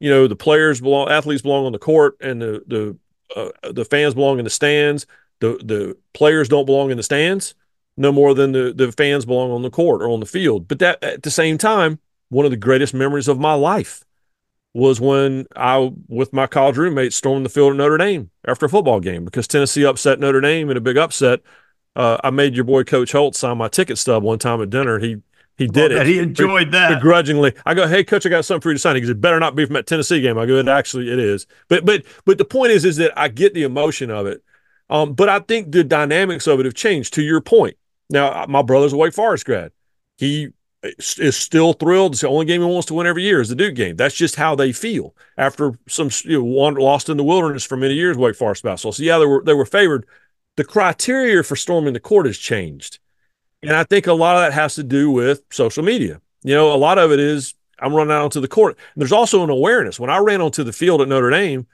you 0.00 0.10
know, 0.10 0.26
the 0.26 0.36
players 0.36 0.80
belong, 0.80 1.08
athletes 1.08 1.42
belong 1.42 1.66
on 1.66 1.72
the 1.72 1.78
court, 1.78 2.16
and 2.20 2.40
the 2.40 2.62
the 2.66 2.96
uh, 3.34 3.72
the 3.72 3.84
fans 3.84 4.14
belong 4.14 4.38
in 4.38 4.44
the 4.44 4.50
stands 4.50 5.06
the 5.42 5.50
the 5.72 5.96
players 6.14 6.48
don't 6.48 6.66
belong 6.66 6.90
in 6.90 6.96
the 6.96 7.02
stands 7.02 7.54
no 7.96 8.10
more 8.12 8.32
than 8.34 8.52
the 8.52 8.72
the 8.74 8.90
fans 8.92 9.26
belong 9.26 9.50
on 9.50 9.62
the 9.62 9.70
court 9.70 10.00
or 10.02 10.08
on 10.08 10.20
the 10.20 10.26
field. 10.26 10.68
But 10.68 10.78
that 10.78 11.02
at 11.04 11.22
the 11.22 11.30
same 11.30 11.58
time, 11.58 11.98
one 12.30 12.46
of 12.46 12.50
the 12.50 12.56
greatest 12.68 12.94
memories 12.94 13.28
of 13.28 13.38
my 13.38 13.54
life 13.54 14.04
was 14.74 15.00
when 15.00 15.46
I, 15.54 15.92
with 16.08 16.32
my 16.32 16.46
college 16.46 16.78
roommates, 16.78 17.16
stormed 17.16 17.44
the 17.44 17.50
field 17.50 17.72
at 17.72 17.76
Notre 17.76 17.98
Dame 17.98 18.30
after 18.48 18.66
a 18.66 18.70
football 18.70 19.00
game 19.00 19.24
because 19.26 19.46
Tennessee 19.46 19.84
upset 19.84 20.18
Notre 20.18 20.40
Dame 20.40 20.70
in 20.70 20.78
a 20.78 20.80
big 20.80 20.96
upset 20.96 21.40
Uh, 21.94 22.16
I 22.24 22.30
made 22.30 22.54
your 22.54 22.64
boy 22.64 22.84
Coach 22.84 23.12
Holtz 23.12 23.38
sign 23.38 23.58
my 23.58 23.68
ticket 23.68 23.98
stub 23.98 24.22
one 24.22 24.38
time 24.38 24.62
at 24.62 24.70
dinner. 24.70 24.98
He 24.98 25.18
he 25.58 25.66
did 25.66 25.92
it. 25.92 26.06
He 26.06 26.18
enjoyed 26.18 26.72
that 26.72 26.94
begrudgingly. 26.94 27.52
I 27.66 27.74
go, 27.74 27.86
"Hey, 27.86 28.02
coach, 28.04 28.24
I 28.24 28.30
got 28.30 28.46
something 28.46 28.62
for 28.62 28.70
you 28.70 28.76
to 28.76 28.78
sign." 28.78 28.94
He 28.96 29.02
goes, 29.02 29.10
"It 29.10 29.20
better 29.20 29.38
not 29.38 29.54
be 29.54 29.66
from 29.66 29.74
that 29.74 29.86
Tennessee 29.86 30.22
game." 30.22 30.38
I 30.38 30.46
go, 30.46 30.56
"It 30.56 30.68
actually 30.68 31.12
it 31.12 31.18
is." 31.18 31.46
But 31.68 31.84
but 31.84 32.04
but 32.24 32.38
the 32.38 32.46
point 32.46 32.72
is, 32.72 32.86
is 32.86 32.96
that 32.96 33.12
I 33.14 33.28
get 33.28 33.52
the 33.52 33.62
emotion 33.64 34.10
of 34.10 34.26
it. 34.26 34.42
Um, 34.92 35.14
but 35.14 35.30
I 35.30 35.38
think 35.38 35.72
the 35.72 35.82
dynamics 35.82 36.46
of 36.46 36.60
it 36.60 36.66
have 36.66 36.74
changed. 36.74 37.14
To 37.14 37.22
your 37.22 37.40
point, 37.40 37.78
now 38.10 38.44
my 38.46 38.60
brother's 38.60 38.92
a 38.92 38.96
Wake 38.98 39.14
Forest 39.14 39.46
grad. 39.46 39.72
He 40.18 40.50
is 40.82 41.34
still 41.34 41.72
thrilled. 41.72 42.12
It's 42.12 42.20
the 42.20 42.28
only 42.28 42.44
game 42.44 42.60
he 42.60 42.66
wants 42.66 42.88
to 42.88 42.94
win 42.94 43.06
every 43.06 43.22
year 43.22 43.40
is 43.40 43.48
the 43.48 43.54
Duke 43.54 43.74
game. 43.74 43.96
That's 43.96 44.14
just 44.14 44.36
how 44.36 44.54
they 44.54 44.70
feel 44.70 45.16
after 45.38 45.78
some 45.88 46.10
you 46.24 46.38
know, 46.38 46.44
one 46.44 46.74
lost 46.74 47.08
in 47.08 47.16
the 47.16 47.24
wilderness 47.24 47.64
for 47.64 47.78
many 47.78 47.94
years. 47.94 48.18
Wake 48.18 48.36
Forest 48.36 48.64
basketball. 48.64 48.92
So 48.92 49.02
yeah, 49.02 49.18
they 49.18 49.24
were 49.24 49.42
they 49.42 49.54
were 49.54 49.64
favored. 49.64 50.04
The 50.56 50.64
criteria 50.64 51.42
for 51.42 51.56
storming 51.56 51.94
the 51.94 52.00
court 52.00 52.26
has 52.26 52.36
changed. 52.36 52.98
And 53.62 53.72
I 53.72 53.84
think 53.84 54.06
a 54.06 54.12
lot 54.12 54.36
of 54.36 54.42
that 54.42 54.52
has 54.52 54.74
to 54.74 54.82
do 54.82 55.10
with 55.10 55.40
social 55.50 55.82
media. 55.82 56.20
You 56.42 56.54
know, 56.54 56.74
a 56.74 56.76
lot 56.76 56.98
of 56.98 57.12
it 57.12 57.20
is 57.20 57.54
I'm 57.78 57.94
running 57.94 58.12
out 58.12 58.24
onto 58.24 58.40
the 58.40 58.48
court. 58.48 58.76
And 58.94 59.00
there's 59.00 59.12
also 59.12 59.42
an 59.42 59.48
awareness. 59.48 59.98
When 59.98 60.10
I 60.10 60.18
ran 60.18 60.42
onto 60.42 60.64
the 60.64 60.72
field 60.72 61.00
at 61.00 61.08
Notre 61.08 61.30
Dame, 61.30 61.66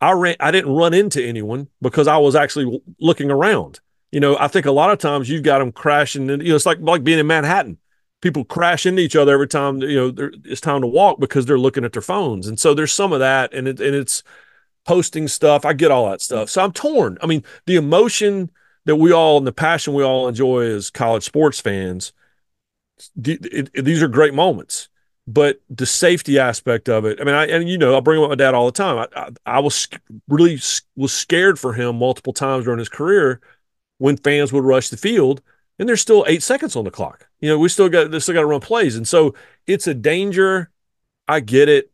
I 0.00 0.12
ran 0.12 0.36
I 0.40 0.50
didn't 0.50 0.74
run 0.74 0.94
into 0.94 1.24
anyone 1.24 1.68
because 1.80 2.06
I 2.06 2.18
was 2.18 2.34
actually 2.36 2.82
looking 3.00 3.30
around. 3.30 3.80
You 4.12 4.20
know, 4.20 4.36
I 4.38 4.48
think 4.48 4.66
a 4.66 4.72
lot 4.72 4.90
of 4.90 4.98
times 4.98 5.28
you've 5.28 5.42
got 5.42 5.58
them 5.58 5.72
crashing 5.72 6.30
and 6.30 6.42
you 6.42 6.50
know, 6.50 6.56
it's 6.56 6.66
like 6.66 6.78
like 6.80 7.04
being 7.04 7.18
in 7.18 7.26
Manhattan. 7.26 7.78
People 8.22 8.44
crash 8.44 8.86
into 8.86 9.02
each 9.02 9.14
other 9.14 9.32
every 9.32 9.46
time, 9.46 9.82
you 9.82 10.12
know, 10.12 10.30
it's 10.44 10.60
time 10.60 10.80
to 10.80 10.86
walk 10.86 11.20
because 11.20 11.44
they're 11.44 11.58
looking 11.58 11.84
at 11.84 11.92
their 11.92 12.02
phones. 12.02 12.46
And 12.46 12.58
so 12.58 12.72
there's 12.72 12.92
some 12.92 13.12
of 13.12 13.20
that 13.20 13.52
and 13.52 13.68
it, 13.68 13.78
and 13.78 13.94
it's 13.94 14.22
posting 14.86 15.28
stuff. 15.28 15.64
I 15.64 15.74
get 15.74 15.90
all 15.90 16.08
that 16.10 16.22
stuff. 16.22 16.48
So 16.48 16.62
I'm 16.62 16.72
torn. 16.72 17.18
I 17.22 17.26
mean, 17.26 17.44
the 17.66 17.76
emotion 17.76 18.50
that 18.86 18.96
we 18.96 19.12
all 19.12 19.36
and 19.36 19.46
the 19.46 19.52
passion 19.52 19.92
we 19.92 20.02
all 20.02 20.28
enjoy 20.28 20.62
as 20.62 20.90
college 20.90 21.24
sports 21.24 21.60
fans, 21.60 22.12
it, 23.22 23.70
it, 23.74 23.84
these 23.84 24.02
are 24.02 24.08
great 24.08 24.32
moments. 24.32 24.88
But 25.28 25.60
the 25.68 25.86
safety 25.86 26.38
aspect 26.38 26.88
of 26.88 27.04
it, 27.04 27.20
I 27.20 27.24
mean, 27.24 27.34
I 27.34 27.46
and 27.46 27.68
you 27.68 27.78
know, 27.78 27.96
I 27.96 28.00
bring 28.00 28.22
up 28.22 28.28
my 28.28 28.36
dad 28.36 28.54
all 28.54 28.66
the 28.66 28.72
time. 28.72 28.98
I, 28.98 29.20
I, 29.20 29.56
I 29.56 29.58
was 29.58 29.88
really 30.28 30.60
was 30.94 31.12
scared 31.12 31.58
for 31.58 31.72
him 31.72 31.98
multiple 31.98 32.32
times 32.32 32.64
during 32.64 32.78
his 32.78 32.88
career 32.88 33.40
when 33.98 34.16
fans 34.16 34.52
would 34.52 34.62
rush 34.64 34.88
the 34.88 34.96
field, 34.96 35.42
and 35.78 35.88
there's 35.88 36.00
still 36.00 36.24
eight 36.28 36.44
seconds 36.44 36.76
on 36.76 36.84
the 36.84 36.92
clock. 36.92 37.28
You 37.40 37.48
know, 37.48 37.58
we 37.58 37.68
still 37.68 37.88
got 37.88 38.12
they 38.12 38.20
still 38.20 38.34
got 38.34 38.42
to 38.42 38.46
run 38.46 38.60
plays, 38.60 38.94
and 38.94 39.06
so 39.06 39.34
it's 39.66 39.88
a 39.88 39.94
danger. 39.94 40.70
I 41.26 41.40
get 41.40 41.68
it. 41.68 41.90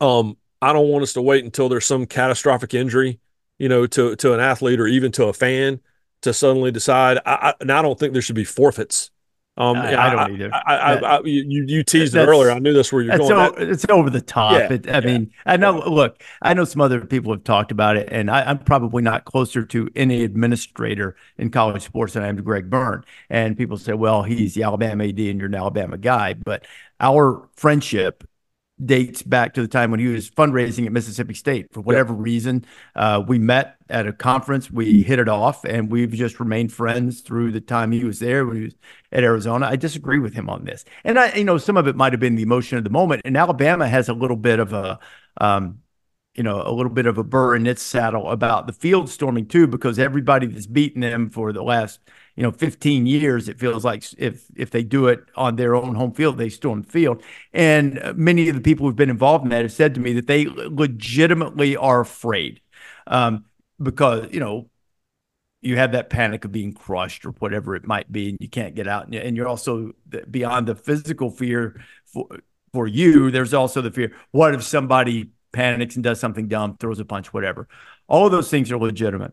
Um, 0.00 0.36
I 0.62 0.72
don't 0.72 0.88
want 0.88 1.02
us 1.02 1.12
to 1.14 1.22
wait 1.22 1.44
until 1.44 1.68
there's 1.68 1.84
some 1.86 2.06
catastrophic 2.06 2.72
injury, 2.72 3.18
you 3.58 3.68
know, 3.68 3.86
to 3.88 4.14
to 4.16 4.32
an 4.32 4.40
athlete 4.40 4.78
or 4.78 4.86
even 4.86 5.10
to 5.12 5.24
a 5.26 5.32
fan 5.32 5.80
to 6.22 6.32
suddenly 6.32 6.70
decide. 6.70 7.18
I, 7.26 7.34
I, 7.34 7.54
and 7.60 7.72
I 7.72 7.82
don't 7.82 7.98
think 7.98 8.12
there 8.12 8.22
should 8.22 8.36
be 8.36 8.44
forfeits. 8.44 9.10
Um, 9.56 9.76
I, 9.76 9.94
I 9.94 10.10
don't 10.10 10.32
either. 10.34 10.50
I, 10.52 10.96
I, 10.96 11.20
you, 11.24 11.64
you 11.68 11.84
teased 11.84 12.16
it 12.16 12.26
earlier. 12.26 12.50
I 12.50 12.58
knew 12.58 12.72
this 12.72 12.92
where 12.92 13.02
you're 13.02 13.16
going. 13.16 13.28
that, 13.36 13.54
it's 13.56 13.86
over 13.88 14.10
the 14.10 14.20
top. 14.20 14.54
Yeah, 14.54 14.72
it, 14.72 14.88
I 14.88 14.94
yeah, 14.94 15.00
mean, 15.00 15.30
I 15.46 15.56
know. 15.56 15.78
Yeah. 15.78 15.90
Look, 15.90 16.22
I 16.42 16.54
know 16.54 16.64
some 16.64 16.80
other 16.80 17.00
people 17.02 17.32
have 17.32 17.44
talked 17.44 17.70
about 17.70 17.96
it, 17.96 18.08
and 18.10 18.32
I, 18.32 18.50
am 18.50 18.58
probably 18.58 19.00
not 19.02 19.26
closer 19.26 19.64
to 19.66 19.88
any 19.94 20.24
administrator 20.24 21.14
in 21.38 21.50
college 21.50 21.82
sports 21.84 22.14
than 22.14 22.24
I 22.24 22.28
am 22.28 22.36
to 22.36 22.42
Greg 22.42 22.68
Byrne. 22.68 23.04
And 23.30 23.56
people 23.56 23.76
say, 23.76 23.92
"Well, 23.92 24.24
he's 24.24 24.54
the 24.54 24.64
Alabama 24.64 25.04
AD, 25.04 25.20
and 25.20 25.38
you're 25.38 25.46
an 25.46 25.54
Alabama 25.54 25.98
guy." 25.98 26.34
But 26.34 26.66
our 26.98 27.48
friendship 27.54 28.24
dates 28.82 29.22
back 29.22 29.54
to 29.54 29.62
the 29.62 29.68
time 29.68 29.90
when 29.90 30.00
he 30.00 30.08
was 30.08 30.28
fundraising 30.28 30.86
at 30.86 30.92
Mississippi 30.92 31.34
State. 31.34 31.72
For 31.72 31.80
whatever 31.80 32.12
yep. 32.12 32.22
reason, 32.22 32.64
uh, 32.96 33.22
we 33.26 33.38
met 33.38 33.76
at 33.88 34.06
a 34.06 34.12
conference, 34.12 34.70
we 34.70 35.02
hit 35.02 35.18
it 35.18 35.28
off, 35.28 35.64
and 35.64 35.90
we've 35.90 36.12
just 36.12 36.40
remained 36.40 36.72
friends 36.72 37.20
through 37.20 37.52
the 37.52 37.60
time 37.60 37.92
he 37.92 38.04
was 38.04 38.18
there 38.18 38.44
when 38.44 38.56
he 38.56 38.62
was 38.64 38.74
at 39.12 39.22
Arizona. 39.22 39.66
I 39.66 39.76
disagree 39.76 40.18
with 40.18 40.34
him 40.34 40.50
on 40.50 40.64
this, 40.64 40.84
and 41.04 41.18
I, 41.18 41.32
you 41.34 41.44
know, 41.44 41.58
some 41.58 41.76
of 41.76 41.86
it 41.86 41.94
might 41.94 42.12
have 42.12 42.20
been 42.20 42.34
the 42.34 42.42
emotion 42.42 42.76
of 42.78 42.84
the 42.84 42.90
moment. 42.90 43.22
And 43.24 43.36
Alabama 43.36 43.88
has 43.88 44.08
a 44.08 44.14
little 44.14 44.36
bit 44.36 44.58
of 44.58 44.72
a, 44.72 44.98
um, 45.40 45.78
you 46.34 46.42
know, 46.42 46.62
a 46.62 46.72
little 46.72 46.90
bit 46.90 47.06
of 47.06 47.16
a 47.18 47.24
burr 47.24 47.54
in 47.54 47.66
its 47.66 47.82
saddle 47.82 48.30
about 48.30 48.66
the 48.66 48.72
field 48.72 49.08
storming 49.08 49.46
too, 49.46 49.66
because 49.66 49.98
everybody 49.98 50.46
that's 50.46 50.66
beaten 50.66 51.00
them 51.00 51.30
for 51.30 51.52
the 51.52 51.62
last 51.62 52.00
you 52.36 52.42
know 52.42 52.50
15 52.50 53.06
years 53.06 53.48
it 53.48 53.60
feels 53.60 53.84
like 53.84 54.02
if 54.18 54.46
if 54.56 54.70
they 54.70 54.82
do 54.82 55.06
it 55.06 55.24
on 55.36 55.54
their 55.56 55.76
own 55.76 55.94
home 55.94 56.12
field 56.12 56.36
they 56.38 56.48
storm 56.48 56.82
the 56.82 56.88
field. 56.90 57.22
And 57.52 58.00
many 58.16 58.48
of 58.48 58.56
the 58.56 58.60
people 58.60 58.86
who've 58.86 58.96
been 58.96 59.10
involved 59.10 59.44
in 59.44 59.50
that 59.50 59.62
have 59.62 59.72
said 59.72 59.94
to 59.94 60.00
me 60.00 60.12
that 60.14 60.26
they 60.26 60.46
legitimately 60.46 61.76
are 61.76 62.00
afraid 62.00 62.60
um, 63.06 63.44
because 63.80 64.28
you 64.32 64.40
know 64.40 64.68
you 65.60 65.76
have 65.76 65.92
that 65.92 66.10
panic 66.10 66.44
of 66.44 66.52
being 66.52 66.72
crushed 66.72 67.24
or 67.24 67.30
whatever 67.30 67.74
it 67.74 67.86
might 67.86 68.10
be 68.12 68.28
and 68.30 68.38
you 68.40 68.48
can't 68.48 68.74
get 68.74 68.86
out. 68.86 69.12
And 69.14 69.36
you're 69.36 69.48
also 69.48 69.92
beyond 70.30 70.66
the 70.68 70.74
physical 70.74 71.30
fear 71.30 71.80
for 72.04 72.28
for 72.72 72.88
you 72.88 73.30
there's 73.30 73.54
also 73.54 73.80
the 73.80 73.90
fear 73.90 74.12
what 74.32 74.52
if 74.52 74.60
somebody 74.64 75.30
panics 75.54 75.94
and 75.94 76.04
does 76.04 76.20
something 76.20 76.48
dumb 76.48 76.76
throws 76.76 76.98
a 77.00 77.04
punch 77.04 77.32
whatever 77.32 77.66
all 78.08 78.26
of 78.26 78.32
those 78.32 78.50
things 78.50 78.70
are 78.70 78.78
legitimate 78.78 79.32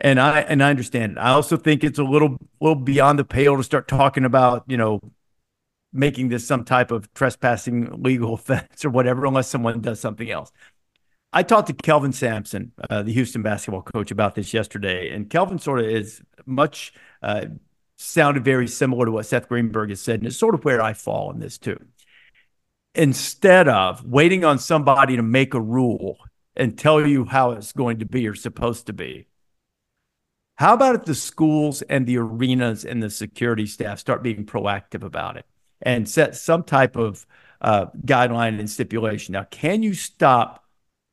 and 0.00 0.20
I 0.20 0.40
and 0.40 0.62
I 0.62 0.70
understand 0.70 1.12
it. 1.12 1.18
I 1.18 1.30
also 1.30 1.56
think 1.56 1.82
it's 1.82 1.98
a 1.98 2.04
little 2.04 2.38
little 2.60 2.76
beyond 2.76 3.18
the 3.18 3.24
pale 3.24 3.56
to 3.56 3.64
start 3.64 3.88
talking 3.88 4.24
about 4.24 4.64
you 4.66 4.76
know 4.76 5.00
making 5.92 6.28
this 6.28 6.46
some 6.46 6.64
type 6.64 6.90
of 6.90 7.12
trespassing 7.14 8.02
legal 8.02 8.34
offense 8.34 8.84
or 8.84 8.90
whatever, 8.90 9.26
unless 9.26 9.48
someone 9.48 9.80
does 9.80 10.00
something 10.00 10.30
else. 10.30 10.52
I 11.32 11.42
talked 11.42 11.66
to 11.66 11.74
Kelvin 11.74 12.12
Sampson, 12.12 12.72
uh, 12.88 13.02
the 13.02 13.12
Houston 13.12 13.42
basketball 13.42 13.82
coach, 13.82 14.10
about 14.10 14.34
this 14.34 14.54
yesterday, 14.54 15.10
and 15.10 15.28
Kelvin 15.28 15.58
sort 15.58 15.80
of 15.80 15.86
is 15.86 16.22
much 16.46 16.94
uh, 17.22 17.46
sounded 17.96 18.44
very 18.44 18.66
similar 18.66 19.06
to 19.06 19.12
what 19.12 19.26
Seth 19.26 19.48
Greenberg 19.48 19.90
has 19.90 20.00
said, 20.00 20.20
and 20.20 20.26
it's 20.26 20.36
sort 20.36 20.54
of 20.54 20.64
where 20.64 20.80
I 20.80 20.94
fall 20.94 21.30
in 21.30 21.40
this 21.40 21.58
too. 21.58 21.78
Instead 22.94 23.68
of 23.68 24.04
waiting 24.04 24.44
on 24.44 24.58
somebody 24.58 25.16
to 25.16 25.22
make 25.22 25.54
a 25.54 25.60
rule 25.60 26.18
and 26.56 26.76
tell 26.76 27.06
you 27.06 27.24
how 27.24 27.52
it's 27.52 27.72
going 27.72 27.98
to 27.98 28.06
be 28.06 28.26
or 28.26 28.34
supposed 28.34 28.86
to 28.86 28.92
be, 28.92 29.26
how 30.56 30.74
about 30.74 30.96
if 30.96 31.04
the 31.04 31.14
schools 31.14 31.82
and 31.82 32.04
the 32.04 32.18
arenas 32.18 32.84
and 32.84 33.00
the 33.00 33.10
security 33.10 33.66
staff 33.66 34.00
start 34.00 34.24
being 34.24 34.44
proactive 34.44 35.04
about 35.04 35.36
it 35.36 35.46
and 35.80 36.08
set 36.08 36.34
some 36.34 36.64
type 36.64 36.96
of 36.96 37.24
uh, 37.60 37.86
guideline 38.04 38.58
and 38.58 38.68
stipulation? 38.68 39.34
Now, 39.34 39.44
can 39.44 39.84
you 39.84 39.94
stop 39.94 40.64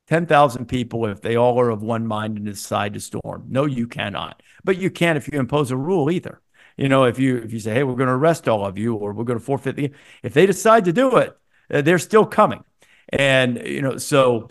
10,000 0.08 0.66
people 0.66 1.06
if 1.06 1.20
they 1.20 1.36
all 1.36 1.60
are 1.60 1.70
of 1.70 1.80
one 1.80 2.08
mind 2.08 2.38
and 2.38 2.46
decide 2.46 2.94
to 2.94 3.00
storm? 3.00 3.44
No, 3.48 3.66
you 3.66 3.86
cannot. 3.86 4.42
But 4.64 4.78
you 4.78 4.90
can 4.90 5.16
if 5.16 5.28
you 5.32 5.38
impose 5.38 5.70
a 5.70 5.76
rule 5.76 6.10
either. 6.10 6.42
You 6.76 6.88
know, 6.88 7.04
if 7.04 7.18
you 7.18 7.38
if 7.38 7.52
you 7.52 7.60
say, 7.60 7.72
"Hey, 7.72 7.84
we're 7.84 7.94
going 7.94 8.08
to 8.08 8.14
arrest 8.14 8.48
all 8.48 8.66
of 8.66 8.76
you," 8.76 8.94
or 8.94 9.12
"We're 9.12 9.24
going 9.24 9.38
to 9.38 9.44
forfeit 9.44 9.76
the," 9.76 9.92
if 10.22 10.34
they 10.34 10.44
decide 10.44 10.84
to 10.84 10.92
do 10.92 11.16
it, 11.16 11.38
uh, 11.72 11.82
they're 11.82 11.98
still 11.98 12.26
coming. 12.26 12.64
And 13.10 13.60
you 13.64 13.82
know, 13.82 13.98
so 13.98 14.48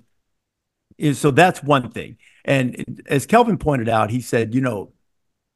so 1.13 1.31
that's 1.31 1.61
one 1.63 1.91
thing. 1.91 2.17
And 2.45 3.03
as 3.07 3.25
Kelvin 3.25 3.57
pointed 3.57 3.89
out, 3.89 4.11
he 4.11 4.21
said, 4.21 4.53
you 4.53 4.61
know, 4.61 4.93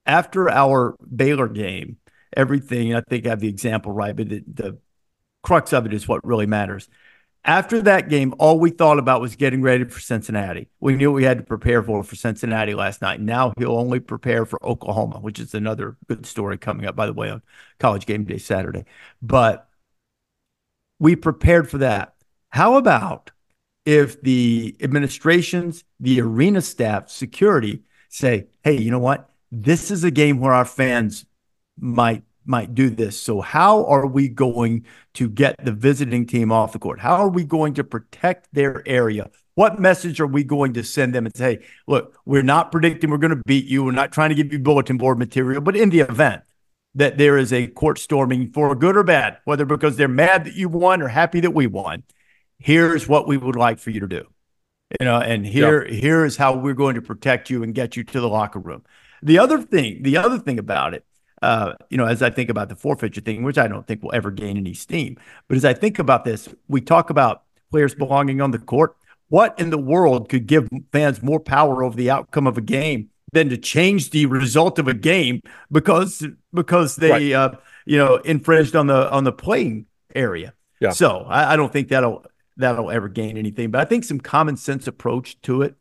after 0.05 0.49
our 0.49 0.95
Baylor 1.15 1.47
game, 1.47 1.97
everything, 2.35 2.95
I 2.95 3.01
think 3.01 3.25
I 3.25 3.29
have 3.29 3.39
the 3.39 3.47
example 3.47 3.91
right, 3.91 4.15
but 4.15 4.29
the, 4.29 4.43
the 4.51 4.77
crux 5.43 5.71
of 5.71 5.85
it 5.85 5.93
is 5.93 6.07
what 6.07 6.25
really 6.25 6.47
matters. 6.47 6.89
After 7.45 7.81
that 7.83 8.09
game, 8.09 8.33
all 8.37 8.59
we 8.59 8.69
thought 8.69 8.99
about 8.99 9.21
was 9.21 9.37
getting 9.37 9.61
ready 9.61 9.85
for 9.85 9.99
Cincinnati. 10.01 10.67
We 10.81 10.95
knew 10.95 11.11
we 11.11 11.23
had 11.23 11.37
to 11.37 11.43
prepare 11.43 11.81
for 11.81 12.03
for 12.03 12.15
Cincinnati 12.15 12.75
last 12.75 13.01
night. 13.01 13.21
Now 13.21 13.53
he'll 13.57 13.77
only 13.77 14.01
prepare 14.01 14.45
for 14.45 14.63
Oklahoma, 14.65 15.19
which 15.19 15.39
is 15.39 15.53
another 15.53 15.95
good 16.09 16.25
story 16.25 16.57
coming 16.57 16.85
up, 16.85 16.97
by 16.97 17.05
the 17.05 17.13
way, 17.13 17.29
on 17.29 17.41
College 17.79 18.05
Game 18.05 18.25
Day 18.25 18.39
Saturday. 18.39 18.83
But 19.21 19.68
we 20.99 21.15
prepared 21.15 21.69
for 21.69 21.79
that. 21.79 22.13
How 22.49 22.75
about 22.75 23.31
if 23.85 24.21
the 24.21 24.75
administrations, 24.81 25.83
the 25.99 26.21
arena 26.21 26.62
staff, 26.62 27.09
security 27.09 27.83
say, 28.09 28.47
hey, 28.63 28.77
you 28.77 28.91
know 28.91 29.00
what? 29.00 29.29
This 29.52 29.89
is 29.89 30.04
a 30.04 30.12
game 30.12 30.39
where 30.39 30.54
our 30.54 30.65
fans 30.65 31.25
might 31.79 32.23
might 32.45 32.73
do 32.73 32.89
this. 32.89 33.21
So 33.21 33.41
how 33.41 33.85
are 33.85 34.08
we 34.08 34.27
going 34.27 34.85
to 35.13 35.29
get 35.29 35.56
the 35.63 35.71
visiting 35.71 36.25
team 36.25 36.52
off 36.52 36.71
the 36.71 36.79
court? 36.79 37.00
How 37.00 37.15
are 37.17 37.29
we 37.29 37.43
going 37.43 37.75
to 37.75 37.83
protect 37.83 38.47
their 38.52 38.81
area? 38.87 39.29
What 39.54 39.79
message 39.79 40.19
are 40.19 40.27
we 40.27 40.43
going 40.43 40.73
to 40.73 40.83
send 40.83 41.13
them 41.13 41.27
and 41.27 41.35
say, 41.35 41.60
look, 41.85 42.17
we're 42.25 42.41
not 42.41 42.71
predicting 42.71 43.12
we're 43.12 43.17
going 43.17 43.35
to 43.35 43.43
beat 43.45 43.65
you. 43.65 43.83
We're 43.83 43.91
not 43.91 44.12
trying 44.12 44.29
to 44.29 44.35
give 44.35 44.52
you 44.52 44.58
bulletin 44.58 44.97
board 44.97 45.19
material, 45.19 45.62
but 45.62 45.75
in 45.75 45.89
the 45.91 46.00
event 46.00 46.41
that 46.96 47.17
there 47.17 47.37
is 47.37 47.54
a 47.54 47.67
court 47.67 48.00
storming 48.00 48.52
for 48.52 48.73
good 48.75 48.98
or 48.98 49.04
bad, 49.04 49.37
whether 49.46 49.65
because 49.65 49.96
they're 49.96 50.08
mad 50.08 50.46
that 50.46 50.56
you 50.56 50.69
won 50.69 51.02
or 51.02 51.08
happy 51.08 51.40
that 51.40 51.52
we 51.52 51.67
won, 51.67 52.04
here's 52.58 53.08
what 53.08 53.27
we 53.27 53.37
would 53.37 53.56
like 53.56 53.79
for 53.79 53.92
you 53.92 54.00
to 54.00 54.08
do. 54.08 54.25
You 55.00 55.06
know 55.06 55.19
and 55.19 55.46
here 55.46 55.85
yep. 55.85 56.02
here's 56.02 56.35
how 56.35 56.58
we're 56.58 56.73
going 56.73 56.96
to 56.96 57.02
protect 57.02 57.52
you 57.52 57.62
and 57.62 57.75
get 57.75 57.96
you 57.96 58.04
to 58.04 58.19
the 58.19 58.27
locker 58.27 58.58
room. 58.58 58.83
The 59.21 59.37
other 59.37 59.62
thing 59.62 60.02
the 60.02 60.17
other 60.17 60.40
thing 60.40 60.58
about 60.58 60.96
it 60.96 61.06
uh, 61.44 61.73
you 61.92 61.98
know 61.98 62.06
as 62.06 62.23
i 62.23 62.31
think 62.31 62.50
about 62.50 62.69
the 62.69 62.75
forfeiture 62.75 63.21
thing 63.21 63.44
which 63.44 63.60
i 63.60 63.67
don't 63.67 63.85
think 63.85 64.02
will 64.02 64.13
ever 64.15 64.31
gain 64.31 64.58
any 64.58 64.73
steam 64.73 65.15
but 65.48 65.56
as 65.56 65.63
i 65.63 65.73
think 65.73 66.00
about 66.00 66.25
this 66.25 66.50
we 66.67 66.81
talk 66.81 67.12
about 67.12 67.44
players 67.69 67.96
belonging 67.96 68.42
on 68.42 68.52
the 68.52 68.60
court. 68.60 68.96
What 69.29 69.60
in 69.60 69.69
the 69.69 69.77
world 69.77 70.29
could 70.29 70.48
give 70.48 70.67
fans 70.92 71.21
more 71.21 71.40
power 71.40 71.83
over 71.83 71.96
the 71.96 72.10
outcome 72.10 72.48
of 72.48 72.58
a 72.58 72.62
game 72.62 73.10
than 73.34 73.50
to 73.50 73.58
change 73.58 74.12
the 74.12 74.25
result 74.25 74.80
of 74.80 74.88
a 74.88 74.94
game 74.94 75.42
because 75.71 76.25
because 76.54 76.96
they 76.96 77.10
right. 77.10 77.32
uh, 77.34 77.52
you 77.86 77.98
know 77.98 78.15
infringed 78.17 78.75
on 78.75 78.88
the 78.88 79.12
on 79.12 79.23
the 79.23 79.32
playing 79.32 79.86
area. 80.15 80.54
Yeah. 80.80 80.92
So 80.92 81.25
I, 81.27 81.54
I 81.54 81.56
don't 81.56 81.71
think 81.71 81.90
that'll 81.90 82.25
that'll 82.58 82.92
ever 82.92 83.08
gain 83.08 83.38
anything. 83.38 83.71
But 83.71 83.82
I 83.82 83.86
think 83.86 84.04
some 84.04 84.19
common 84.19 84.58
sense 84.58 84.88
approach 84.88 85.42
to 85.42 85.63
it 85.63 85.75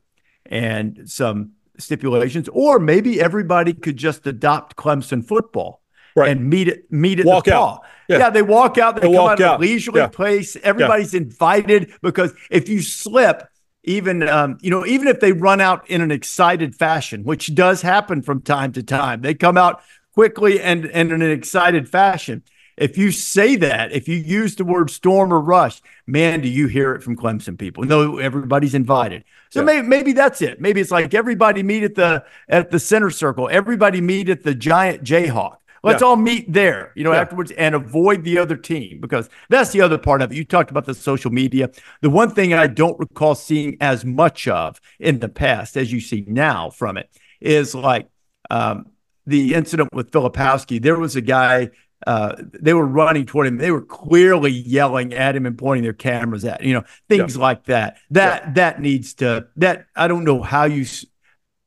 and 0.46 1.08
some 1.08 1.52
stipulations, 1.78 2.48
or 2.52 2.78
maybe 2.78 3.20
everybody 3.20 3.72
could 3.72 3.96
just 3.96 4.26
adopt 4.26 4.76
Clemson 4.76 5.24
football. 5.24 5.82
Right. 6.16 6.30
And 6.30 6.50
meet 6.50 6.66
it, 6.66 6.90
meet 6.90 7.20
it. 7.20 7.26
Walk 7.26 7.46
out. 7.46 7.82
Yeah. 8.08 8.18
yeah. 8.18 8.30
they 8.30 8.42
walk 8.42 8.76
out. 8.76 8.96
They, 8.96 9.02
they 9.02 9.14
come 9.14 9.28
out, 9.28 9.40
out. 9.40 9.60
a 9.60 9.60
leisurely 9.60 10.00
yeah. 10.00 10.08
place. 10.08 10.56
Everybody's 10.56 11.14
yeah. 11.14 11.20
invited 11.20 11.92
because 12.02 12.32
if 12.50 12.68
you 12.68 12.82
slip, 12.82 13.46
even 13.88 14.28
um, 14.28 14.58
you 14.60 14.70
know, 14.70 14.84
even 14.86 15.08
if 15.08 15.20
they 15.20 15.32
run 15.32 15.60
out 15.60 15.88
in 15.88 16.00
an 16.00 16.10
excited 16.10 16.74
fashion, 16.76 17.24
which 17.24 17.54
does 17.54 17.82
happen 17.82 18.22
from 18.22 18.42
time 18.42 18.72
to 18.72 18.82
time, 18.82 19.22
they 19.22 19.34
come 19.34 19.56
out 19.56 19.82
quickly 20.14 20.60
and, 20.60 20.84
and 20.86 21.10
in 21.10 21.22
an 21.22 21.30
excited 21.30 21.88
fashion. 21.88 22.42
If 22.76 22.96
you 22.96 23.10
say 23.10 23.56
that, 23.56 23.90
if 23.90 24.06
you 24.06 24.16
use 24.16 24.54
the 24.54 24.64
word 24.64 24.90
storm 24.90 25.32
or 25.32 25.40
rush, 25.40 25.82
man, 26.06 26.40
do 26.40 26.48
you 26.48 26.68
hear 26.68 26.94
it 26.94 27.02
from 27.02 27.16
Clemson 27.16 27.58
people? 27.58 27.82
No, 27.82 28.18
everybody's 28.18 28.74
invited. 28.74 29.24
So 29.50 29.60
yeah. 29.60 29.66
maybe 29.66 29.88
maybe 29.88 30.12
that's 30.12 30.42
it. 30.42 30.60
Maybe 30.60 30.80
it's 30.80 30.90
like 30.90 31.12
everybody 31.14 31.62
meet 31.62 31.82
at 31.82 31.94
the 31.96 32.24
at 32.48 32.70
the 32.70 32.78
center 32.78 33.10
circle. 33.10 33.48
Everybody 33.50 34.00
meet 34.00 34.28
at 34.28 34.44
the 34.44 34.54
giant 34.54 35.02
Jayhawk. 35.02 35.56
Let's 35.88 36.02
yeah. 36.02 36.08
all 36.08 36.16
meet 36.16 36.52
there, 36.52 36.92
you 36.94 37.04
know, 37.04 37.12
yeah. 37.12 37.20
afterwards 37.20 37.50
and 37.52 37.74
avoid 37.74 38.24
the 38.24 38.38
other 38.38 38.56
team 38.56 39.00
because 39.00 39.28
that's 39.48 39.70
the 39.70 39.80
other 39.80 39.98
part 39.98 40.22
of 40.22 40.30
it. 40.30 40.36
You 40.36 40.44
talked 40.44 40.70
about 40.70 40.84
the 40.84 40.94
social 40.94 41.30
media. 41.30 41.70
The 42.02 42.10
one 42.10 42.30
thing 42.30 42.54
I 42.54 42.66
don't 42.66 42.98
recall 42.98 43.34
seeing 43.34 43.76
as 43.80 44.04
much 44.04 44.48
of 44.48 44.80
in 44.98 45.18
the 45.18 45.28
past 45.28 45.76
as 45.76 45.92
you 45.92 46.00
see 46.00 46.24
now 46.26 46.70
from 46.70 46.96
it 46.96 47.10
is 47.40 47.74
like 47.74 48.08
um, 48.50 48.86
the 49.26 49.54
incident 49.54 49.90
with 49.92 50.10
Filipowski. 50.10 50.80
There 50.80 50.98
was 50.98 51.16
a 51.16 51.20
guy 51.20 51.70
uh, 52.06 52.36
they 52.52 52.74
were 52.74 52.86
running 52.86 53.26
toward 53.26 53.48
him. 53.48 53.58
They 53.58 53.72
were 53.72 53.82
clearly 53.82 54.52
yelling 54.52 55.12
at 55.12 55.34
him 55.34 55.46
and 55.46 55.58
pointing 55.58 55.82
their 55.82 55.92
cameras 55.92 56.44
at 56.44 56.62
you 56.62 56.74
know 56.74 56.84
things 57.08 57.36
yeah. 57.36 57.42
like 57.42 57.64
that. 57.64 57.98
That 58.10 58.42
yeah. 58.44 58.52
that 58.54 58.80
needs 58.80 59.14
to 59.14 59.48
that 59.56 59.86
I 59.96 60.08
don't 60.08 60.24
know 60.24 60.42
how 60.42 60.64
you 60.64 60.86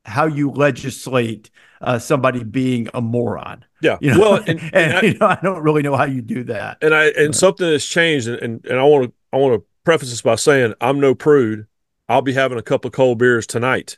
how 0.05 0.25
you 0.25 0.51
legislate 0.51 1.49
uh, 1.81 1.99
somebody 1.99 2.43
being 2.43 2.87
a 2.93 3.01
moron. 3.01 3.65
Yeah. 3.81 3.97
You 4.01 4.11
know? 4.11 4.19
Well, 4.19 4.35
and, 4.35 4.49
and, 4.61 4.73
and 4.73 4.93
I, 4.93 5.01
you 5.01 5.17
know 5.17 5.27
I 5.27 5.39
don't 5.41 5.61
really 5.61 5.81
know 5.81 5.95
how 5.95 6.05
you 6.05 6.21
do 6.21 6.43
that. 6.45 6.77
And 6.81 6.93
I 6.93 7.05
and 7.07 7.29
but. 7.29 7.35
something 7.35 7.67
has 7.67 7.85
changed, 7.85 8.27
and 8.27 8.65
and 8.65 8.79
I 8.79 8.83
want 8.83 9.05
to 9.05 9.13
I 9.33 9.37
want 9.37 9.59
to 9.59 9.65
preface 9.83 10.09
this 10.09 10.21
by 10.21 10.35
saying 10.35 10.73
I'm 10.81 10.99
no 10.99 11.15
prude. 11.15 11.67
I'll 12.09 12.21
be 12.21 12.33
having 12.33 12.57
a 12.57 12.63
couple 12.63 12.89
of 12.89 12.93
cold 12.93 13.19
beers 13.19 13.47
tonight. 13.47 13.97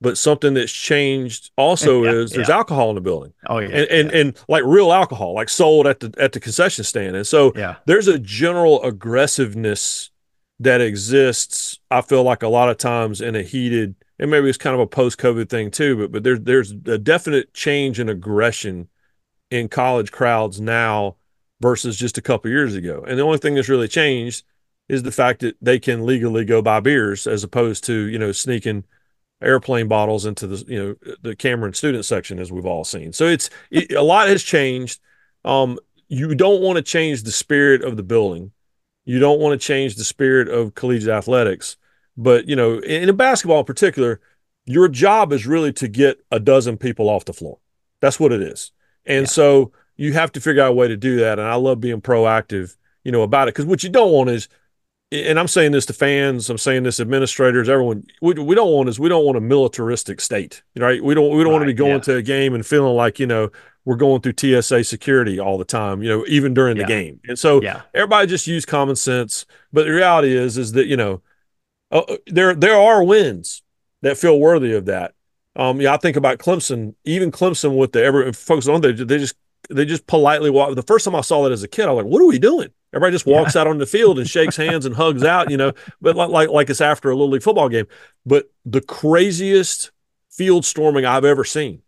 But 0.00 0.18
something 0.18 0.52
that's 0.54 0.72
changed 0.72 1.50
also 1.56 2.02
yeah, 2.04 2.10
is 2.10 2.32
there's 2.32 2.48
yeah. 2.48 2.56
alcohol 2.56 2.90
in 2.90 2.94
the 2.96 3.00
building. 3.00 3.32
Oh 3.46 3.58
yeah, 3.58 3.68
and 3.68 3.88
and, 3.88 4.10
yeah. 4.10 4.18
and 4.20 4.44
like 4.48 4.64
real 4.64 4.92
alcohol, 4.92 5.34
like 5.34 5.48
sold 5.48 5.86
at 5.86 6.00
the 6.00 6.12
at 6.18 6.32
the 6.32 6.40
concession 6.40 6.84
stand. 6.84 7.16
And 7.16 7.26
so 7.26 7.52
yeah. 7.56 7.76
there's 7.86 8.08
a 8.08 8.18
general 8.18 8.82
aggressiveness 8.82 10.10
that 10.60 10.80
exists. 10.80 11.78
I 11.90 12.00
feel 12.02 12.22
like 12.22 12.42
a 12.42 12.48
lot 12.48 12.68
of 12.68 12.76
times 12.76 13.20
in 13.20 13.34
a 13.34 13.42
heated, 13.42 13.94
and 14.24 14.30
maybe 14.30 14.48
it's 14.48 14.56
kind 14.56 14.72
of 14.72 14.80
a 14.80 14.86
post-COVID 14.86 15.50
thing 15.50 15.70
too. 15.70 15.98
But 15.98 16.12
but 16.12 16.24
there's 16.24 16.40
there's 16.40 16.70
a 16.70 16.96
definite 16.96 17.52
change 17.52 18.00
in 18.00 18.08
aggression 18.08 18.88
in 19.50 19.68
college 19.68 20.10
crowds 20.10 20.62
now 20.62 21.16
versus 21.60 21.98
just 21.98 22.16
a 22.16 22.22
couple 22.22 22.50
years 22.50 22.74
ago. 22.74 23.04
And 23.06 23.18
the 23.18 23.22
only 23.22 23.36
thing 23.36 23.54
that's 23.54 23.68
really 23.68 23.86
changed 23.86 24.42
is 24.88 25.02
the 25.02 25.12
fact 25.12 25.40
that 25.40 25.56
they 25.60 25.78
can 25.78 26.06
legally 26.06 26.46
go 26.46 26.62
buy 26.62 26.80
beers 26.80 27.26
as 27.26 27.44
opposed 27.44 27.84
to 27.84 27.92
you 28.08 28.18
know 28.18 28.32
sneaking 28.32 28.84
airplane 29.42 29.88
bottles 29.88 30.24
into 30.24 30.46
the 30.46 30.64
you 30.66 30.82
know 30.82 31.14
the 31.20 31.36
Cameron 31.36 31.74
student 31.74 32.06
section 32.06 32.38
as 32.38 32.50
we've 32.50 32.64
all 32.64 32.84
seen. 32.84 33.12
So 33.12 33.26
it's 33.26 33.50
it, 33.70 33.92
a 33.92 34.02
lot 34.02 34.28
has 34.28 34.42
changed. 34.42 35.00
Um, 35.44 35.78
you 36.08 36.34
don't 36.34 36.62
want 36.62 36.78
to 36.78 36.82
change 36.82 37.24
the 37.24 37.30
spirit 37.30 37.82
of 37.82 37.98
the 37.98 38.02
building. 38.02 38.52
You 39.04 39.18
don't 39.18 39.38
want 39.38 39.60
to 39.60 39.66
change 39.66 39.96
the 39.96 40.04
spirit 40.04 40.48
of 40.48 40.74
collegiate 40.74 41.10
athletics. 41.10 41.76
But 42.16 42.48
you 42.48 42.56
know, 42.56 42.78
in, 42.78 43.08
in 43.08 43.16
basketball 43.16 43.60
in 43.60 43.64
particular, 43.64 44.20
your 44.66 44.88
job 44.88 45.32
is 45.32 45.46
really 45.46 45.72
to 45.74 45.88
get 45.88 46.18
a 46.30 46.40
dozen 46.40 46.76
people 46.76 47.08
off 47.08 47.24
the 47.24 47.32
floor. 47.32 47.58
That's 48.00 48.18
what 48.18 48.32
it 48.32 48.42
is. 48.42 48.72
And 49.06 49.22
yeah. 49.22 49.30
so 49.30 49.72
you 49.96 50.12
have 50.14 50.32
to 50.32 50.40
figure 50.40 50.62
out 50.62 50.70
a 50.70 50.74
way 50.74 50.88
to 50.88 50.96
do 50.96 51.16
that. 51.20 51.38
And 51.38 51.46
I 51.46 51.54
love 51.54 51.80
being 51.80 52.00
proactive, 52.00 52.76
you 53.04 53.12
know, 53.12 53.22
about 53.22 53.48
it. 53.48 53.54
Because 53.54 53.66
what 53.66 53.82
you 53.84 53.90
don't 53.90 54.12
want 54.12 54.30
is 54.30 54.48
and 55.12 55.38
I'm 55.38 55.48
saying 55.48 55.72
this 55.72 55.86
to 55.86 55.92
fans, 55.92 56.50
I'm 56.50 56.58
saying 56.58 56.82
this 56.82 56.98
administrators, 56.98 57.68
everyone. 57.68 58.06
We, 58.20 58.34
we 58.34 58.54
don't 58.54 58.72
want 58.72 58.88
is 58.88 58.98
we 58.98 59.08
don't 59.08 59.24
want 59.24 59.36
a 59.36 59.40
militaristic 59.40 60.20
state, 60.20 60.62
right? 60.76 61.02
We 61.02 61.14
don't 61.14 61.36
we 61.36 61.44
don't 61.44 61.52
right, 61.52 61.58
want 61.58 61.62
to 61.62 61.66
be 61.66 61.74
going 61.74 61.92
yeah. 61.92 62.00
to 62.00 62.16
a 62.16 62.22
game 62.22 62.54
and 62.54 62.66
feeling 62.66 62.96
like 62.96 63.20
you 63.20 63.26
know 63.26 63.50
we're 63.84 63.96
going 63.96 64.22
through 64.22 64.34
TSA 64.36 64.82
security 64.84 65.38
all 65.38 65.58
the 65.58 65.64
time, 65.64 66.02
you 66.02 66.08
know, 66.08 66.24
even 66.26 66.54
during 66.54 66.76
yeah. 66.76 66.84
the 66.84 66.88
game. 66.88 67.20
And 67.28 67.38
so 67.38 67.60
yeah. 67.60 67.82
everybody 67.92 68.26
just 68.26 68.46
use 68.46 68.64
common 68.64 68.96
sense. 68.96 69.44
But 69.72 69.84
the 69.84 69.92
reality 69.92 70.34
is 70.34 70.58
is 70.58 70.72
that 70.72 70.86
you 70.86 70.96
know 70.96 71.22
uh, 71.90 71.98
uh, 71.98 72.16
there 72.26 72.54
there 72.54 72.76
are 72.76 73.02
wins 73.04 73.62
that 74.02 74.18
feel 74.18 74.38
worthy 74.38 74.74
of 74.74 74.86
that. 74.86 75.14
Um, 75.56 75.80
yeah, 75.80 75.94
I 75.94 75.96
think 75.96 76.16
about 76.16 76.38
Clemson, 76.38 76.94
even 77.04 77.30
Clemson 77.30 77.76
with 77.76 77.92
the 77.92 78.02
ever 78.02 78.32
folks 78.32 78.66
on 78.66 78.80
there, 78.80 78.92
they 78.92 79.18
just 79.18 79.36
they 79.70 79.84
just 79.84 80.06
politely 80.06 80.50
walk. 80.50 80.74
The 80.74 80.82
first 80.82 81.04
time 81.04 81.14
I 81.14 81.20
saw 81.20 81.44
that 81.44 81.52
as 81.52 81.62
a 81.62 81.68
kid, 81.68 81.86
I 81.86 81.92
was 81.92 82.04
like, 82.04 82.12
"What 82.12 82.22
are 82.22 82.26
we 82.26 82.38
doing?" 82.38 82.70
Everybody 82.92 83.14
just 83.14 83.26
walks 83.26 83.54
yeah. 83.54 83.62
out 83.62 83.66
on 83.66 83.78
the 83.78 83.86
field 83.86 84.18
and 84.18 84.28
shakes 84.28 84.56
hands 84.58 84.86
and 84.86 84.94
hugs 84.94 85.24
out, 85.24 85.50
you 85.50 85.56
know, 85.56 85.72
but 86.00 86.16
like, 86.16 86.30
like 86.30 86.48
like 86.48 86.70
it's 86.70 86.80
after 86.80 87.10
a 87.10 87.14
little 87.14 87.30
league 87.30 87.42
football 87.42 87.68
game. 87.68 87.86
But 88.26 88.50
the 88.64 88.80
craziest 88.80 89.90
field 90.30 90.64
storming 90.64 91.04
I've 91.04 91.24
ever 91.24 91.44
seen 91.44 91.82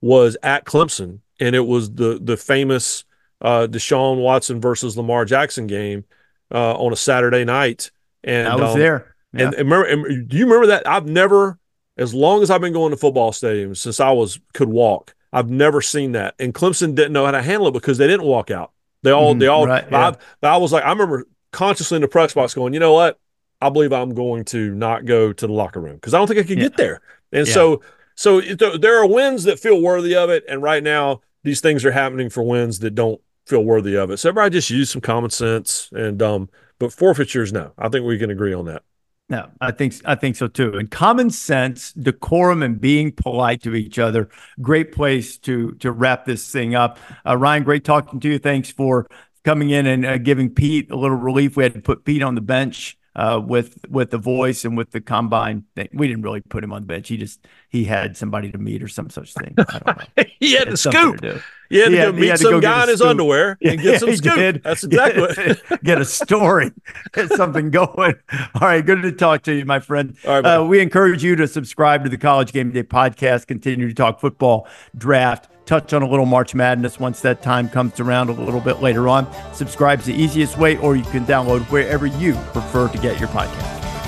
was 0.00 0.36
at 0.42 0.64
Clemson, 0.64 1.20
and 1.38 1.54
it 1.54 1.66
was 1.66 1.92
the 1.92 2.18
the 2.22 2.36
famous 2.36 3.04
uh, 3.40 3.66
Deshaun 3.68 4.22
Watson 4.22 4.60
versus 4.60 4.96
Lamar 4.96 5.24
Jackson 5.24 5.66
game 5.66 6.04
uh, 6.52 6.74
on 6.74 6.92
a 6.92 6.96
Saturday 6.96 7.44
night. 7.44 7.90
And 8.22 8.48
I 8.48 8.56
was 8.56 8.74
um, 8.74 8.78
there. 8.78 9.16
Yeah. 9.32 9.46
And, 9.46 9.54
and, 9.54 9.70
remember, 9.70 10.10
and 10.10 10.28
do 10.28 10.36
you 10.36 10.44
remember 10.44 10.66
that? 10.68 10.88
I've 10.88 11.06
never, 11.06 11.58
as 11.96 12.14
long 12.14 12.42
as 12.42 12.50
I've 12.50 12.60
been 12.60 12.72
going 12.72 12.90
to 12.90 12.96
football 12.96 13.32
stadiums 13.32 13.78
since 13.78 14.00
I 14.00 14.10
was 14.10 14.40
could 14.54 14.68
walk, 14.68 15.14
I've 15.32 15.50
never 15.50 15.80
seen 15.80 16.12
that. 16.12 16.34
And 16.38 16.52
Clemson 16.52 16.94
didn't 16.94 17.12
know 17.12 17.24
how 17.24 17.30
to 17.30 17.42
handle 17.42 17.68
it 17.68 17.72
because 17.72 17.98
they 17.98 18.06
didn't 18.06 18.26
walk 18.26 18.50
out. 18.50 18.72
They 19.02 19.12
all, 19.12 19.34
mm, 19.34 19.40
they 19.40 19.46
all, 19.46 19.66
right, 19.66 19.86
yeah. 19.90 20.12
I, 20.42 20.46
I 20.48 20.56
was 20.56 20.72
like, 20.72 20.84
I 20.84 20.90
remember 20.90 21.26
consciously 21.52 21.96
in 21.96 22.02
the 22.02 22.08
press 22.08 22.34
box 22.34 22.54
going, 22.54 22.74
you 22.74 22.80
know 22.80 22.92
what? 22.92 23.18
I 23.60 23.68
believe 23.70 23.92
I'm 23.92 24.14
going 24.14 24.44
to 24.46 24.74
not 24.74 25.04
go 25.04 25.32
to 25.32 25.46
the 25.46 25.52
locker 25.52 25.80
room 25.80 25.94
because 25.94 26.14
I 26.14 26.18
don't 26.18 26.26
think 26.26 26.40
I 26.40 26.42
can 26.42 26.58
yeah. 26.58 26.64
get 26.64 26.76
there. 26.76 27.00
And 27.32 27.46
yeah. 27.46 27.54
so, 27.54 27.82
so 28.14 28.40
there 28.40 28.98
are 28.98 29.06
wins 29.06 29.44
that 29.44 29.60
feel 29.60 29.80
worthy 29.80 30.16
of 30.16 30.30
it. 30.30 30.44
And 30.48 30.62
right 30.62 30.82
now, 30.82 31.20
these 31.44 31.60
things 31.60 31.84
are 31.84 31.92
happening 31.92 32.28
for 32.28 32.42
wins 32.42 32.80
that 32.80 32.94
don't 32.94 33.20
feel 33.46 33.64
worthy 33.64 33.96
of 33.96 34.10
it. 34.10 34.18
So 34.18 34.28
everybody 34.28 34.52
just 34.52 34.70
use 34.70 34.90
some 34.90 35.00
common 35.00 35.30
sense 35.30 35.88
and, 35.92 36.20
um, 36.22 36.48
but 36.78 36.92
forfeitures, 36.92 37.52
no, 37.52 37.72
I 37.78 37.88
think 37.88 38.06
we 38.06 38.18
can 38.18 38.30
agree 38.30 38.54
on 38.54 38.64
that. 38.66 38.82
No, 39.30 39.48
I 39.60 39.70
think 39.70 39.94
I 40.04 40.16
think 40.16 40.34
so 40.34 40.48
too. 40.48 40.76
And 40.76 40.90
common 40.90 41.30
sense, 41.30 41.92
decorum, 41.92 42.64
and 42.64 42.80
being 42.80 43.12
polite 43.12 43.62
to 43.62 43.76
each 43.76 43.96
other. 44.00 44.28
Great 44.60 44.90
place 44.90 45.38
to 45.38 45.72
to 45.74 45.92
wrap 45.92 46.24
this 46.24 46.50
thing 46.50 46.74
up. 46.74 46.98
Uh, 47.24 47.36
Ryan, 47.36 47.62
great 47.62 47.84
talking 47.84 48.18
to 48.18 48.28
you. 48.28 48.38
Thanks 48.40 48.72
for 48.72 49.06
coming 49.44 49.70
in 49.70 49.86
and 49.86 50.04
uh, 50.04 50.18
giving 50.18 50.50
Pete 50.52 50.90
a 50.90 50.96
little 50.96 51.16
relief. 51.16 51.56
We 51.56 51.62
had 51.62 51.74
to 51.74 51.80
put 51.80 52.04
Pete 52.04 52.22
on 52.24 52.34
the 52.34 52.40
bench 52.40 52.98
uh, 53.16 53.40
with 53.44 53.78
with 53.88 54.10
the 54.10 54.18
voice 54.18 54.64
and 54.64 54.76
with 54.76 54.90
the 54.92 55.00
combine 55.00 55.64
thing. 55.74 55.88
We 55.92 56.08
didn't 56.08 56.22
really 56.22 56.40
put 56.40 56.62
him 56.62 56.72
on 56.72 56.82
the 56.82 56.86
bench. 56.86 57.08
He 57.08 57.16
just 57.16 57.46
he 57.68 57.84
had 57.84 58.16
somebody 58.16 58.50
to 58.52 58.58
meet 58.58 58.82
or 58.82 58.88
some 58.88 59.10
such 59.10 59.34
thing. 59.34 59.54
I 59.58 59.78
don't 59.78 59.86
know. 59.86 60.24
he 60.40 60.52
had, 60.52 60.68
had 60.68 60.72
the 60.72 60.76
scoop. 60.76 61.20
He 61.68 61.78
had, 61.78 61.90
he 61.90 61.96
to, 61.96 62.02
had, 62.06 62.14
meet 62.14 62.38
some 62.38 62.54
to 62.54 62.60
guy 62.60 62.84
in 62.84 62.88
his 62.88 63.00
underwear 63.02 63.58
and 63.62 63.80
get 63.80 64.00
some 64.00 64.14
scoop. 64.14 64.34
Did. 64.34 64.62
That's 64.62 64.84
exactly 64.84 65.22
what. 65.68 65.82
get 65.84 66.00
a 66.00 66.04
story, 66.04 66.72
get 67.12 67.30
something 67.32 67.70
going. 67.70 68.14
All 68.54 68.60
right, 68.62 68.84
good 68.84 69.02
to 69.02 69.12
talk 69.12 69.42
to 69.42 69.54
you, 69.54 69.64
my 69.64 69.80
friend. 69.80 70.16
Right, 70.24 70.44
uh, 70.44 70.64
we 70.64 70.80
encourage 70.80 71.22
you 71.22 71.36
to 71.36 71.46
subscribe 71.46 72.04
to 72.04 72.10
the 72.10 72.18
College 72.18 72.52
Game 72.52 72.70
Day 72.70 72.82
podcast. 72.82 73.46
Continue 73.46 73.88
to 73.88 73.94
talk 73.94 74.20
football, 74.20 74.68
draft 74.96 75.48
touch 75.70 75.92
on 75.92 76.02
a 76.02 76.08
little 76.08 76.26
March 76.26 76.52
Madness 76.52 76.98
once 76.98 77.20
that 77.20 77.42
time 77.42 77.68
comes 77.68 78.00
around 78.00 78.28
a 78.28 78.32
little 78.32 78.60
bit 78.60 78.80
later 78.80 79.06
on. 79.06 79.24
Subscribe's 79.54 80.04
the 80.04 80.12
easiest 80.12 80.58
way, 80.58 80.76
or 80.78 80.96
you 80.96 81.04
can 81.04 81.24
download 81.24 81.60
wherever 81.70 82.06
you 82.06 82.34
prefer 82.52 82.88
to 82.88 82.98
get 82.98 83.20
your 83.20 83.28
podcast. 83.28 83.99